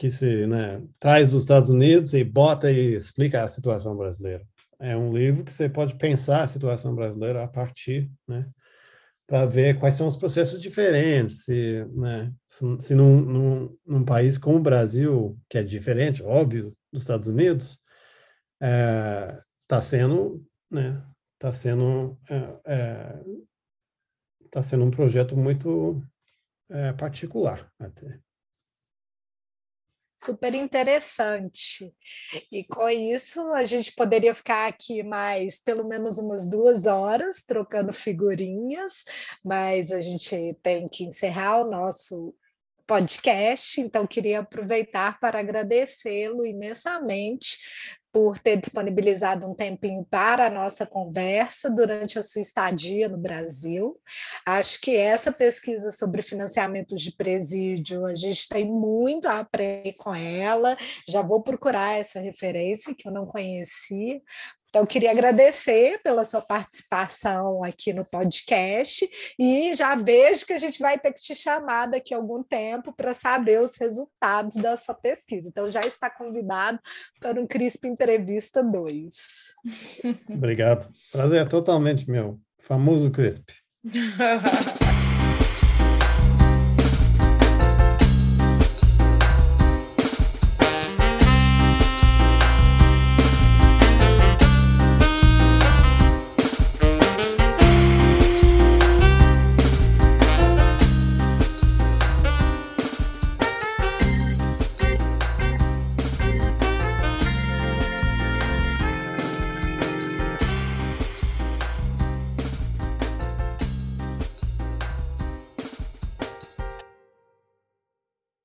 que 0.00 0.10
se 0.10 0.46
né, 0.46 0.82
traz 0.98 1.30
dos 1.30 1.42
Estados 1.42 1.68
Unidos 1.68 2.14
e 2.14 2.24
bota 2.24 2.72
e 2.72 2.94
explica 2.94 3.42
a 3.42 3.48
situação 3.48 3.94
brasileira. 3.94 4.42
É 4.78 4.96
um 4.96 5.14
livro 5.14 5.44
que 5.44 5.52
você 5.52 5.68
pode 5.68 5.94
pensar 5.96 6.40
a 6.40 6.48
situação 6.48 6.94
brasileira 6.94 7.44
a 7.44 7.46
partir, 7.46 8.10
né, 8.26 8.48
para 9.26 9.44
ver 9.44 9.78
quais 9.78 9.96
são 9.96 10.08
os 10.08 10.16
processos 10.16 10.58
diferentes. 10.58 11.44
Se, 11.44 11.84
né, 11.92 12.32
se, 12.48 12.64
se 12.80 12.94
num, 12.94 13.20
num, 13.20 13.78
num, 13.84 14.02
país 14.02 14.38
como 14.38 14.56
o 14.56 14.62
Brasil, 14.62 15.38
que 15.50 15.58
é 15.58 15.62
diferente, 15.62 16.22
óbvio, 16.22 16.74
dos 16.90 17.02
Estados 17.02 17.28
Unidos, 17.28 17.78
está 18.54 18.66
é, 18.66 19.42
tá 19.68 19.82
sendo, 19.82 20.42
né, 20.70 21.04
tá 21.38 21.52
sendo, 21.52 22.18
é, 22.30 22.60
é, 22.64 23.20
tá 24.50 24.62
sendo 24.62 24.82
um 24.82 24.90
projeto 24.90 25.36
muito 25.36 26.02
é, 26.70 26.90
particular 26.94 27.70
até 27.78 28.18
super 30.20 30.54
interessante. 30.54 31.92
E 32.52 32.64
com 32.64 32.88
isso, 32.88 33.40
a 33.54 33.64
gente 33.64 33.92
poderia 33.92 34.34
ficar 34.34 34.68
aqui 34.68 35.02
mais 35.02 35.60
pelo 35.60 35.88
menos 35.88 36.18
umas 36.18 36.48
duas 36.48 36.86
horas 36.86 37.42
trocando 37.42 37.92
figurinhas, 37.92 39.04
mas 39.44 39.90
a 39.90 40.00
gente 40.00 40.54
tem 40.62 40.88
que 40.88 41.04
encerrar 41.04 41.62
o 41.62 41.70
nosso 41.70 42.34
podcast, 42.90 43.80
então 43.80 44.04
queria 44.04 44.40
aproveitar 44.40 45.20
para 45.20 45.38
agradecê-lo 45.38 46.44
imensamente 46.44 47.56
por 48.12 48.36
ter 48.40 48.56
disponibilizado 48.56 49.48
um 49.48 49.54
tempinho 49.54 50.04
para 50.10 50.46
a 50.46 50.50
nossa 50.50 50.84
conversa 50.84 51.70
durante 51.70 52.18
a 52.18 52.22
sua 52.24 52.42
estadia 52.42 53.08
no 53.08 53.16
Brasil. 53.16 53.96
Acho 54.44 54.80
que 54.80 54.96
essa 54.96 55.30
pesquisa 55.30 55.92
sobre 55.92 56.20
financiamentos 56.20 57.00
de 57.00 57.14
presídio, 57.14 58.04
a 58.06 58.14
gente 58.16 58.48
tem 58.48 58.64
muito 58.64 59.28
a 59.28 59.38
aprender 59.38 59.92
com 59.92 60.12
ela. 60.12 60.76
Já 61.08 61.22
vou 61.22 61.44
procurar 61.44 61.96
essa 61.96 62.18
referência 62.18 62.92
que 62.92 63.06
eu 63.06 63.12
não 63.12 63.24
conhecia, 63.24 64.20
então, 64.70 64.86
queria 64.86 65.10
agradecer 65.10 66.00
pela 66.00 66.24
sua 66.24 66.40
participação 66.40 67.64
aqui 67.64 67.92
no 67.92 68.04
podcast 68.04 69.04
e 69.36 69.74
já 69.74 69.96
vejo 69.96 70.46
que 70.46 70.52
a 70.52 70.58
gente 70.58 70.78
vai 70.78 70.96
ter 70.96 71.12
que 71.12 71.20
te 71.20 71.34
chamar 71.34 71.86
daqui 71.86 72.14
a 72.14 72.16
algum 72.16 72.40
tempo 72.40 72.94
para 72.96 73.12
saber 73.12 73.60
os 73.60 73.76
resultados 73.76 74.54
da 74.56 74.76
sua 74.76 74.94
pesquisa. 74.94 75.48
Então, 75.48 75.68
já 75.68 75.80
está 75.80 76.08
convidado 76.08 76.78
para 77.20 77.40
um 77.40 77.46
CRISP 77.48 77.88
Entrevista 77.88 78.62
2. 78.62 79.16
Obrigado. 80.30 80.88
Prazer 81.10 81.42
é 81.42 81.44
totalmente 81.44 82.08
meu. 82.08 82.38
Famoso 82.60 83.10
CRISP. 83.10 83.52